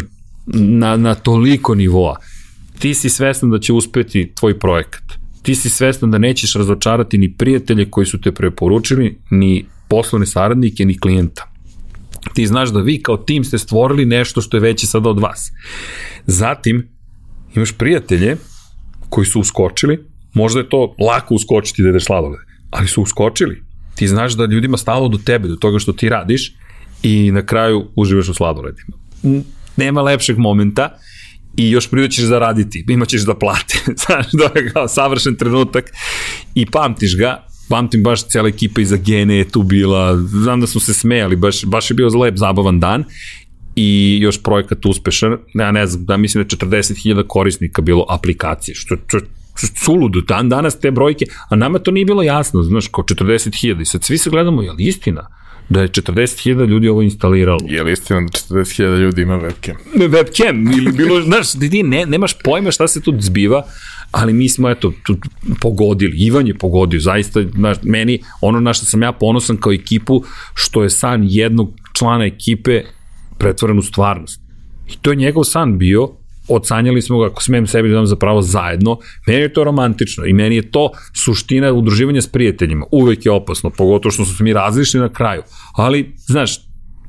[0.55, 2.17] na, na toliko nivoa,
[2.79, 5.03] ti si svestan da će uspeti tvoj projekat.
[5.43, 10.85] Ti si svestan da nećeš razočarati ni prijatelje koji su te preporučili, ni poslovne saradnike,
[10.85, 11.56] ni klijenta
[12.35, 15.53] ti znaš da vi kao tim ste stvorili nešto što je veće sada od vas.
[16.27, 16.89] Zatim,
[17.55, 18.37] imaš prijatelje
[19.09, 20.05] koji su uskočili,
[20.35, 22.41] možda je to lako uskočiti da ideš sladoled,
[22.71, 23.63] ali su uskočili.
[23.95, 26.55] Ti znaš da ljudima stalo do tebe, do toga što ti radiš
[27.03, 28.97] i na kraju uživaš u sladoledima.
[29.77, 30.99] Nema lepšeg momenta
[31.57, 35.85] i još prije ćeš zaraditi, imaćeš da plate, znaš, to je kao savršen trenutak
[36.55, 40.81] i pamtiš ga pamtim baš cijela ekipa iza Gene je tu bila, znam da smo
[40.81, 43.05] se smejali, baš, baš je bio lep, zabavan dan
[43.77, 48.75] i još projekat uspešan, ja ne znam, da mislim da je 40.000 korisnika bilo aplikacije,
[48.75, 49.19] što, što,
[49.85, 53.85] suludo, dan danas te brojke, a nama to nije bilo jasno, znaš, kao 40.000 i
[53.85, 55.29] sad svi se gledamo, je li istina?
[55.69, 57.59] da je 40.000 ljudi ovo instaliralo.
[57.69, 59.75] Je li istina da 40.000 ljudi ima webcam?
[59.95, 63.63] Webcam, ili bilo, znaš, ti ne, nemaš pojma šta se tu zbiva,
[64.17, 65.17] ali mi smo, eto, tu
[65.61, 70.23] pogodili, Ivan je pogodio, zaista, znaš, meni, ono na što sam ja ponosan kao ekipu,
[70.55, 72.83] što je san jednog člana ekipe
[73.39, 74.41] pretvoren u stvarnost.
[74.89, 76.09] I to je njegov san bio,
[76.49, 80.33] odsanjali smo ga, ako smem sebi da dam zapravo zajedno, meni je to romantično i
[80.33, 80.91] meni je to
[81.25, 82.87] suština udruživanja s prijateljima.
[82.93, 85.43] Uvek je opasno, pogotovo što smo mi različili na kraju.
[85.75, 86.57] Ali, znaš,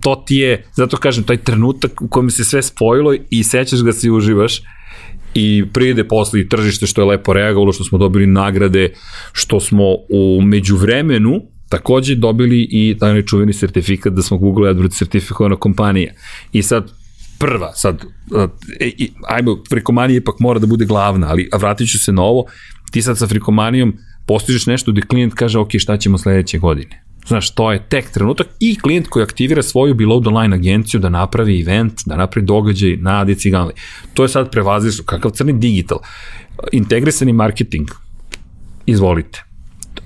[0.01, 3.93] to ti je, zato kažem, taj trenutak u kojem se sve spojilo i sećaš ga
[3.93, 4.61] se i uživaš
[5.33, 8.93] i prijede posle i tržište što je lepo reagovalo, što smo dobili nagrade,
[9.31, 15.55] što smo u međuvremenu takođe dobili i taj čuveni sertifikat da smo Google AdWords sertifikovana
[15.55, 16.13] kompanija.
[16.51, 16.91] I sad
[17.39, 18.03] prva, sad,
[18.79, 18.89] e,
[19.27, 22.45] ajmo, frikomanija ipak mora da bude glavna, ali vratit ću se na ovo,
[22.91, 23.93] ti sad sa frikomanijom
[24.25, 27.06] postižeš nešto gde klijent kaže, ok, šta ćemo sledeće godine?
[27.27, 31.09] Znaš, to je tek trenutak i klijent koji aktivira svoju below the line agenciju da
[31.09, 33.73] napravi event, da napravi događaj na Adiciganli.
[34.13, 35.99] To je sad prevazišno, kakav crni digital.
[36.71, 37.87] Integrisani marketing,
[38.85, 39.47] izvolite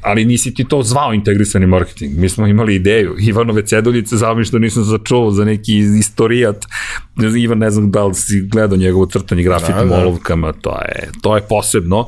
[0.02, 2.18] ali nisi ti to zvao integrisani marketing.
[2.18, 3.16] Mi smo imali ideju.
[3.20, 6.66] Ivanove ceduljice, zao mi što nisam začuo za neki istorijat.
[7.38, 10.02] Ivan, ne znam da li si gledao njegovo crtanje grafitom da, da.
[10.02, 12.08] olovkama, to je, to je posebno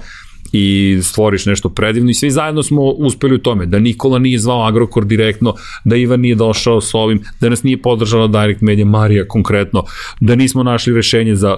[0.52, 4.68] i stvoriš nešto predivno i svi zajedno smo uspeli u tome, da Nikola nije zvao
[4.68, 9.28] Agrokor direktno, da Ivan nije došao s ovim, da nas nije podržala Direct Media Marija
[9.28, 9.84] konkretno,
[10.20, 11.58] da nismo našli rešenje za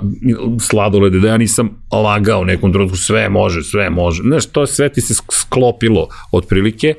[0.60, 4.24] sladolede, da ja nisam lagao nekom trenutku, sve može, sve može.
[4.24, 6.94] Znaš, to sve ti se sklopilo otprilike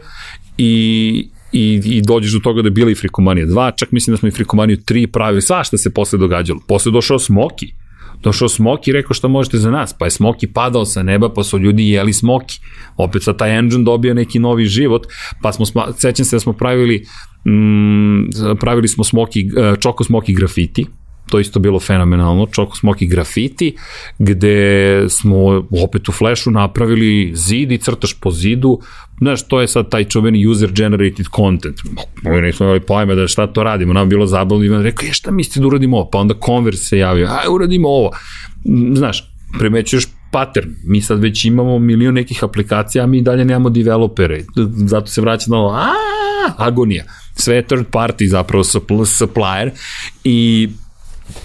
[0.59, 4.19] i, i, i dođeš do toga da je bila i Frikomanija 2, čak mislim da
[4.19, 6.61] smo i Frikomaniju 3 pravili, svašta se posle događalo.
[6.69, 7.73] Posle došao Smoki,
[8.23, 11.45] došao Smoki i rekao šta možete za nas, pa je Smoki padao sa neba, pa
[11.45, 12.61] su ljudi jeli Smoki.
[12.97, 15.07] Opet sa taj engine dobio neki novi život,
[15.43, 15.67] pa smo,
[15.99, 17.07] sećam se da smo pravili,
[17.47, 19.49] mm, pravili smo Smoki,
[19.81, 20.87] Čoko Smoki grafiti,
[21.31, 23.77] to isto bilo fenomenalno, Čoko Smoki grafiti,
[24.19, 28.81] gde smo opet u Flashu napravili zid i crtaš po zidu,
[29.19, 31.77] znaš, to je sad taj čuveni user generated content.
[32.23, 35.31] Mi nismo imali pojma da šta to radimo, nam bilo zabavno i rekao, je šta
[35.31, 36.11] mislite da uradimo ovo?
[36.11, 38.11] Pa onda Converse se javio, aj uradimo ovo.
[38.95, 40.71] Znaš, primećuješ pattern.
[40.85, 44.45] Mi sad već imamo milion nekih aplikacija, a mi dalje nemamo developere.
[44.87, 45.79] Zato se vraća na ovo,
[46.57, 47.05] agonija.
[47.35, 48.65] Sve je third party zapravo
[49.05, 49.71] supplier
[50.25, 50.69] i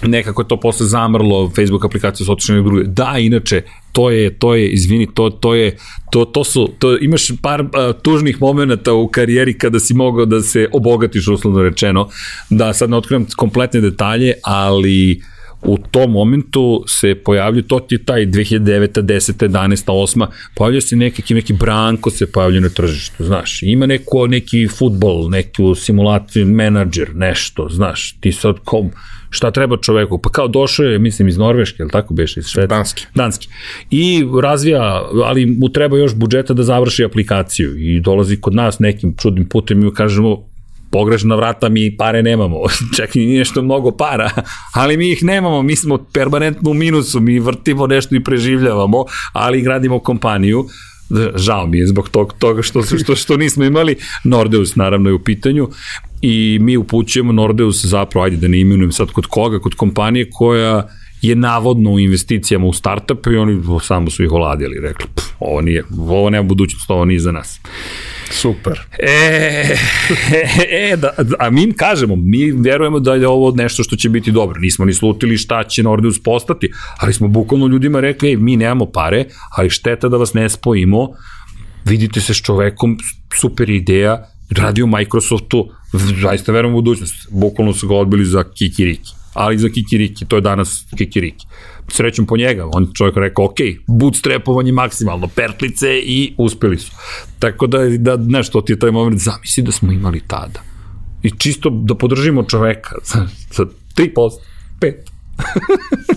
[0.02, 2.84] nekako to posle zamrlo, Facebook aplikacija su otišli na druge.
[2.84, 5.76] Da, inače, to je, to je, izvini, to, to je,
[6.10, 7.68] to, to su, to, imaš par uh,
[8.02, 12.08] tužnih momenta u karijeri kada si mogao da se obogatiš, uslovno rečeno,
[12.50, 15.22] da sad ne otkrivam kompletne detalje, ali
[15.62, 19.02] u tom momentu se pojavljaju, to ti je taj 2009.
[19.02, 19.48] 10.
[19.48, 19.84] 11.
[19.86, 20.26] 8.
[20.54, 25.74] pojavlja se neki, neki branko se pojavlja na tržištu, znaš, ima neko, neki futbol, neku
[25.74, 28.90] simulaciju, menadžer, nešto, znaš, ti sad kom,
[29.32, 32.74] šta treba čoveku, pa kao došao je, mislim, iz Norveške, ili tako beše, iz Švedske?
[32.74, 33.06] Danski.
[33.14, 33.48] Danski.
[33.90, 39.14] I razvija, ali mu treba još budžeta da završi aplikaciju i dolazi kod nas nekim
[39.16, 40.36] čudnim putem i kažemo,
[40.90, 42.58] pogrešna vrata, mi pare nemamo.
[42.96, 44.30] Čak i nešto mnogo para,
[44.74, 49.62] ali mi ih nemamo, mi smo permanentno u minusu, mi vrtimo nešto i preživljavamo, ali
[49.62, 50.66] gradimo kompaniju
[51.36, 53.96] žao mi je zbog tog, toga što, što, što nismo imali.
[54.24, 55.68] Nordeus naravno je u pitanju
[56.22, 60.88] i mi upućujemo Nordeus zapravo, ajde da ne imenujem sad kod koga, kod kompanije koja
[61.22, 65.60] je navodno u investicijama u startup i oni samo su ih oladili, rekli, pff, ovo,
[65.60, 67.60] nije, ovo nema budućnost, ovo nije za nas.
[68.32, 68.80] Super.
[68.98, 69.76] E,
[70.90, 74.60] e, da, a mi kažemo, mi verujemo da je ovo nešto što će biti dobro.
[74.60, 78.86] Nismo ni slutili šta će Nordeus postati, ali smo bukvalno ljudima rekli, ej, mi nemamo
[78.86, 79.24] pare,
[79.56, 81.08] ali šteta da vas ne spojimo,
[81.84, 82.98] vidite se s čovekom,
[83.40, 85.68] super ideja, radi u Microsoftu,
[86.22, 87.14] zaista verujemo u budućnost.
[87.30, 91.46] Bukvalno su ga odbili za kikiriki ali za kikiriki, to je danas kikiriki.
[91.88, 93.56] Srećom po njega, on čovjek rekao, ok,
[93.86, 96.92] bootstrapovanje maksimalno, pertlice i uspeli su.
[97.38, 100.60] Tako da, da nešto ti je taj moment, zamisli da smo imali tada.
[101.22, 103.62] I čisto da podržimo čoveka sa, sa
[103.96, 104.10] 3%,
[104.80, 104.92] 5%,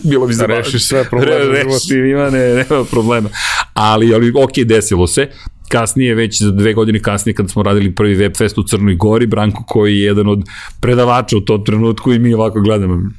[0.04, 3.30] bilo bi za da rešiš sve probleme Re, reši, ima, ne, nema problema.
[3.74, 5.30] Ali, ali ok, desilo se
[5.70, 9.64] kasnije, već za dve godine kasnije, kada smo radili prvi webfest u Crnoj Gori, Branko
[9.68, 10.44] koji je jedan od
[10.80, 13.10] predavača u tom trenutku i mi ovako gledamo,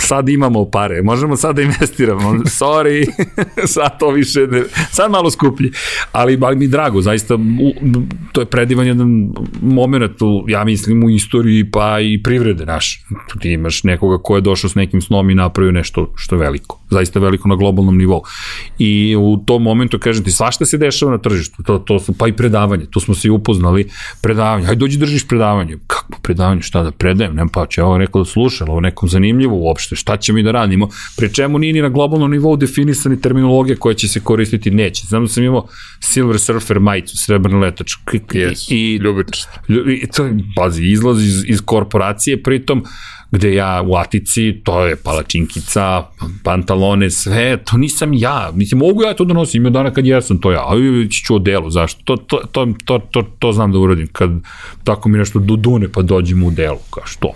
[0.00, 3.10] sad imamo pare, možemo sad da investiramo, sorry,
[3.74, 5.70] sad to više, ne, sad malo skuplji,
[6.12, 7.38] ali, ali mi drago, zaista, u,
[8.32, 9.32] to je predivan jedan
[9.62, 13.04] moment, u, ja mislim, u istoriji, pa i privrede naš.
[13.40, 16.80] Ti imaš nekoga ko je došao s nekim snom i napravio nešto što je veliko,
[16.90, 18.22] zaista veliko na globalnom nivou.
[18.78, 22.28] I u tom momentu, kažem ti, svašta se dešava na tržištu, to, to su, pa
[22.28, 23.88] i predavanje, tu smo se i upoznali,
[24.22, 28.22] predavanje, hajde dođi držiš predavanje, kako predavanje, šta da predajem, nema pa će ovo rekao
[28.22, 31.82] da sluša, ovo nekom zanimljivo uopšte, šta ćemo mi da radimo, pri čemu nije ni
[31.82, 35.02] na globalnom nivou definisani terminologija koja će se koristiti, neće.
[35.06, 35.66] Znam da sam imao
[36.00, 37.92] Silver Surfer majicu, srebrni letač.
[38.12, 39.48] Yes, i, ljubičast.
[39.68, 42.84] I, to, pazi, izlazi iz, iz korporacije, pritom,
[43.30, 46.02] gde ja u Atici, to je palačinkica,
[46.44, 48.50] pantalone, sve, to nisam ja.
[48.54, 51.38] Mislim, mogu ja to da nosim, ima dana kad jesam to ja, ali ću o
[51.38, 52.00] delu, zašto?
[52.04, 54.30] To, to, to, to, to, to znam da uradim, kad
[54.84, 57.32] tako mi nešto dudune pa dođem u delu, kao što?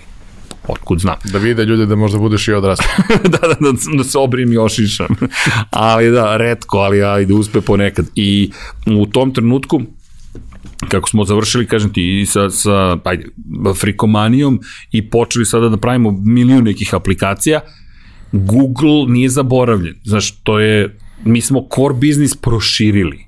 [0.69, 1.17] Otkud znam.
[1.25, 2.89] Da vide ljude da možda budeš i odrastao.
[3.33, 5.17] da, da, da, da se obrim i ošišam.
[5.71, 8.07] ali da, redko, ali ajde, da uspe ponekad.
[8.15, 8.51] I
[8.87, 9.81] u tom trenutku,
[10.89, 13.27] kako smo završili, kažem ti, i sa, sa ajde,
[13.81, 14.61] frikomanijom
[14.93, 17.61] i počeli sada da pravimo milijun nekih aplikacija,
[18.33, 19.95] Google nije zaboravljen.
[20.05, 23.25] Znaš, to je, mi smo core biznis proširili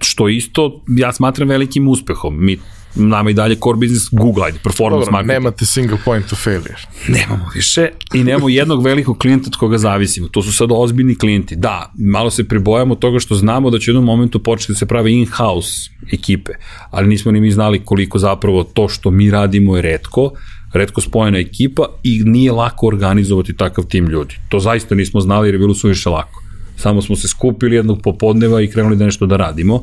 [0.00, 2.44] što isto ja smatram velikim uspehom.
[2.44, 2.58] Mi
[2.94, 5.32] nama i dalje core business Google, ajde, performance Dobro, marketing.
[5.32, 6.76] nemate single point of failure.
[7.08, 10.28] Nemamo više i nemamo jednog velikog klijenta od koga zavisimo.
[10.28, 11.56] To su sad ozbiljni klijenti.
[11.56, 14.86] Da, malo se pribojamo toga što znamo da će u jednom momentu početi da se
[14.86, 16.52] prave in-house ekipe,
[16.90, 20.32] ali nismo ni mi znali koliko zapravo to što mi radimo je redko,
[20.72, 24.34] redko spojena ekipa i nije lako organizovati takav tim ljudi.
[24.48, 26.42] To zaista nismo znali jer je bilo suviše lako.
[26.76, 29.82] Samo smo se skupili jednog popodneva i krenuli da nešto da radimo.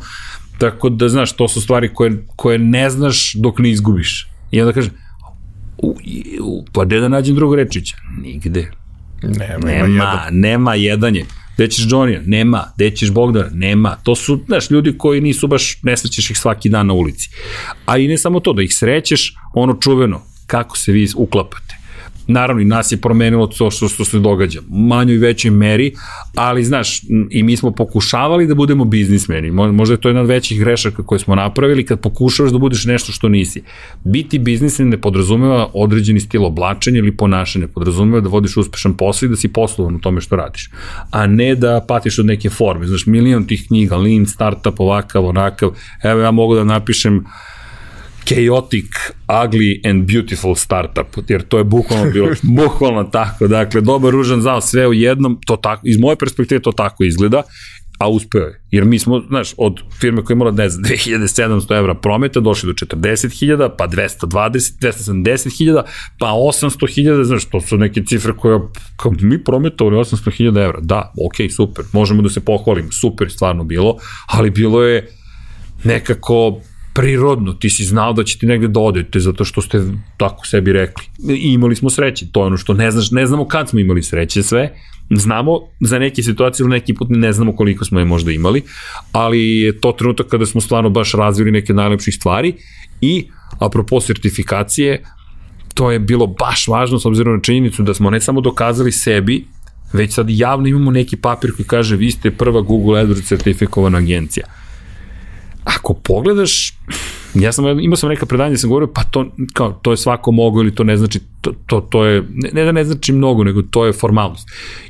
[0.57, 4.27] Tako da, znaš, to su stvari koje, koje ne znaš dok ne izgubiš.
[4.51, 4.91] I onda kažem,
[5.77, 5.95] u,
[6.41, 7.95] u, pa gde da nađem drugog rečića?
[8.21, 8.71] Nigde.
[9.23, 10.39] Nema, nema, jedan.
[10.39, 11.25] nema jedanje.
[11.55, 12.21] Gde ćeš Johnny?
[12.25, 12.63] Nema.
[12.75, 13.49] Gde ćeš Bogdana?
[13.53, 13.95] Nema.
[14.03, 17.29] To su, znaš, ljudi koji nisu baš, ne srećeš ih svaki dan na ulici.
[17.85, 21.76] A i ne samo to, da ih srećeš, ono čuveno, kako se vi uklapate.
[22.27, 25.93] Naravno i nas je promenilo to što, što se događa, manjoj i većoj meri,
[26.35, 30.59] ali znaš, i mi smo pokušavali da budemo biznismeni, možda je to jedna od većih
[30.59, 33.63] grešaka koje smo napravili kad pokušavaš da budeš nešto što nisi.
[34.03, 39.29] Biti biznismen ne podrazumeva određeni stil oblačenja ili ponašanja, podrazumeva da vodiš uspešan posao i
[39.29, 40.69] da si poslovan u tome što radiš,
[41.11, 42.87] a ne da patiš od neke forme.
[42.87, 45.71] Znaš, milion tih knjiga, lean, startup, ovakav, onakav,
[46.03, 47.25] evo ja mogu da napišem
[48.27, 48.89] chaotic,
[49.27, 52.27] ugly and beautiful startup, jer to je bukvalno bilo,
[52.63, 56.71] bukvalno tako, dakle, dobar, ružan, zao, sve u jednom, to tako, iz moje perspektive to
[56.71, 57.43] tako izgleda,
[57.99, 58.61] a uspeo je.
[58.71, 62.67] Jer mi smo, znaš, od firme koja je imala, ne znam, 2700 evra prometa, došli
[62.67, 65.83] do 40.000, pa 220, 270.000,
[66.19, 68.59] pa 800.000, znaš, to su neke cifre koje,
[68.95, 73.97] kao mi prometovali 800.000 evra, da, ok, super, možemo da se pohvalimo, super stvarno bilo,
[74.27, 75.07] ali bilo je
[75.83, 76.61] nekako
[76.97, 79.81] prirodno, ti si znao da će ti negde da odete zato što ste
[80.17, 81.05] tako sebi rekli.
[81.29, 84.03] I imali smo sreće, to je ono što ne znaš, ne znamo kad smo imali
[84.03, 84.73] sreće sve,
[85.09, 88.63] znamo za neke situacije ili neki put ne znamo koliko smo je možda imali,
[89.11, 92.53] ali je to trenutak kada smo stvarno baš razvili neke najlepših stvari
[93.01, 93.27] i
[93.59, 95.03] apropo sertifikacije,
[95.73, 99.45] to je bilo baš važno s obzirom na činjenicu da smo ne samo dokazali sebi,
[99.93, 104.47] već sad javno imamo neki papir koji kaže vi ste prva Google AdWords certifikovana agencija
[105.67, 106.73] ako pogledaš,
[107.33, 110.31] ja sam, imao sam neka predanja da sam govorio, pa to, kao, to je svako
[110.31, 113.43] mogo ili to ne znači, to, to, to je, ne, ne da ne znači mnogo,
[113.43, 114.47] nego to je formalnost.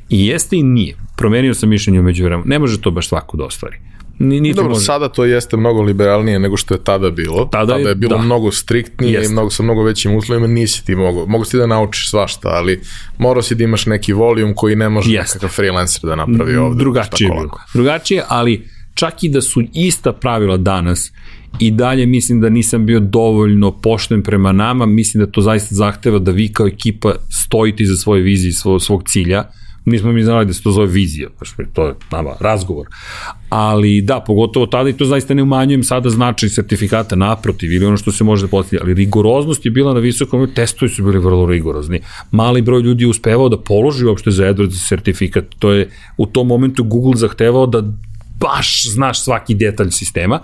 [0.10, 0.96] I jeste i nije.
[1.16, 2.44] Promenio sam mišljenje umeđu vremenu.
[2.48, 3.76] Ne može to baš svako da ostvari.
[4.20, 4.86] Ni, niti Dobro, može.
[4.86, 7.46] sada to jeste mnogo liberalnije nego što je tada bilo.
[7.46, 8.24] Tada Tada, je- je, bilo da.
[8.24, 9.30] mnogo striktnije Jeste.
[9.30, 11.26] i mnogo, sa mnogo većim uslovima, nisi ti mogao.
[11.26, 12.82] Mogu si da naučiš svašta, ali
[13.18, 15.36] morao si da imaš neki volijum koji ne može Jeste.
[15.36, 16.80] nekakav freelancer da napravi ovde.
[16.80, 17.50] drugačije je bilo.
[17.74, 18.68] Drugačije, ali
[18.98, 21.12] čak i da su ista pravila danas
[21.60, 26.20] i dalje mislim da nisam bio dovoljno pošten prema nama, mislim da to zaista zahteva
[26.20, 27.14] da vi kao ekipa
[27.46, 29.44] stojite iza svoje vizije, svog, svog cilja,
[29.86, 32.88] nismo mi znali da se to zove vizija, baš to je nama razgovor.
[33.50, 37.98] Ali da, pogotovo tada i to zaista ne umanjujem sada značaj sertifikata naprotiv ili ono
[37.98, 41.46] što se može da postaviti, ali rigoroznost je bila na visokom, testovi su bili vrlo
[41.46, 42.02] rigorozni.
[42.32, 46.48] Mali broj ljudi je uspevao da položi uopšte za AdWords sertifikat, to je u tom
[46.48, 47.84] momentu Google zahtevao da
[48.40, 50.40] baš znaš svaki detalj sistema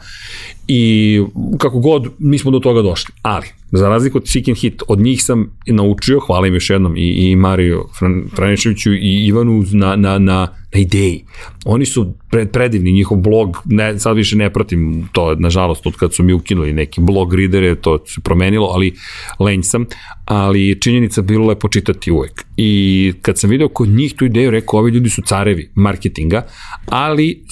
[0.67, 1.21] i
[1.57, 3.13] kako god mi smo do toga došli.
[3.21, 7.31] Ali, za razliku od and Hit, od njih sam naučio, hvala im još jednom i,
[7.31, 11.23] i Mario Fran, Franiševiću i Ivanu na, na, na, na ideji.
[11.65, 16.13] Oni su pred, predivni, njihov blog, ne, sad više ne pratim to, nažalost, od kad
[16.13, 18.93] su mi ukinuli neki blog readere, to se promenilo, ali
[19.39, 19.85] lenj sam,
[20.25, 22.45] ali činjenica bilo lepo čitati uvek.
[22.57, 26.45] I kad sam video kod njih tu ideju, rekao, ovi ljudi su carevi marketinga,
[26.85, 27.43] ali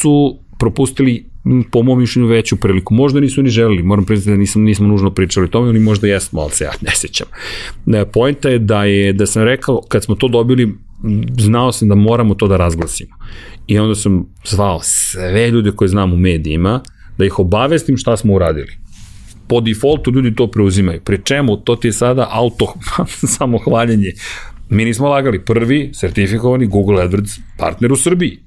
[0.00, 1.24] su propustili
[1.70, 2.94] po mom mišljenju veću priliku.
[2.94, 6.06] Možda nisu ni želeli, moram priznati da nisam, nismo nužno pričali o tome, oni možda
[6.06, 7.26] jesmo, ali se ja ne sećam.
[7.86, 10.74] Ne, Poenta je da, je da sam rekao, kad smo to dobili,
[11.38, 13.16] znao sam da moramo to da razglasimo.
[13.66, 16.80] I onda sam zvao sve ljude koje znam u medijima,
[17.18, 18.86] da ih obavestim šta smo uradili
[19.48, 21.00] po defaultu ljudi to preuzimaju.
[21.00, 22.74] Pri čemu to ti je sada auto
[23.36, 24.12] samo hvaljenje.
[24.68, 25.44] Mi nismo lagali.
[25.44, 28.38] Prvi sertifikovani Google AdWords partner u Srbiji.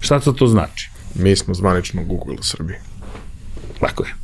[0.00, 0.90] Šta sad to znači?
[1.14, 2.76] Mi smo zvanično Google u Srbiji.
[3.80, 4.14] Tako je.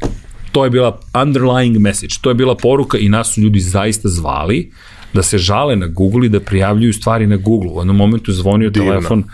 [0.53, 4.73] To je bila underlying message, to je bila poruka i nas su ljudi zaista zvali
[5.13, 7.71] da se žale na Google i da prijavljuju stvari na Google.
[7.71, 8.91] U jednom momentu zvonio Divno.
[8.91, 9.25] telefon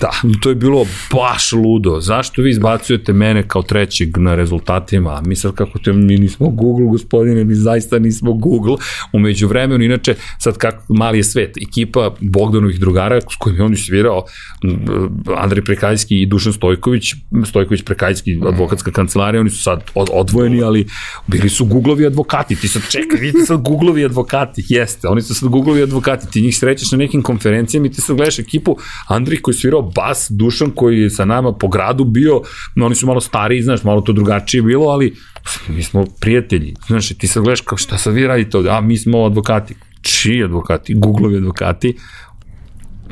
[0.00, 0.10] Da,
[0.40, 2.00] to je bilo baš ludo.
[2.00, 5.22] Zašto vi izbacujete mene kao trećeg na rezultatima?
[5.26, 8.76] Mi sad kako te, mi nismo Google, gospodine, mi zaista nismo Google.
[9.12, 13.76] Umeđu vremenu, inače, sad kako mali je svet, ekipa Bogdanovih drugara s kojim je on
[13.76, 14.24] svirao,
[15.36, 17.14] Andrej Prekajski i Dušan Stojković,
[17.46, 20.86] Stojković Prekajski, advokatska kancelarija, oni su sad od, odvojeni, ali
[21.26, 22.56] bili su Googleovi advokati.
[22.56, 24.64] Ti sad čekaj, vidite sad Googleovi advokati.
[24.68, 26.30] Jeste, oni su sad Googleovi advokati.
[26.30, 28.76] Ti njih srećeš na nekim konferencijama i ti sad gledaš ekipu
[29.08, 32.42] Andrej koji svirao bas, Dušan koji je sa nama po gradu bio,
[32.74, 35.14] no, oni su malo stariji, znaš, malo to drugačije bilo, ali
[35.68, 36.74] mi smo prijatelji.
[36.86, 38.70] Znaš, ti sad gledaš kao šta sad vi radite ovde?
[38.70, 39.74] A mi smo advokati.
[40.02, 40.94] Čiji advokati?
[40.94, 41.96] Googleovi advokati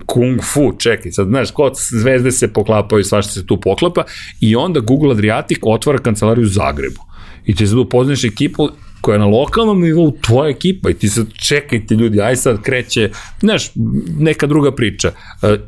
[0.07, 4.05] kung fu, čekaj, sad znaš, kod zvezde se poklapaju, svašta se tu poklapa
[4.40, 7.01] i onda Google Adriatic otvara kancelariju u Zagrebu.
[7.47, 8.69] I ti sad upoznaš ekipu
[9.03, 13.11] koja je na lokalnom nivou tvoja ekipa i ti sad čekajte ljudi, aj sad kreće,
[13.41, 13.70] znaš,
[14.19, 15.12] neka druga priča.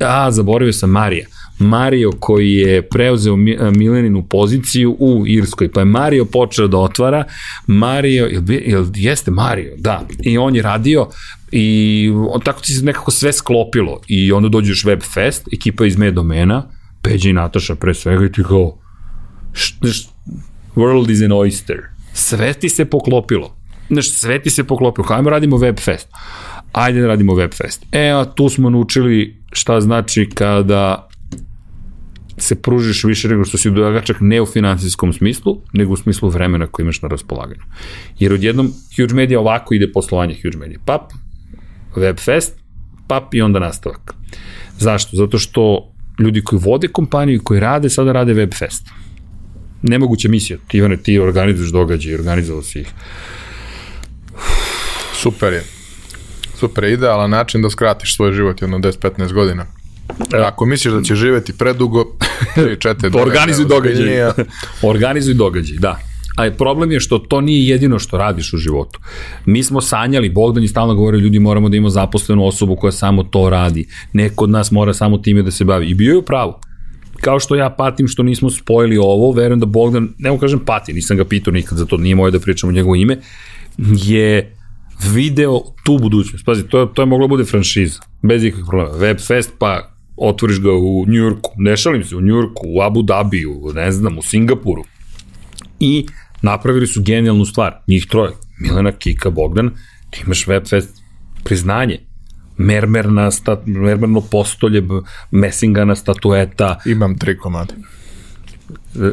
[0.01, 1.27] A, zaboravio sam Marija.
[1.59, 3.37] Mario koji je preuzeo
[3.77, 7.25] Mileninu poziciju u Irskoj, pa je Mario počeo da otvara,
[7.67, 11.09] Mario, jel, jel jeste Mario, da, i on je radio
[11.53, 15.97] i on, tako ti se nekako sve sklopilo i onda dođeš Web Fest, ekipa iz
[15.97, 16.71] med domena,
[17.03, 18.79] Peđa i Nataša pre svega i ti kao,
[19.53, 20.09] š, š,
[20.77, 21.94] world is an oyster.
[22.15, 23.57] Sve ti se poklopilo.
[23.91, 25.07] Znaš, sve ti se poklopilo.
[25.07, 26.09] Hajmo radimo Web Fest.
[26.73, 27.87] Ajde da radimo Web Fest.
[27.93, 31.09] E, a tu smo naučili šta znači kada
[32.39, 36.67] se pružiš više nego što si dogagačak ne u finansijskom smislu, nego u smislu vremena
[36.67, 37.61] koje imaš na raspolaganju.
[38.19, 40.79] Jer odjednom Huge Media ovako ide poslovanje Huge Media.
[40.85, 41.13] Pap,
[41.97, 42.51] Webfest,
[43.09, 44.15] pap i onda nastavak.
[44.79, 45.17] Zašto?
[45.17, 48.91] Zato što ljudi koji vode kompaniju i koji rade, sada rade Webfest.
[49.87, 50.59] Nemoguća misija.
[50.69, 52.89] Ti, Ivane, ti organizuješ događaje, organizovao si ih.
[55.15, 55.65] Super je.
[56.59, 59.67] Super je idealan način da skratiš svoj život jedno 10-15 godina.
[60.45, 62.05] Ako misliš da će živeti predugo,
[62.57, 64.31] 3-4 To organizuj događaj.
[64.93, 65.99] organizuj događaj, da.
[66.37, 69.01] A problem je što to nije jedino što radiš u životu.
[69.47, 73.23] Mi smo sanjali, Bogdan je stalno govorio, ljudi moramo da imamo zaposlenu osobu koja samo
[73.23, 73.89] to radi.
[74.13, 75.91] Neko od nas mora samo time da se bavi.
[75.91, 76.55] I bio je u pravu.
[77.25, 80.93] Kao što ja patim što nismo spojili ovo, verujem da Bogdan, ne mu kažem pati,
[80.93, 83.19] nisam ga pitao nikad za to, nije moje da pričam u njegovo ime,
[83.79, 84.57] je
[85.13, 86.45] video tu budućnost.
[86.45, 88.99] Pazi, to to je moglo da bude franšiza, bez ikakvih problema.
[88.99, 93.93] Webfest, pa otvoriš ga u Njujorku, ne šalim se, u Njujorku, u Abu Dhabiju, ne
[93.93, 94.85] znam, u Singapuru.
[95.81, 96.07] I
[96.43, 99.71] napravili su genijalnu stvar, njih troje, Milena, Kika, Bogdan,
[100.11, 100.89] ti imaš Webfest
[101.45, 101.99] priznanje,
[102.57, 104.83] mermerna stat, mermerno postolje,
[105.31, 106.79] mesingana statueta.
[106.87, 107.75] Imam tri komade.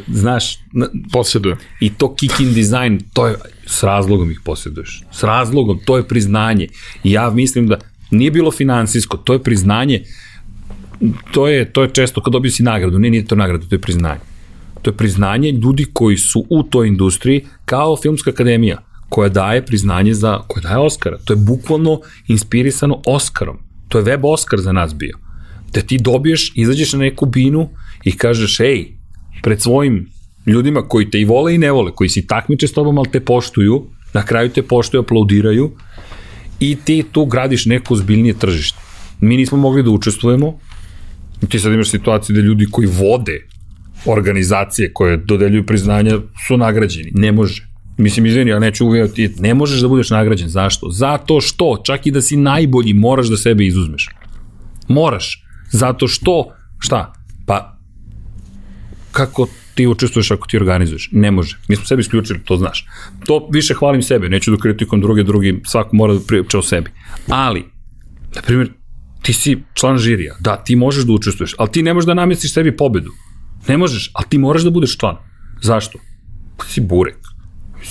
[0.08, 0.58] Znaš,
[1.14, 1.58] Posjedujem.
[1.80, 3.36] i to kick-in design, to je,
[3.66, 5.04] s razlogom ih posjeduješ.
[5.12, 6.68] S razlogom, to je priznanje.
[7.04, 7.80] I ja mislim da
[8.12, 10.04] nije bilo finansijsko, to je priznanje,
[11.32, 13.82] to je, to je često kad dobio si nagradu, ne, nije to nagrada, to je
[13.82, 14.20] priznanje.
[14.82, 18.78] To je priznanje ljudi koji su u toj industriji kao filmska akademija
[19.12, 21.18] koja daje priznanje za, koja daje Oscara.
[21.26, 23.58] To je bukvalno inspirisano Oscarom.
[23.88, 25.18] To je web Oscar za nas bio.
[25.74, 27.70] Da ti dobiješ, izađeš na neku binu
[28.04, 28.86] i kažeš, ej,
[29.44, 30.08] pred svojim
[30.46, 33.20] ljudima koji te i vole i ne vole, koji si takmiče s tobom, ali te
[33.20, 35.72] poštuju, na kraju te poštuju, aplaudiraju
[36.60, 38.80] i ti tu gradiš neko zbiljnije tržište.
[39.20, 40.60] Mi nismo mogli da učestvujemo,
[41.50, 43.42] ti sad imaš situaciju da ljudi koji vode
[44.06, 46.18] organizacije koje dodeljuju priznanja
[46.48, 47.12] su nagrađeni.
[47.14, 47.71] Ne može.
[47.98, 50.50] Mislim, izvini, ja neću uvijati, ne možeš da budeš nagrađen.
[50.50, 50.90] Zašto?
[50.90, 54.10] Zato što, čak i da si najbolji, moraš da sebe izuzmeš.
[54.88, 55.44] Moraš.
[55.72, 56.46] Zato što,
[56.80, 57.14] šta?
[57.46, 57.78] Pa,
[59.12, 61.10] kako ti učestvuješ ako ti organizuješ?
[61.12, 61.58] Ne može.
[61.68, 62.86] Mi smo sebi isključili, to znaš.
[63.26, 66.92] To više hvalim sebe, neću da kritikom druge, drugi, svako mora da priča o sebi.
[67.30, 67.66] Ali,
[68.36, 68.70] na primjer,
[69.22, 72.54] ti si član žirija, da, ti možeš da učestvuješ, ali ti ne možeš da namestiš
[72.54, 73.12] sebi pobedu.
[73.68, 75.18] Ne možeš, ali ti moraš da budeš član.
[75.62, 76.00] Zašto?
[76.58, 77.18] Pa si burek.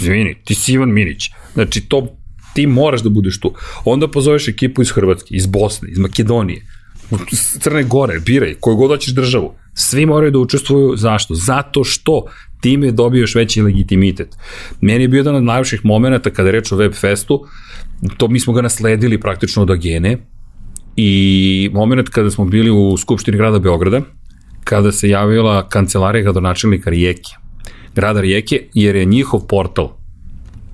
[0.01, 1.31] Izvini, ti si Ivan Minić.
[1.55, 2.07] Znači, to
[2.55, 3.55] ti moraš da budeš tu.
[3.85, 6.67] Onda pozoveš ekipu iz Hrvatske, iz Bosne, iz Makedonije,
[7.61, 9.55] Crne Gore, biraj, koju god hoćeš državu.
[9.75, 11.35] Svi moraju da učestvuju, zašto?
[11.35, 12.25] Zato što
[12.61, 14.37] time dobiješ veći legitimitet.
[14.81, 17.39] Meni je bio jedan od najviših momenta kada je reč o Webfestu,
[18.17, 20.19] to mi smo ga nasledili praktično od Agene,
[20.97, 24.01] i moment kada smo bili u Skupštini grada Beograda,
[24.65, 27.31] kada se javila kancelarija gradonačelnika Rijeke,
[27.95, 30.01] grada Rijeke, jer je njihov portal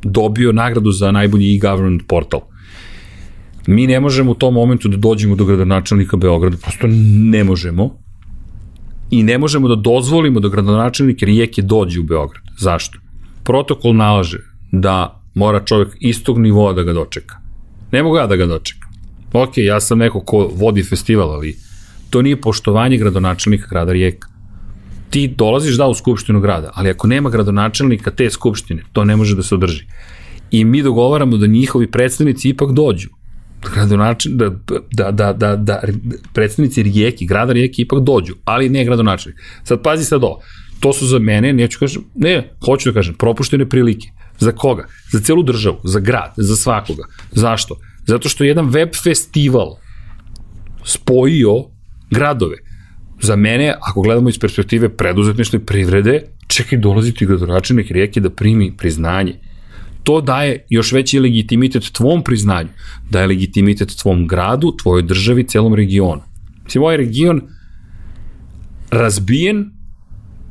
[0.02, 2.40] dobio nagradu za najbolji e-government portal.
[3.66, 6.86] Mi ne možemo u tom momentu da dođemo do gradonačelnika Beograda, prosto
[7.30, 7.98] ne možemo.
[9.10, 12.43] I ne možemo da dozvolimo da gradonačelnik Rijeke dođe u Beograd.
[12.59, 12.98] Zašto?
[13.44, 14.38] Protokol nalaže
[14.72, 17.36] da mora čovjek istog nivoa da ga dočeka.
[17.93, 18.90] Ne mogu ja da ga dočekam.
[19.32, 21.56] Ok, ja sam neko ko vodi festival, ali
[22.10, 24.28] to nije poštovanje gradonačelnika grada Rijeka.
[25.11, 29.37] Ti dolaziš da u skupštinu grada, ali ako nema gradonačelnika te skupštine, to ne može
[29.37, 29.85] da se održi.
[30.51, 33.09] I mi dogovaramo da njihovi predstavnici ipak dođu.
[33.74, 34.51] Gradonačelnik, da,
[34.93, 35.81] da, da, da, da
[36.33, 39.41] predstavnici Rijeke, grada Rijeke ipak dođu, ali ne gradonačelnik.
[39.65, 40.41] Sad pazi sad ovo,
[40.81, 44.09] to su za mene, neću kažem, ne, hoću da kažem, propuštene prilike.
[44.39, 44.87] Za koga?
[45.12, 47.07] Za celu državu, za grad, za svakoga.
[47.33, 47.77] Zašto?
[48.07, 49.77] Zato što je jedan web festival
[50.85, 51.65] spojio
[52.11, 52.57] gradove.
[53.22, 58.72] Za mene, ako gledamo iz perspektive preduzetništva i privrede, čekaj dolaziti gradonačelnik rijeke da primi
[58.76, 59.34] priznanje.
[60.02, 62.68] To daje još veći legitimitet tvom priznanju,
[63.10, 66.22] daje legitimitet tvom gradu, tvojoj državi, celom regionu.
[66.64, 67.40] Mislim, ovaj region
[68.90, 69.70] razbijen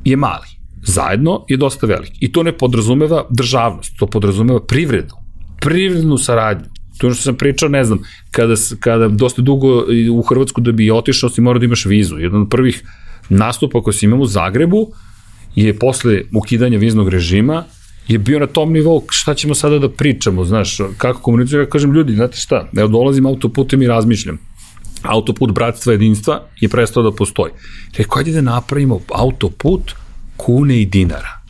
[0.04, 0.48] je mali.
[0.82, 2.12] Zajedno je dosta velik.
[2.20, 5.14] I to ne podrazumeva državnost, to podrazumeva privredu.
[5.60, 6.68] Privrednu saradnju
[6.98, 7.98] To što sam pričao, ne znam,
[8.30, 12.18] kada, kada dosta dugo u Hrvatsku da bi otišao si mora da imaš vizu.
[12.18, 12.82] Jedan od prvih
[13.28, 14.92] nastupa koji si imao u Zagrebu
[15.54, 17.64] je posle ukidanja viznog režima
[18.08, 21.92] je bio na tom nivou šta ćemo sada da pričamo, znaš, kako komunicujemo, ja kažem
[21.92, 24.38] ljudi, znate šta, evo dolazim autoputem i razmišljam,
[25.02, 27.52] autoput bratstva jedinstva je prestao da postoji.
[27.98, 29.92] Rekao, ajde da napravimo autoput
[30.36, 31.40] kune i dinara.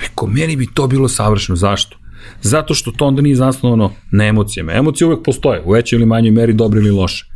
[0.00, 1.99] Rekao, meni bi to bilo savršeno, zašto?
[2.42, 4.72] Zato što to onda nije zasnovano na emocijama.
[4.72, 7.26] Emocije uvek postoje, u većoj ili manjoj meri dobre ili loše.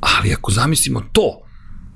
[0.00, 1.42] Ali ako zamislimo to,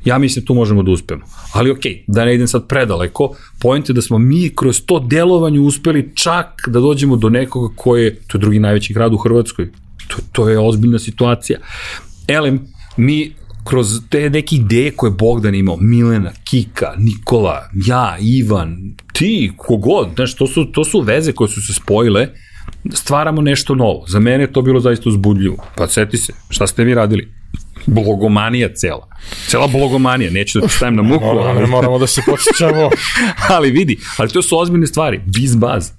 [0.04, 1.24] ja mislim tu možemo da uspemo.
[1.52, 5.00] Ali okej, okay, da ne idem sad predaleko, pojent je da smo mi kroz to
[5.00, 9.16] delovanje uspeli čak da dođemo do nekoga koje, je, to je drugi najveći grad u
[9.16, 9.70] Hrvatskoj,
[10.08, 11.58] to, to je ozbiljna situacija.
[12.28, 12.60] Elem,
[12.96, 13.32] mi
[13.68, 20.34] kroz te neke ideje koje Bogdan imao, Milena, Kika, Nikola, ja, Ivan, ti, kogod, znaš,
[20.34, 22.28] to su, to su veze koje su se spojile,
[22.92, 24.04] stvaramo nešto novo.
[24.08, 25.56] Za mene je to bilo zaista uzbudljivo.
[25.76, 27.36] Pa seti se, šta ste vi radili?
[27.86, 29.08] blogomanija cela.
[29.46, 31.24] Cela blogomanija, neću da ti stavim na muku.
[31.24, 31.66] Moramo, ali...
[31.66, 32.90] moramo da se podsjećamo.
[33.56, 35.20] ali vidi, ali to su ozbiljne stvari.
[35.26, 35.90] Biz baz.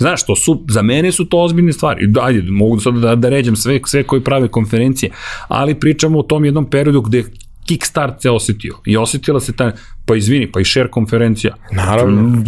[0.00, 2.12] Znaš, to su, za mene su to ozbiljne stvari.
[2.22, 5.10] Ajde, mogu sad da, da ređam sve, sve koji prave konferencije,
[5.48, 7.24] ali pričamo o tom jednom periodu gde
[7.66, 9.72] Kickstart se osetio i osetila se ta,
[10.06, 11.54] pa izvini, pa i share konferencija.
[11.72, 12.42] Naravno.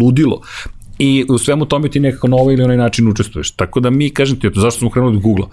[0.00, 0.40] Ludilo.
[0.98, 3.50] I u svemu tome ti nekako na ovaj ili onaj način učestvuješ.
[3.50, 5.48] Tako da mi, kažem ti, eto, zašto smo krenuli od Google-a?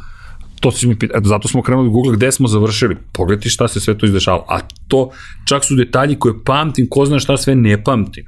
[0.59, 2.95] To si mi pita, eto, zato smo krenuli od Google, gde smo završili?
[3.13, 4.43] Pogledaj šta se sve to izdešava.
[4.47, 5.09] A to,
[5.45, 8.25] čak su detalji koje pamtim, ko zna šta sve ne pamtim.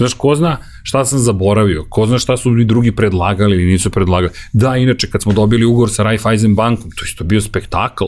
[0.00, 3.90] Znaš, ko zna šta sam zaboravio, ko zna šta su mi drugi predlagali ili nisu
[3.90, 4.32] predlagali.
[4.52, 8.04] Da, inače, kad smo dobili ugovor sa Raiffeisen bankom, to isto bio spektakl.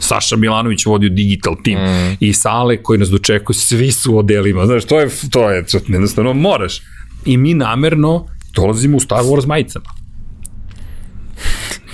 [0.00, 2.16] Saša Milanović vodio digital tim mm.
[2.20, 5.78] i sale koji nas dočekuju, svi su u odelima, znaš, to je, to je, to
[5.86, 6.82] jednostavno moraš.
[7.24, 9.90] I mi namerno dolazimo u Star Wars majicama.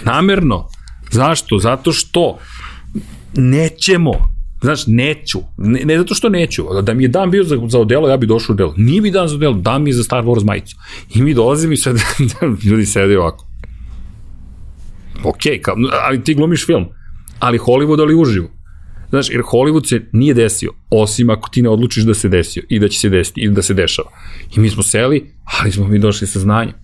[0.04, 0.68] Namerno.
[1.10, 1.58] Zašto?
[1.58, 2.38] Zato što
[3.36, 4.31] nećemo
[4.62, 5.38] Znaš, neću.
[5.56, 6.64] Ne, ne zato što neću.
[6.82, 8.74] Da mi je dan bio za, za odelo, ja bi došao u odelo.
[8.76, 10.76] Nije mi dan za odelo, dan mi je za Star Wars majicu.
[11.14, 11.92] I mi dolazimo i sve,
[12.70, 13.46] ljudi sede ovako.
[15.24, 15.76] Ok, kao,
[16.06, 16.86] ali ti glumiš film.
[17.38, 18.48] Ali Hollywood, ali uživo.
[19.10, 22.78] Znaš, jer Hollywood se nije desio, osim ako ti ne odlučiš da se desio i
[22.78, 24.08] da će se desiti i da se dešava.
[24.56, 26.74] I mi smo seli, ali smo mi došli sa znanjem.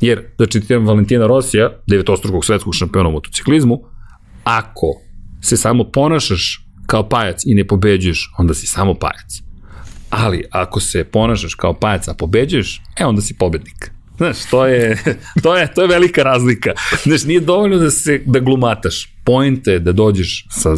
[0.00, 3.80] Jer, da čitiram Valentina Rosija, devetostrukog svetskog šampiona u motociklizmu,
[4.44, 4.86] ako
[5.40, 6.61] se samo ponašaš
[6.92, 9.40] kao pajac i ne pobeđuješ, onda si samo pajac.
[10.10, 13.90] Ali ako se ponašaš kao pajac, a pobeđuješ, e onda si pobednik.
[14.16, 14.98] Znaš, to je,
[15.42, 16.72] to je, to je velika razlika.
[17.02, 19.08] Znaš, nije dovoljno da se, da glumataš.
[19.24, 20.74] Point je da dođeš sa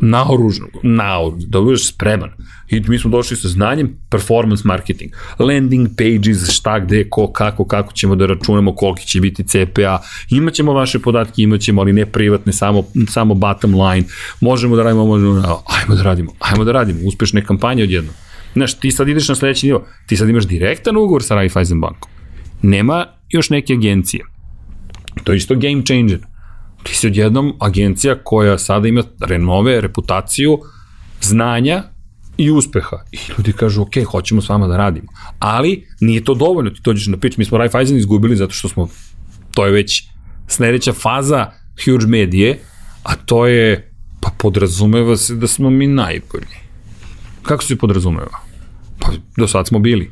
[0.00, 2.30] naoružno, naoružno, da budeš spreman.
[2.70, 5.12] I mi smo došli sa znanjem performance marketing.
[5.38, 10.02] Landing pages, šta, gde, ko, kako, kako ćemo da računamo, koliki će biti CPA.
[10.30, 14.06] Imaćemo vaše podatke, imaćemo, ali ne privatne, samo, samo bottom line.
[14.40, 16.98] Možemo da radimo, možemo da, ajmo da radimo, ajmo da radimo.
[17.06, 18.12] Uspešne kampanje odjedno.
[18.54, 19.86] Znaš, ti sad ideš na sledeći nivo.
[20.06, 22.10] Ti sad imaš direktan ugovor sa Raiffeisen bankom
[22.62, 24.24] nema još neke agencije.
[25.24, 26.18] To je isto game changer.
[26.82, 30.58] Ti si odjednom agencija koja sada ima renove, reputaciju,
[31.20, 31.82] znanja
[32.40, 32.96] i uspeha.
[33.12, 35.06] I ljudi kažu, ok, hoćemo s vama da radimo.
[35.38, 38.88] Ali nije to dovoljno, ti dođeš na pitch, mi smo Raiffeisen izgubili zato što smo,
[39.54, 40.08] to je već
[40.48, 41.50] sledeća faza
[41.84, 42.58] huge medije,
[43.02, 46.56] a to je, pa podrazumeva se da smo mi najbolji.
[47.42, 48.38] Kako se podrazumeva?
[48.98, 50.10] Pa do sad smo bili.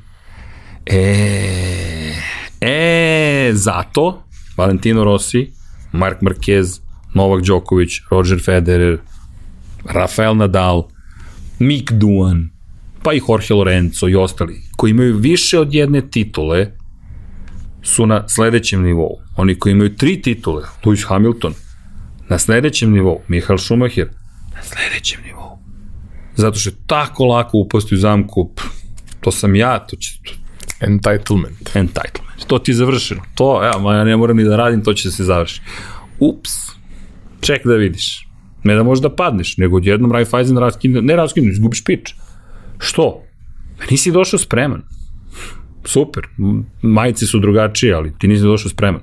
[0.87, 2.15] E,
[2.61, 4.23] e, zato
[4.57, 5.53] Valentino Rossi,
[5.93, 6.81] Mark Marquez,
[7.15, 8.99] Novak Đoković, Roger Federer,
[9.85, 10.89] Rafael Nadal,
[11.59, 12.51] Mick Duan,
[13.03, 16.71] pa i Jorge Lorenzo i ostali, koji imaju više od jedne titule,
[17.83, 19.19] su na sledećem nivou.
[19.37, 21.55] Oni koji imaju tri titule, Lewis Hamilton,
[22.29, 24.09] na sledećem nivou, Michael Schumacher,
[24.55, 25.59] na sledećem nivou.
[26.37, 28.67] Zato što je tako lako upasti u zamku, pff,
[29.21, 30.33] to sam ja, to će, to,
[30.81, 31.77] Entitlement.
[31.77, 32.47] entitlement.
[32.47, 33.23] To ti je završeno.
[33.35, 35.61] To, ja, ma ja ne moram ni da radim, to će da se završi.
[36.19, 36.51] Ups,
[37.41, 38.28] ček da vidiš.
[38.65, 42.15] Ne da možeš da padneš, nego odjednom Raiffeisen raskine, ne raskine, izgubiš pič.
[42.79, 43.23] Što?
[43.79, 44.83] Pa nisi došao spreman.
[45.85, 46.27] Super,
[46.83, 49.01] majice su drugačije, ali ti nisi došao spreman.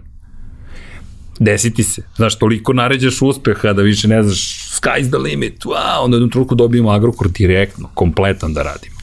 [1.40, 2.03] Desiti se.
[2.15, 6.56] Znaš, toliko naređaš uspeha da više ne znaš sky's the limit, wow, onda jednom truku
[6.56, 8.95] dobijemo Agrokor direktno, kompletan da radimo.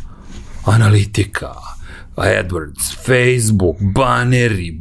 [0.65, 1.53] Analitika,
[2.17, 4.79] AdWords, Facebook, baneri,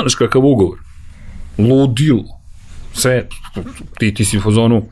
[0.00, 0.78] znaš kakav ugovor.
[1.58, 2.40] Ludilo.
[2.92, 3.28] Sve,
[3.98, 4.88] ti, ti si u fazonu,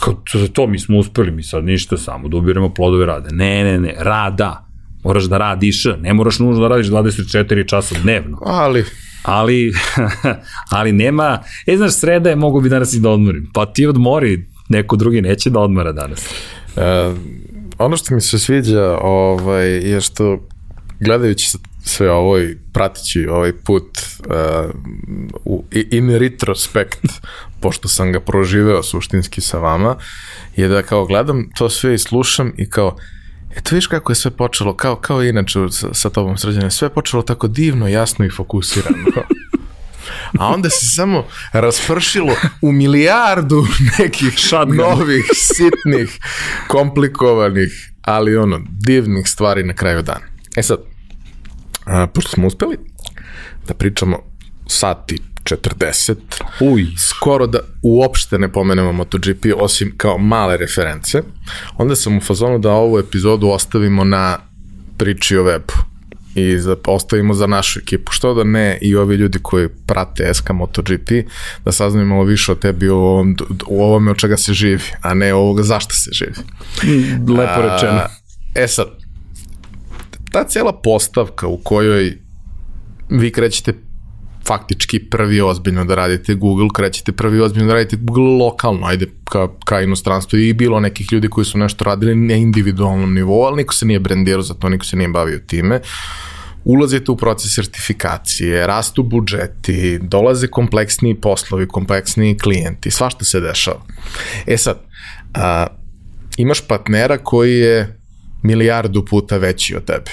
[0.00, 3.28] to, to mi smo uspeli, mi sad ništa, samo da ubiramo plodove rade.
[3.32, 4.68] Ne, ne, ne, rada.
[5.04, 8.38] Moraš da radiš, ne moraš nužno da radiš 24 časa dnevno.
[8.46, 8.84] Ali,
[9.24, 9.72] Ali,
[10.76, 13.50] ali nema, e, znaš, sreda je, mogu bi danas i da odmorim.
[13.54, 16.26] Pa ti odmori, neko drugi neće da odmara danas.
[16.76, 17.14] e,
[17.78, 20.48] ono što mi se sviđa ovaj, je što
[21.00, 21.46] gledajući
[21.84, 24.70] sve ovo i pratići ovaj put uh,
[25.44, 27.00] u, in retrospekt,
[27.60, 29.96] pošto sam ga proživeo suštinski sa vama,
[30.56, 32.96] je da kao gledam to sve i slušam i kao,
[33.56, 36.94] eto viš kako je sve počelo, kao, kao inače sa, sa tobom sređene, sve je
[36.94, 39.04] počelo tako divno, jasno i fokusirano.
[40.38, 43.66] a onda se samo raspršilo u milijardu
[43.98, 44.76] nekih Shotgun.
[44.76, 46.18] novih, sitnih,
[46.68, 50.26] komplikovanih, ali ono, divnih stvari na kraju dana.
[50.56, 50.91] E sad,
[51.84, 52.76] a, pošto smo uspeli
[53.68, 54.18] da pričamo
[54.66, 56.14] sati 40,
[56.60, 61.22] Uj, skoro da uopšte ne pomenemo MotoGP, osim kao male reference,
[61.76, 64.38] onda sam u fazonu da ovu epizodu ostavimo na
[64.98, 65.92] priči o webu
[66.34, 68.12] i za, ostavimo za našu ekipu.
[68.12, 71.10] Što da ne i ovi ljudi koji prate SK MotoGP,
[71.64, 73.36] da saznamo malo više o tebi u, ovom,
[73.66, 76.34] u ovome od čega se živi, a ne ovoga zašto se živi.
[77.28, 77.98] lepo rečeno.
[77.98, 78.08] A,
[78.54, 78.86] e sad,
[80.32, 82.18] ta cijela postavka u kojoj
[83.08, 83.74] vi krećete
[84.46, 89.48] faktički prvi ozbiljno da radite Google, krećete prvi ozbiljno da radite Google lokalno, ajde ka,
[89.64, 93.74] ka inostranstvu i bilo nekih ljudi koji su nešto radili na individualnom nivou, ali niko
[93.74, 95.80] se nije brendirao za to, niko se nije bavio time.
[96.64, 103.80] Ulazite u proces sertifikacije, rastu budžeti, dolaze kompleksniji poslovi, kompleksniji klijenti, svašta se dešava.
[104.46, 104.78] E sad,
[105.34, 105.66] a,
[106.36, 108.01] imaš partnera koji je
[108.42, 110.10] milijardu puta veći od tebe.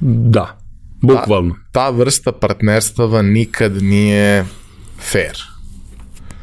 [0.00, 0.58] Da,
[1.00, 1.56] bukvalno.
[1.72, 4.44] Ta vrsta partnerstava nikad nije
[4.98, 5.36] fair.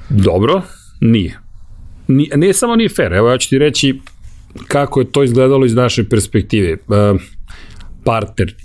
[0.09, 0.61] Dobro,
[1.01, 1.39] nije.
[2.07, 3.99] Nije, nije samo nije fair, evo ja ću ti reći
[4.67, 6.71] kako je to izgledalo iz naše perspektive.
[6.71, 6.77] E,
[8.03, 8.55] partner.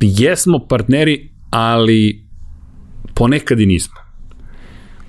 [0.00, 2.24] Jesmo partneri, ali
[3.14, 3.94] ponekad i nismo.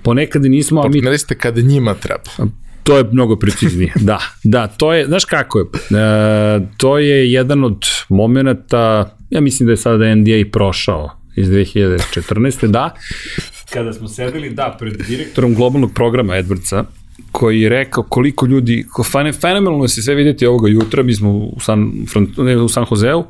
[0.02, 2.50] Ponekad i nismo, a mi Partneri ste kada njima treba.
[2.86, 3.92] To je mnogo preciznije.
[4.00, 9.66] Da, da, to je, znaš kako je, e, to je jedan od momenta, ja mislim
[9.66, 12.66] da je sada NDA prošao iz 2014.
[12.66, 12.94] da,
[13.72, 16.84] kada smo sedeli, da, pred direktorom globalnog programa Edwardsa,
[17.32, 19.04] koji je rekao koliko ljudi, ko
[19.40, 21.92] fenomenalno se sve videti ovoga jutra, mi smo u San,
[22.36, 23.24] ne, u San Joseu,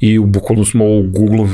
[0.00, 1.48] i bukvalno smo u Google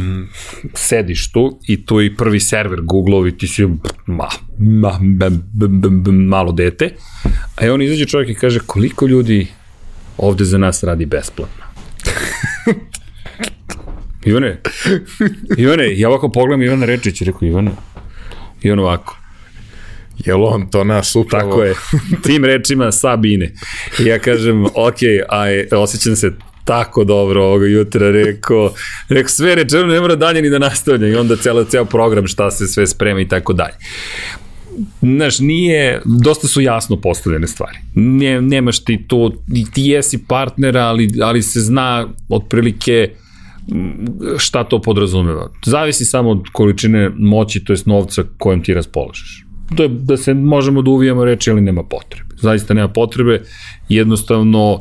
[0.74, 4.28] sedištu i to je prvi server Google i ti si ma, ma,
[5.00, 6.90] ma, ma, ma, malo dete.
[7.56, 9.46] A on izađe čovjek i kaže koliko ljudi
[10.18, 11.64] ovde za nas radi besplatno.
[14.26, 14.60] Ivane,
[15.58, 17.70] Ivane, ja ovako pogledam Ivana Rečić i rekao Ivane,
[18.62, 19.16] i on ovako,
[20.24, 21.50] Jel on to nas upravo?
[21.50, 21.74] Tako je,
[22.22, 23.52] tim rečima Sabine.
[23.98, 24.98] I ja kažem, ok,
[25.28, 26.32] aj, osjećam se
[26.66, 28.72] tako dobro ovoga jutra rekao,
[29.08, 32.50] rekao sve rečeno ne mora dalje ni da nastavlja i onda celo, ceo program šta
[32.50, 33.74] se sve sprema i tako dalje.
[35.00, 37.78] Znaš, nije, dosta su jasno postavljene stvari.
[37.94, 39.32] Ne, nemaš ti to,
[39.74, 43.10] ti jesi partner, ali, ali se zna otprilike
[44.38, 45.50] šta to podrazumeva.
[45.64, 49.44] Zavisi samo od količine moći, to jest novca kojom ti raspolažeš.
[49.76, 52.34] To je da se možemo da uvijemo reći, ali nema potrebe.
[52.42, 53.42] Zaista nema potrebe,
[53.88, 54.80] jednostavno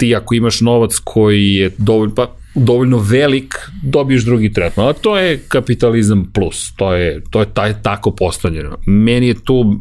[0.00, 4.88] ti ako imaš novac koji je dovoljno, pa, dovoljno velik, dobiješ drugi tretman.
[4.88, 6.72] A to je kapitalizam plus.
[6.76, 8.78] To je, to je taj, tako postavljeno.
[8.86, 9.80] Meni je tu,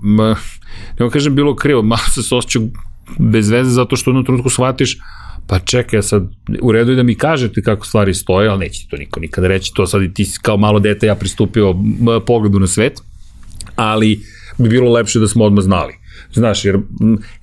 [0.99, 2.63] ne kažem bilo krivo, malo se se osjećao
[3.17, 4.97] bez veze zato što u jednom trenutku shvatiš
[5.49, 6.23] pa čekaj, sad
[6.61, 9.71] u redu je da mi kažete kako stvari stoje, ali neće to niko nikada reći,
[9.73, 11.75] to sad i ti kao malo dete ja pristupio
[12.25, 13.01] pogledu na svet,
[13.75, 14.19] ali
[14.57, 15.93] bi bilo lepše da smo odmah znali.
[16.33, 16.77] Znaš, jer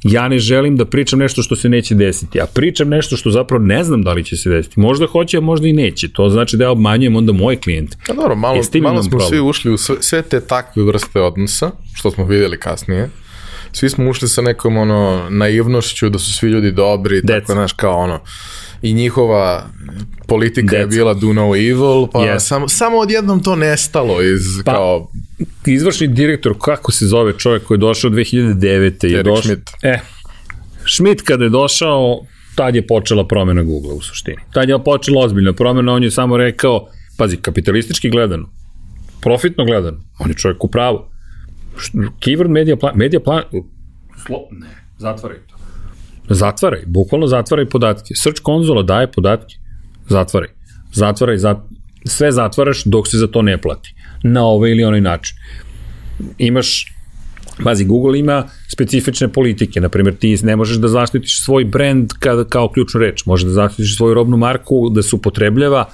[0.03, 3.65] ja ne želim da pričam nešto što se neće desiti, a pričam nešto što zapravo
[3.65, 4.81] ne znam da li će se desiti.
[4.81, 6.09] Možda hoće, a možda i neće.
[6.09, 7.97] To znači da ja obmanjujem onda moje klijente.
[8.07, 9.29] Pa dobro, malo, malo smo problem.
[9.29, 13.11] svi ušli u sve, sve te takve vrste odnosa, što smo videli kasnije.
[13.73, 17.41] Svi smo ušli sa nekom ono naivnošću da su svi ljudi dobri, That's.
[17.41, 18.21] tako znaš kao ono
[18.83, 19.67] i njihova
[20.27, 20.81] politika That's.
[20.81, 22.39] je bila do no evil, pa yes.
[22.39, 25.11] samo, samo odjednom to nestalo iz pa, kao...
[25.67, 29.07] Izvršni direktor, kako se zove čovjek koji je došao 2009.
[29.07, 29.71] je došao, Schmidt.
[29.83, 29.99] E,
[30.87, 32.21] Schmidt kada je došao,
[32.55, 34.37] tad je počela promena Google u suštini.
[34.53, 36.89] Tad je počela ozbiljna promena, on je samo rekao,
[37.19, 38.49] pazi, kapitalistički gledano,
[39.21, 41.05] profitno gledano, on je čovjek u pravu.
[41.95, 43.43] Keyword media plan, media plan,
[44.27, 44.67] slo, ne,
[44.99, 45.56] zatvaraj to.
[46.29, 48.15] Zatvaraj, bukvalno zatvaraj podatke.
[48.15, 49.55] Search konzola daje podatke.
[50.09, 50.49] Zatvaraj.
[50.93, 51.59] Zatvaraj, zat...
[52.05, 53.95] sve zatvaraš dok se za to ne plati.
[54.23, 55.37] Na ovaj ili onaj način.
[56.39, 56.97] Imaš
[57.65, 62.45] Pazi, Google ima specifične politike, na primjer ti ne možeš da zaštitiš svoj brand kao,
[62.45, 65.89] kao ključnu reč, možeš da zaštitiš svoju robnu marku da se upotrebljava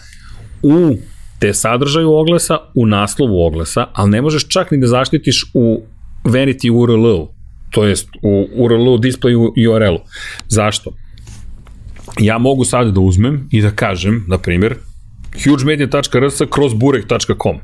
[0.62, 0.96] u
[1.38, 5.82] te sadržaju oglasa, u naslovu oglasa, ali ne možeš čak ni da zaštitiš u
[6.24, 7.28] vanity URL-u,
[7.72, 9.00] to jest u URL-u,
[9.70, 10.00] URL-u.
[10.48, 10.90] Zašto?
[12.20, 14.76] Ja mogu sad da uzmem i da kažem, na primjer,
[15.44, 17.60] hugemedia.rs kroz burek.com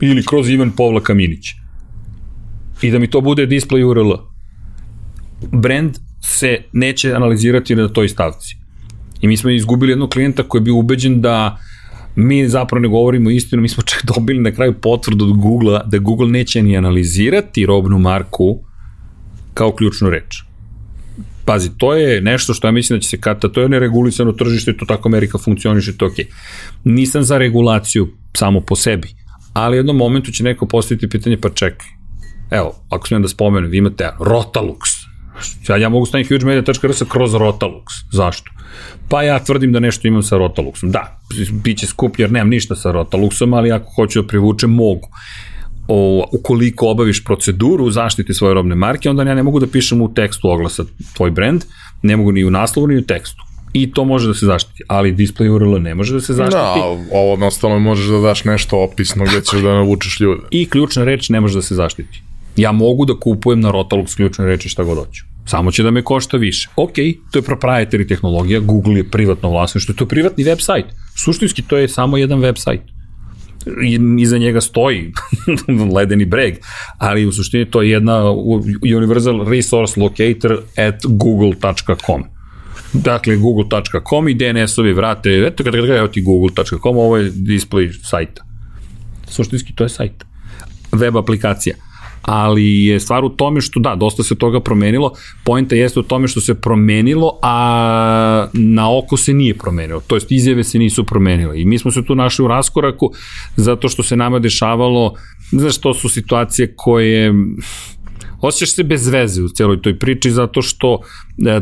[0.00, 1.46] ili kroz Ivan Povla Kaminić
[2.82, 4.12] i da mi to bude display URL.
[5.52, 8.56] Brand se neće analizirati na toj stavci.
[9.20, 11.58] I mi smo izgubili jednog klijenta koji je bio ubeđen da
[12.20, 15.98] mi zapravo ne govorimo istinu, mi smo čak dobili na kraju potvrdu od Google-a da
[15.98, 18.58] Google neće ni analizirati robnu marku
[19.54, 20.42] kao ključnu reč.
[21.44, 24.76] Pazi, to je nešto što ja mislim da će se kata, to je neregulisano tržište,
[24.76, 26.24] to tako Amerika funkcioniše, to okej.
[26.24, 26.28] Okay.
[26.84, 29.08] Nisam za regulaciju samo po sebi,
[29.52, 31.86] ali u jednom momentu će neko postaviti pitanje, pa čekaj,
[32.50, 34.97] evo, ako smijem da spomenem, vi imate Rotalux,
[35.68, 37.82] ja, ja mogu staviti hugemedia.rs kroz Rotalux,
[38.12, 38.50] zašto?
[39.08, 40.90] Pa ja tvrdim da nešto imam sa Rotaluxom.
[40.90, 41.20] Da,
[41.52, 45.08] bit će skup jer nemam ništa sa Rotaluxom, ali ako hoću da privučem, mogu.
[45.88, 50.14] O, ukoliko obaviš proceduru zaštite svoje robne marke, onda ja ne mogu da pišem u
[50.14, 50.84] tekstu oglasa
[51.16, 51.64] tvoj brand,
[52.02, 53.42] ne mogu ni u naslovu, ni u tekstu.
[53.72, 56.56] I to može da se zaštiti, ali display URL ne može da se zaštiti.
[56.56, 56.74] Da,
[57.12, 60.42] ovo ostalo možeš da daš nešto opisno gde ćeš da navučeš ljude.
[60.50, 62.22] I ključna reč ne može da se zaštiti.
[62.58, 65.24] Ja mogu da kupujem na Rotalux ključne reči šta god hoću.
[65.46, 66.68] Samo će da me košta više.
[66.76, 66.94] Ok,
[67.30, 70.84] to je proprietary tehnologija, Google je privatno vlasništvo, to je privatni web sajt.
[71.16, 72.80] Suštinski to je samo jedan web sajt.
[74.18, 75.12] Iza njega stoji
[75.96, 76.54] ledeni breg,
[76.98, 78.30] ali u suštini to je jedna
[78.96, 82.24] universal resource locator at google.com.
[82.92, 88.44] Dakle, google.com i DNS-ovi vrate, eto kada kada evo ti google.com, ovo je display sajta.
[89.28, 90.24] Suštinski to je sajt.
[90.92, 91.87] Web aplikacija
[92.28, 95.12] ali je stvar u tome što da, dosta se toga promenilo,
[95.44, 100.32] poenta jeste u tome što se promenilo, a na oko se nije promenilo, to jest
[100.32, 101.60] izjave se nisu promenile.
[101.60, 103.10] I mi smo se tu našli u raskoraku
[103.56, 105.14] zato što se nama dešavalo,
[105.50, 107.34] znaš, to su situacije koje
[108.40, 111.00] osjećaš se bez veze u celoj toj priči zato što
[111.46, 111.60] e,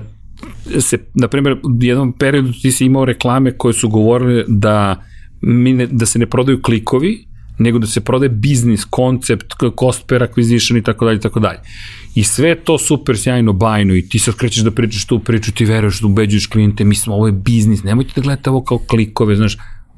[0.81, 5.05] se, na primjer, u jednom periodu ti si imao reklame koje su govorile da,
[5.41, 7.27] mi ne, da se ne prodaju klikovi,
[7.59, 11.59] nego da se prodaje biznis, koncept, cost per acquisition i tako dalje, tako dalje.
[12.15, 15.65] I sve to super sjajno, bajno i ti sad krećeš da pričaš tu priču, ti
[15.65, 19.57] veruješ da ubeđuješ klijente, mislim, ovo je biznis, nemojte da gledate ovo kao klikove, znaš,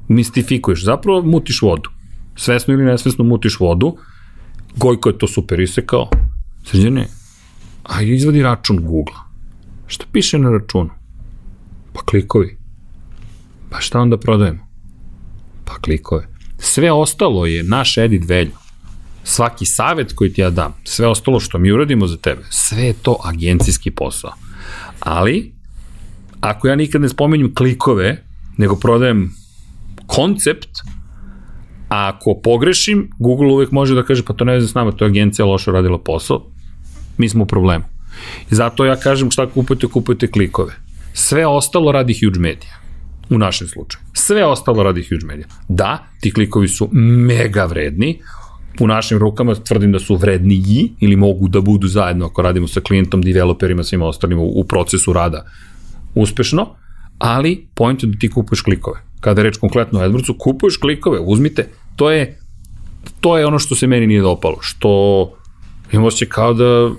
[0.09, 1.91] mistifikuješ, zapravo mutiš vodu.
[2.37, 3.97] Svesno ili nesvesno mutiš vodu,
[4.77, 6.11] Gojko je to super isekao,
[6.65, 7.07] sređene,
[7.85, 9.17] ajde izvadi račun Google.
[9.87, 10.91] Šta piše na računu?
[11.93, 12.57] Pa klikovi.
[13.71, 14.67] Pa šta onda prodajemo?
[15.65, 16.38] Pa klikove.
[16.59, 18.69] Sve ostalo je naš edit value.
[19.25, 22.93] Svaki savet koji ti ja dam, sve ostalo što mi uradimo za tebe, sve je
[22.93, 24.33] to agencijski posao.
[25.01, 25.53] Ali,
[26.41, 28.25] ako ja nikad ne spomenjem klikove,
[28.57, 29.35] nego prodajem
[30.07, 30.69] koncept,
[31.89, 35.05] a ako pogrešim, Google uvek može da kaže, pa to ne znam s nama, to
[35.05, 36.47] je agencija loše radila posao,
[37.19, 37.85] mi smo u problemu.
[38.51, 40.75] I zato ja kažem šta kupujete, kupujete klikove.
[41.13, 42.78] Sve ostalo radi huge media
[43.31, 44.03] u našem slučaju.
[44.13, 45.47] Sve ostalo radi huge media.
[45.69, 48.21] Da, ti klikovi su mega vredni,
[48.81, 52.81] u našim rukama tvrdim da su vredniji ili mogu da budu zajedno ako radimo sa
[52.81, 55.45] klijentom, developerima, svima ostalima u, u procesu rada
[56.15, 56.67] uspešno,
[57.19, 59.01] ali point je da ti kupuješ klikove.
[59.21, 62.39] Kada je reč konkretno o AdWordsu, kupuješ klikove, uzmite, to je
[63.21, 64.91] to je ono što se meni nije dopalo, što
[65.93, 66.91] imam osjećaj kao da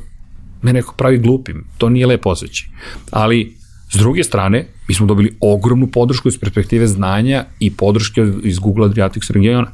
[0.62, 2.68] me neko pravi glupim, to nije lepo osjećaj.
[3.12, 3.56] Ali,
[3.92, 8.86] s druge strane, mi smo dobili ogromnu podršku iz perspektive znanja i podrške iz Google
[8.86, 9.72] Adriatics regiona,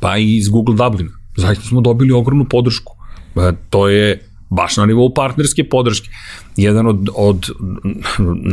[0.00, 1.10] pa i iz Google Dublina.
[1.36, 2.92] Zaista smo dobili ogromnu podršku.
[3.36, 4.20] E, to je
[4.50, 6.08] baš na nivou partnerske podrške.
[6.56, 7.50] Jedan od, od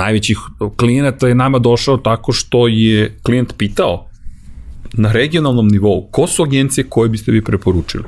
[0.01, 0.37] najvećih
[0.77, 4.07] klijenata je nama došao tako što je klijent pitao
[4.93, 8.03] na regionalnom nivou ko su agencije koje biste vi preporučili.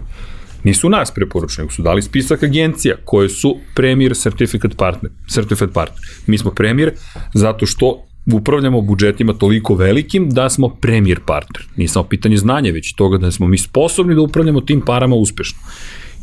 [0.63, 5.11] Nisu nas preporučili, su dali spisak agencija koje su Premier Certificate Partner.
[5.33, 5.99] Certificate Partner.
[6.27, 6.91] Mi smo Premier
[7.33, 11.65] zato što upravljamo budžetima toliko velikim da smo premier partner.
[11.75, 15.59] Nije samo pitanje znanja, već toga da smo mi sposobni da upravljamo tim parama uspešno.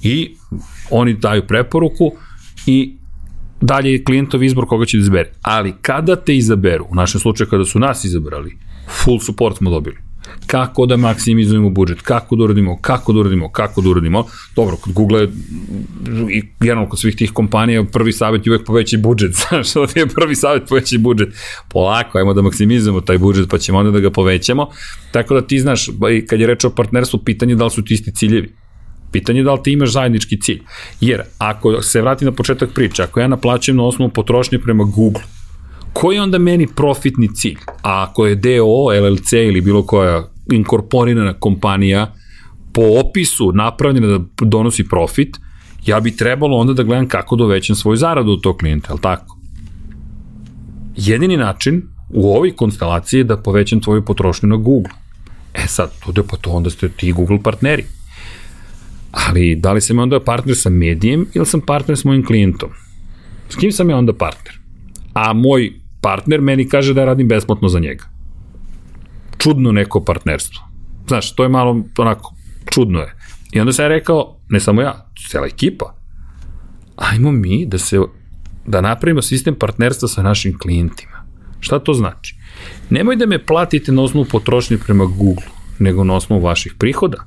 [0.02, 0.34] I
[0.90, 2.12] oni daju preporuku
[2.66, 2.96] i
[3.60, 5.32] dalje je klijentov izbor koga će da izbere.
[5.42, 8.56] Ali kada te izaberu, u našem slučaju kada su nas izabrali,
[9.04, 10.10] full support smo dobili
[10.51, 14.24] kako da maksimizujemo budžet, kako da uradimo, kako da uradimo, kako da uradimo.
[14.56, 15.28] Dobro, kod Google
[16.31, 19.32] i generalno kod svih tih kompanija prvi savjet je uvek poveći budžet.
[19.48, 21.28] Znaš, što je prvi savjet poveći budžet.
[21.68, 24.68] Polako, ajmo da maksimizujemo taj budžet pa ćemo onda da ga povećamo.
[25.12, 25.86] Tako da ti znaš,
[26.28, 28.55] kad je reč o partnerstvu, pitanje je da li su ti isti ciljevi.
[29.12, 30.62] Pitanje je da li ti imaš zajednički cilj.
[31.01, 35.22] Jer ako se vrati na početak priče, ako ja naplaćujem na osnovu potrošnje prema Google,
[35.93, 37.59] koji je onda meni profitni cilj?
[37.66, 42.14] A ako je DO, LLC ili bilo koja inkorporirana kompanija
[42.72, 45.36] po opisu napravljena da donosi profit,
[45.86, 48.94] ja bi trebalo onda da gledam kako da uvećam svoju zaradu od tog klijenta, je
[48.94, 49.39] li tako?
[50.97, 54.93] Jedini način u ovoj konstelaciji je da povećam tvoju potrošnju na Google.
[55.55, 57.85] E sad, to da pa to onda ste ti Google partneri.
[59.10, 62.70] Ali da li sam onda partner sa medijem ili sam partner s mojim klijentom?
[63.48, 64.59] S kim sam ja onda partner?
[65.12, 68.05] A moj partner meni kaže da radim besplatno za njega.
[69.42, 70.62] Čudno neko partnerstvo.
[71.08, 72.34] Znaš, to je malo onako,
[72.70, 73.16] čudno je.
[73.52, 75.94] I onda sam ja rekao, ne samo ja, cela ekipa,
[76.96, 78.00] ajmo mi da se
[78.66, 81.24] da napravimo sistem partnerstva sa našim klijentima.
[81.60, 82.36] Šta to znači?
[82.90, 85.46] Nemoj da me platite na osnovu potrošnje prema Google,
[85.78, 87.24] nego na osnovu vaših prihoda.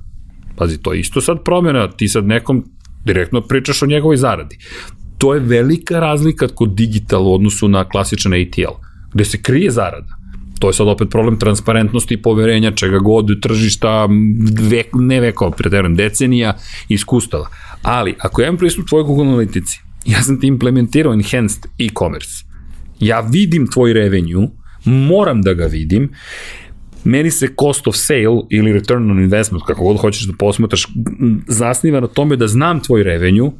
[0.55, 2.63] Pazi, to je isto sad promjena, ti sad nekom
[3.05, 4.57] direktno pričaš o njegovoj zaradi
[5.23, 8.75] to je velika razlika kod digital u odnosu na klasičan ATL,
[9.13, 10.17] gde se krije zarada.
[10.63, 14.07] To je sad opet problem transparentnosti i poverenja, čega god, tržišta,
[14.69, 16.53] vek, ne vekova, preterujem, decenija,
[16.89, 17.49] iskustava.
[17.81, 22.45] Ali, ako ja imam pristup tvojoj Google Analytici, ja sam ti implementirao enhanced e-commerce,
[22.99, 24.47] ja vidim tvoj revenue,
[24.85, 26.09] moram da ga vidim,
[27.03, 30.87] meni se cost of sale ili return on investment, kako god hoćeš da posmetaš,
[31.47, 33.51] zasniva na tome da znam tvoj revenue,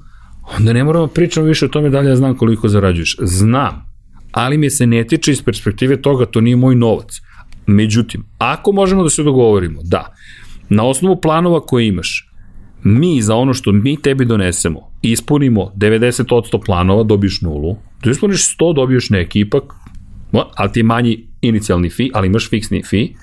[0.60, 3.18] onda ne moramo da pričamo više o tome da li ja znam koliko zarađuješ.
[3.22, 3.93] Znam,
[4.34, 7.22] ali mi se ne tiče iz perspektive toga, to nije moj novac.
[7.68, 10.14] Međutim, ako možemo da se dogovorimo da
[10.70, 12.30] na osnovu planova koje imaš,
[12.84, 18.76] mi za ono što mi tebi donesemo, ispunimo 90% planova, dobiješ nulu, da ispuniš 100,
[18.76, 19.64] dobiješ neki ipak,
[20.32, 23.16] ali ti je manji inicijalni fi, ali imaš fiksni fi,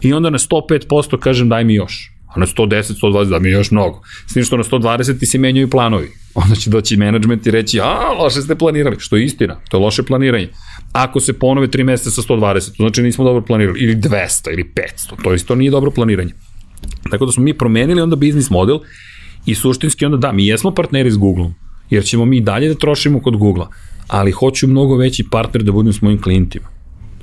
[0.00, 2.12] i onda na 105% kažem daj mi još.
[2.28, 4.00] A na 110, 120 da mi još mnogo.
[4.26, 6.08] S tim što na 120 ti se menjaju planovi
[6.42, 9.80] onda će doći menadžment i reći, a, loše ste planirali, što je istina, to je
[9.80, 10.48] loše planiranje.
[10.92, 14.72] Ako se ponove 3 meseca sa 120, to znači nismo dobro planirali, ili 200, ili
[14.74, 16.32] 500, to isto nije dobro planiranje.
[17.10, 18.78] Tako da smo mi promenili onda biznis model
[19.46, 21.50] i suštinski onda da, mi jesmo partneri s Google,
[21.90, 23.68] jer ćemo mi dalje da trošimo kod Google-a,
[24.08, 26.77] ali hoću mnogo veći partner da budem s mojim klijentima.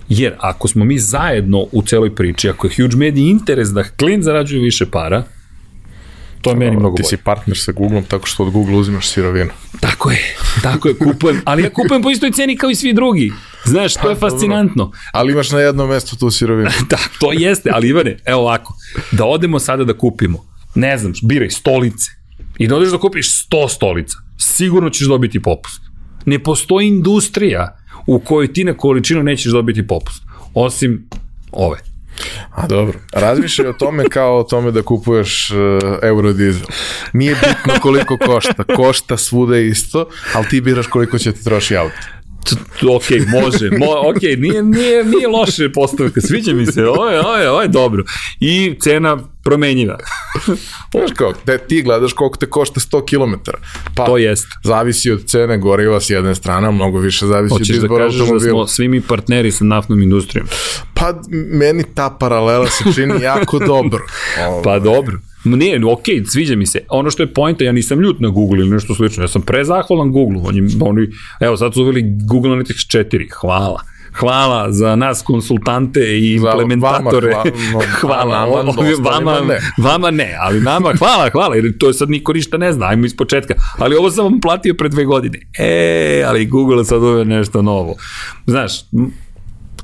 [0.10, 4.24] Jer ako smo mi zajedno u celoj priči, ako je huge media interes da klijent
[4.24, 5.24] zarađuje više para,
[6.42, 7.10] to je meni mnogo Ti bolje.
[7.10, 9.50] si partner sa Googlom, tako što od Google uzimaš sirovinu.
[9.80, 13.32] Tako je, tako je, kupujem, ali ja kupujem po istoj ceni kao i svi drugi.
[13.64, 14.92] Znaš, to je fascinantno.
[15.12, 16.70] Ali imaš na jednom mestu tu sirovinu.
[16.90, 18.74] Da, to jeste, ali Ivane, evo ovako,
[19.12, 20.46] da odemo sada da kupimo,
[20.76, 22.12] ne znam, biraj stolice
[22.58, 25.82] i da odeš da kupiš 100 stolica, sigurno ćeš dobiti popust.
[26.26, 27.78] Ne postoji industrija
[28.08, 30.24] u kojoj ti na količinu nećeš dobiti popust,
[30.54, 31.10] osim
[31.52, 31.78] ove.
[32.52, 35.58] A dobro, razmišljaj o tome kao o tome da kupuješ uh,
[36.02, 36.68] eurodizel.
[37.14, 41.96] Nije bitno koliko košta, košta svuda isto, ali ti biraš koliko će ti troši auto.
[42.88, 47.38] Ok, može, mo, ok, nije, nije, nije loše postavka, sviđa mi se, ovo je, ovo
[47.38, 48.04] je, ovo je dobro.
[48.40, 49.98] I cena promenjiva.
[50.92, 53.52] Znaš kao, te, ti gledaš koliko te košta 100 km.
[53.96, 54.48] Pa, To jest.
[54.64, 58.18] zavisi od cene goriva s jedne strane, mnogo više zavisi Hoćeš od da izbora kažeš
[58.18, 58.52] da automobila.
[58.58, 60.48] smo svi mi partneri sa naftnom industrijom.
[60.94, 64.06] Pa meni ta paralela se čini jako dobro.
[64.48, 65.18] Ovo, Pa dobro.
[65.46, 66.80] Nije, ok, sviđa mi se.
[66.90, 69.24] Ono što je pojenta, ja nisam ljut na Google ili nešto slično.
[69.24, 70.42] Ja sam prezahvalan Google.
[70.44, 71.08] Oni, oni,
[71.40, 73.28] evo, sad su uveli Google Analytics 4.
[73.42, 73.82] Hvala.
[74.14, 77.34] Hvala za nas konsultante i implementatore.
[77.34, 77.52] vama
[78.02, 78.60] hvala, hvala.
[78.60, 79.60] a nama Ovi- ostalima vama, ne.
[79.78, 83.16] vama ne, ali nama hvala, hvala, jer to sad niko ništa ne zna, ajmo iz
[83.18, 83.54] početka.
[83.78, 85.40] Ali ovo sam vam platio pre dve godine.
[85.60, 87.96] E, ali Google sad uveo nešto novo.
[88.46, 88.72] Znaš,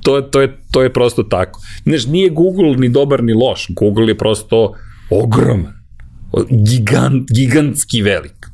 [0.02, 1.60] to to je, to je prosto tako.
[1.84, 3.66] Znaš, nije Google ni dobar ni loš.
[3.70, 4.74] Google je prosto
[5.12, 5.74] ogroman.
[6.50, 8.48] Gigant, gigantski velik.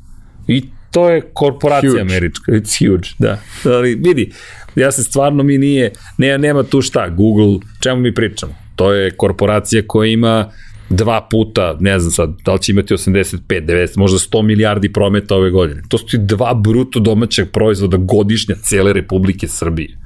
[0.46, 2.00] I to je korporacija Huge.
[2.00, 2.52] američka.
[2.52, 3.40] It's huge, da.
[3.64, 4.32] Ali vidi,
[4.76, 8.54] ja se stvarno mi nije, ne, nema tu šta, Google, čemu mi pričamo?
[8.76, 10.50] To je korporacija koja ima
[10.90, 15.36] dva puta, ne znam sad, da li će imati 85, 90, možda 100 milijardi prometa
[15.36, 15.82] ove godine.
[15.88, 19.98] To su ti dva bruto domaćeg proizvoda godišnja cele Republike Srbije.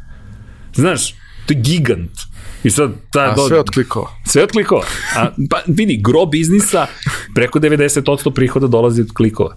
[0.74, 1.14] Znaš,
[1.46, 2.10] to je gigant.
[2.64, 4.08] I sad, ta, a sve od klikova.
[4.26, 4.82] sve od klikova.
[5.16, 6.86] A, pa vidi, gro biznisa,
[7.34, 9.56] preko 90% prihoda dolazi od klikova.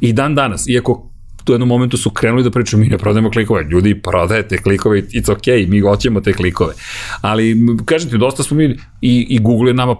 [0.00, 1.10] I dan danas, iako
[1.48, 5.32] u jednom momentu su krenuli da pričaju, mi ne prodajemo klikove, ljudi prodajete klikove, it's
[5.32, 6.74] ok, mi hoćemo te klikove.
[7.20, 7.56] Ali,
[8.10, 8.64] ti, dosta smo mi,
[9.00, 9.96] i, i Google je nama,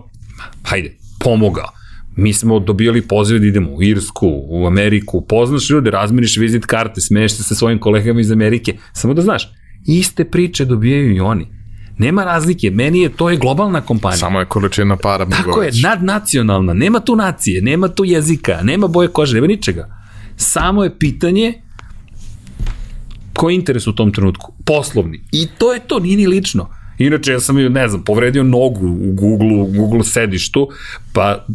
[0.65, 1.69] hajde, pomogao.
[2.17, 7.01] Mi smo dobijali pozive da idemo u Irsku, u Ameriku, poznaš ljude, razmeniš vizit karte,
[7.01, 9.53] smeješ se sa svojim kolegama iz Amerike, samo da znaš,
[9.87, 11.47] iste priče dobijaju i oni.
[11.99, 14.17] Nema razlike, meni je to je globalna kompanija.
[14.17, 18.87] Samo je količina para mnogo Tako je, nadnacionalna, nema tu nacije, nema tu jezika, nema
[18.87, 19.97] boje kože, nema ničega.
[20.37, 21.63] Samo je pitanje
[23.33, 24.53] koji je interes u tom trenutku?
[24.65, 25.21] Poslovni.
[25.33, 26.69] I to je to, nije ni lično.
[26.99, 30.69] Inače, ja sam, ne znam, povredio nogu u Google, u Google sedištu,
[31.13, 31.47] pa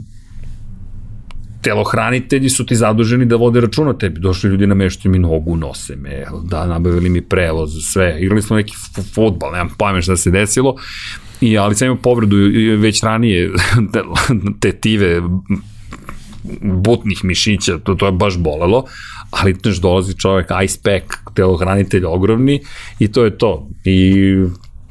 [1.66, 4.20] telohranitelji su ti zaduženi da vode račun o tebi.
[4.20, 8.18] Došli ljudi nameštaju mi nogu, nose me, da, nabavili mi prevoz, sve.
[8.20, 8.74] Igrali smo neki
[9.14, 10.76] futbal, nemam pojme šta se desilo.
[11.42, 12.36] I, ali sam imao povredu
[12.78, 13.52] već ranije
[14.62, 15.22] tetive
[16.62, 18.84] butnih mišića, to, to je baš bolelo,
[19.32, 22.62] ali znaš, dolazi čovek, ice pack, telohranitelj ogromni
[23.00, 23.68] i to je to.
[23.86, 24.24] I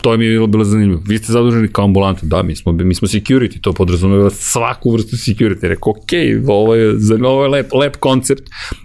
[0.05, 1.03] to mi je bilo, bilo zanimljivo.
[1.07, 5.17] Vi ste zaduženi kao ambulanta, da, mi smo, mi smo security, to podrazumeva svaku vrstu
[5.17, 5.63] security.
[5.63, 5.99] Rekao, ok,
[6.49, 8.43] ovo je, za- ovo je lep, lep koncept,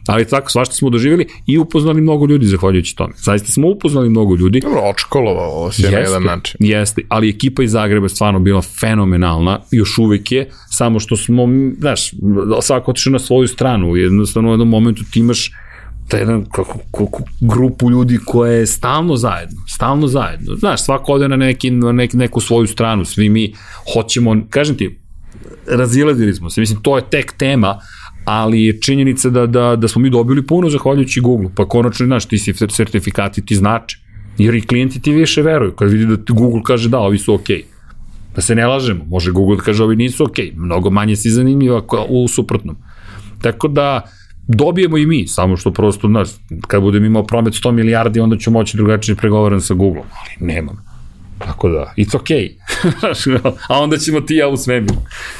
[0.07, 3.13] ali tako, svašta smo doživjeli i upoznali mnogo ljudi zahvaljujući tome.
[3.17, 4.59] Zaista smo upoznali mnogo ljudi.
[4.59, 6.55] Dobro, očkolovalo se na jedan način.
[6.59, 11.47] Jeste, ali ekipa iz Zagreba je stvarno bila fenomenalna, još uvek je, samo što smo,
[11.79, 12.11] znaš,
[12.61, 15.51] svako otišao na svoju stranu, jednostavno u jednom momentu ti imaš
[16.09, 20.55] taj jedan kako, kako, grupu ljudi koja je stalno zajedno, stalno zajedno.
[20.55, 23.53] Znaš, svako ode na, neki, na neki, neku svoju stranu, svi mi
[23.93, 24.99] hoćemo, kažem ti,
[25.67, 27.79] razilazili smo se, mislim, to je tek tema,
[28.25, 32.25] ali je činjenica da, da, da smo mi dobili puno zahvaljujući Google, pa konačno, znaš,
[32.25, 33.97] ti si sertifikati ti znače,
[34.37, 37.33] jer i klijenti ti više veruju, kad vidi da ti Google kaže da, ovi su
[37.33, 37.57] okej.
[37.57, 37.63] Okay.
[38.35, 40.57] Da se ne lažemo, može Google da kaže ovi nisu okej, okay.
[40.57, 42.75] mnogo manje si zanimljiva u suprotnom.
[43.41, 44.01] Tako da,
[44.49, 46.29] dobijemo i mi, samo što prosto, znaš,
[46.67, 50.85] kad budem imao promet 100 milijardi, onda ću moći drugačije pregovaram sa Googlom, ali nemam.
[51.39, 52.53] Tako da, it's okay.
[53.69, 54.95] A onda ćemo ti ja u svemiru.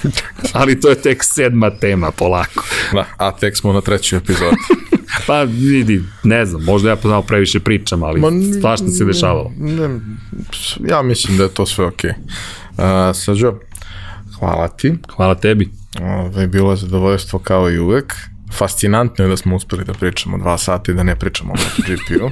[0.53, 2.65] Ali to je tek sedma tema, polako.
[2.94, 4.56] Da, a tek smo na trećoj epizodi.
[5.27, 8.27] Pa vidi, ne znam, možda ja poznao previše pričam, ali Ma,
[8.61, 9.52] svašta se dešavalo.
[9.57, 9.99] ne,
[10.90, 12.11] ja mislim da je to sve okej.
[12.77, 13.10] Okay.
[13.10, 13.53] Uh, Sađo,
[14.40, 14.94] hvala ti.
[15.15, 15.69] Hvala tebi.
[16.02, 18.15] Ove, bilo je zadovoljstvo kao i uvek.
[18.58, 22.30] Fascinantno je da smo uspeli da pričamo dva sata i da ne pričamo o MotoGP-u.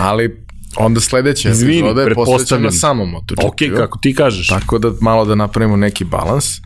[0.00, 0.44] Ali
[0.76, 2.72] Onda sledeća Izvini, epizoda je posvećena pretpostavljam.
[2.72, 3.44] samom MotoGP.
[3.44, 4.48] Ok, kako ti kažeš.
[4.48, 6.60] Tako da malo da napravimo neki balans.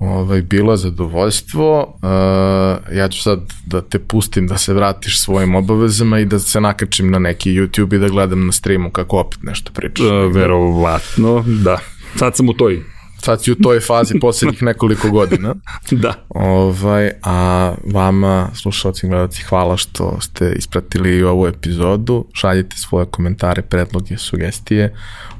[0.00, 1.80] Ovaj, bilo je zadovoljstvo.
[2.02, 6.60] Uh, ja ću sad da te pustim da se vratiš svojim obavezama i da se
[6.60, 10.06] nakačim na neki YouTube i da gledam na streamu kako opet nešto pričaš.
[10.06, 11.78] Uh, verovatno, da.
[12.16, 12.93] Sad sam u toj.
[13.24, 15.54] Sad si u toj fazi poslednjih nekoliko godina.
[15.90, 16.14] Da.
[16.28, 22.26] Ovaj, a vama, slušalci i gledalci, hvala što ste ispratili ovu epizodu.
[22.32, 24.94] Šaljite svoje komentare, predloge, sugestije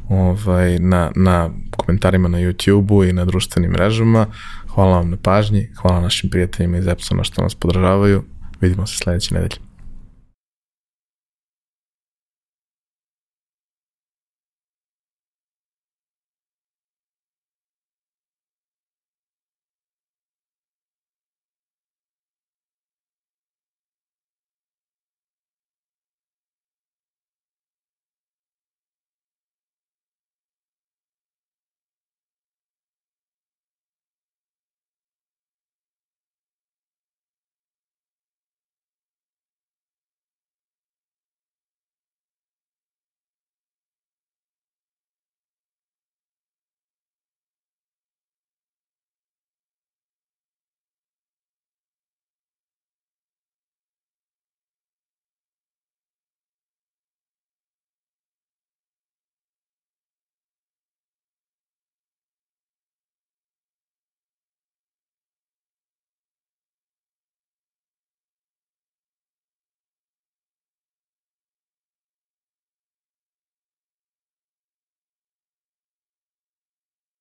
[0.08, 4.26] ovaj, na, na komentarima na YouTube-u i na društvenim mrežama.
[4.74, 8.22] Hvala vam na pažnji, hvala našim prijateljima iz Epsona što nas podržavaju.
[8.60, 9.73] Vidimo se sledeće nedelje.